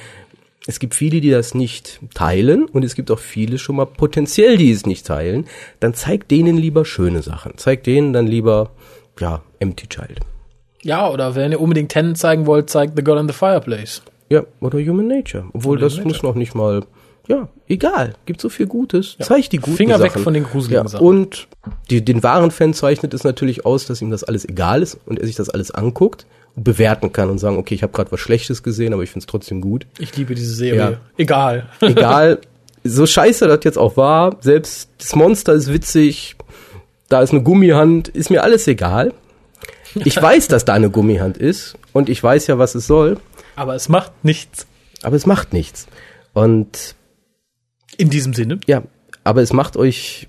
es 0.66 0.78
gibt 0.78 0.94
viele, 0.94 1.20
die 1.20 1.30
das 1.30 1.54
nicht 1.54 2.00
teilen 2.14 2.64
und 2.64 2.84
es 2.84 2.94
gibt 2.94 3.10
auch 3.10 3.18
viele 3.18 3.58
schon 3.58 3.76
mal 3.76 3.84
potenziell, 3.84 4.56
die 4.56 4.70
es 4.70 4.86
nicht 4.86 5.06
teilen. 5.06 5.46
Dann 5.80 5.92
zeigt 5.92 6.30
denen 6.30 6.56
lieber 6.56 6.86
schöne 6.86 7.20
Sachen. 7.20 7.58
Zeigt 7.58 7.86
denen 7.86 8.14
dann 8.14 8.26
lieber, 8.26 8.70
ja, 9.20 9.42
Empty 9.58 9.88
Child. 9.88 10.20
Ja, 10.82 11.10
oder 11.10 11.34
wenn 11.34 11.52
ihr 11.52 11.60
unbedingt 11.60 11.92
Tennen 11.92 12.14
zeigen 12.14 12.46
wollt, 12.46 12.70
zeigt 12.70 12.96
The 12.96 13.04
Girl 13.04 13.18
in 13.18 13.28
the 13.28 13.34
Fireplace. 13.34 14.02
Ja, 14.30 14.44
oder 14.60 14.78
Human 14.78 15.06
Nature. 15.06 15.44
Obwohl 15.52 15.76
Oder 15.76 15.86
das 15.86 16.02
muss 16.02 16.22
noch 16.22 16.34
nicht 16.34 16.54
mal, 16.54 16.84
ja, 17.28 17.48
egal. 17.68 18.14
Gibt 18.26 18.40
so 18.40 18.48
viel 18.48 18.66
Gutes. 18.66 19.16
Zeigt 19.20 19.52
die 19.52 19.58
guten 19.58 19.76
Finger 19.76 20.00
weg 20.00 20.12
Sachen. 20.12 20.22
von 20.22 20.34
den 20.34 20.44
gruseligen 20.44 20.84
ja, 20.84 20.88
Sachen. 20.88 21.06
Und 21.06 21.48
die, 21.90 22.04
den 22.04 22.22
wahren 22.22 22.50
Fan 22.50 22.74
zeichnet 22.74 23.14
es 23.14 23.24
natürlich 23.24 23.64
aus, 23.64 23.86
dass 23.86 24.02
ihm 24.02 24.10
das 24.10 24.24
alles 24.24 24.46
egal 24.46 24.82
ist 24.82 24.98
und 25.06 25.18
er 25.18 25.26
sich 25.26 25.36
das 25.36 25.50
alles 25.50 25.70
anguckt 25.70 26.26
und 26.56 26.64
bewerten 26.64 27.12
kann 27.12 27.30
und 27.30 27.38
sagen, 27.38 27.56
okay, 27.56 27.74
ich 27.74 27.82
habe 27.82 27.92
gerade 27.92 28.12
was 28.12 28.20
Schlechtes 28.20 28.62
gesehen, 28.62 28.92
aber 28.92 29.02
ich 29.02 29.10
finde 29.10 29.24
es 29.24 29.26
trotzdem 29.26 29.60
gut. 29.60 29.86
Ich 29.98 30.16
liebe 30.16 30.34
diese 30.34 30.54
Serie. 30.54 30.78
Ja. 30.78 31.00
Egal. 31.16 31.68
egal, 31.80 32.38
so 32.84 33.06
scheiße 33.06 33.48
das 33.48 33.60
jetzt 33.64 33.78
auch 33.78 33.96
war, 33.96 34.36
selbst 34.40 34.90
das 34.98 35.16
Monster 35.16 35.54
ist 35.54 35.72
witzig, 35.72 36.36
da 37.08 37.22
ist 37.22 37.32
eine 37.32 37.42
Gummihand, 37.42 38.08
ist 38.08 38.30
mir 38.30 38.42
alles 38.42 38.66
egal. 38.68 39.12
Ich 39.94 40.20
weiß, 40.20 40.48
dass 40.48 40.64
da 40.64 40.74
eine 40.74 40.90
Gummihand 40.90 41.38
ist 41.38 41.76
und 41.92 42.08
ich 42.08 42.22
weiß 42.22 42.48
ja, 42.48 42.58
was 42.58 42.74
es 42.74 42.86
soll, 42.86 43.18
Aber 43.56 43.74
es 43.74 43.88
macht 43.88 44.12
nichts. 44.24 44.66
aber 45.02 45.16
es 45.16 45.26
macht 45.26 45.52
nichts. 45.52 45.86
Und 46.32 46.94
In 47.96 48.10
diesem 48.10 48.34
Sinne. 48.34 48.58
ja, 48.66 48.82
aber 49.22 49.42
es 49.42 49.52
macht 49.52 49.76
euch, 49.76 50.28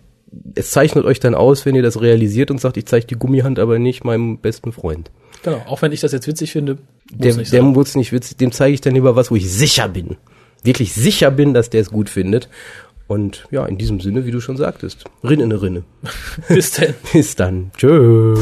es 0.55 0.71
zeichnet 0.71 1.05
euch 1.05 1.19
dann 1.19 1.33
aus, 1.35 1.65
wenn 1.65 1.75
ihr 1.75 1.81
das 1.83 1.99
realisiert 2.01 2.51
und 2.51 2.59
sagt, 2.61 2.77
ich 2.77 2.85
zeige 2.85 3.07
die 3.07 3.15
Gummihand 3.15 3.57
aber 3.59 3.79
nicht 3.79 4.03
meinem 4.03 4.37
besten 4.37 4.71
Freund. 4.71 5.11
Genau. 5.43 5.57
Auch 5.67 5.81
wenn 5.81 5.91
ich 5.91 5.99
das 6.01 6.11
jetzt 6.11 6.27
witzig 6.27 6.51
finde, 6.51 6.77
Der, 7.11 7.33
sein. 7.33 7.65
muss 7.65 7.95
nicht 7.95 8.11
witzig, 8.11 8.37
dem 8.37 8.51
zeige 8.51 8.73
ich 8.73 8.81
dann 8.81 8.93
lieber 8.93 9.15
was, 9.15 9.31
wo 9.31 9.35
ich 9.35 9.51
sicher 9.51 9.87
bin. 9.89 10.17
Wirklich 10.63 10.93
sicher 10.93 11.29
bin, 11.31 11.53
dass 11.53 11.69
der 11.69 11.81
es 11.81 11.89
gut 11.91 12.09
findet. 12.09 12.49
Und 13.07 13.47
ja, 13.51 13.65
in 13.67 13.77
diesem 13.77 13.99
Sinne, 13.99 14.25
wie 14.25 14.31
du 14.31 14.39
schon 14.41 14.57
sagtest, 14.57 15.03
Rinne 15.23 15.43
in 15.43 15.51
eine 15.51 15.61
Rinne. 15.61 15.83
Bis 16.47 16.71
denn. 16.71 16.95
Bis 17.13 17.35
dann. 17.35 17.71
Tschö. 17.77 18.35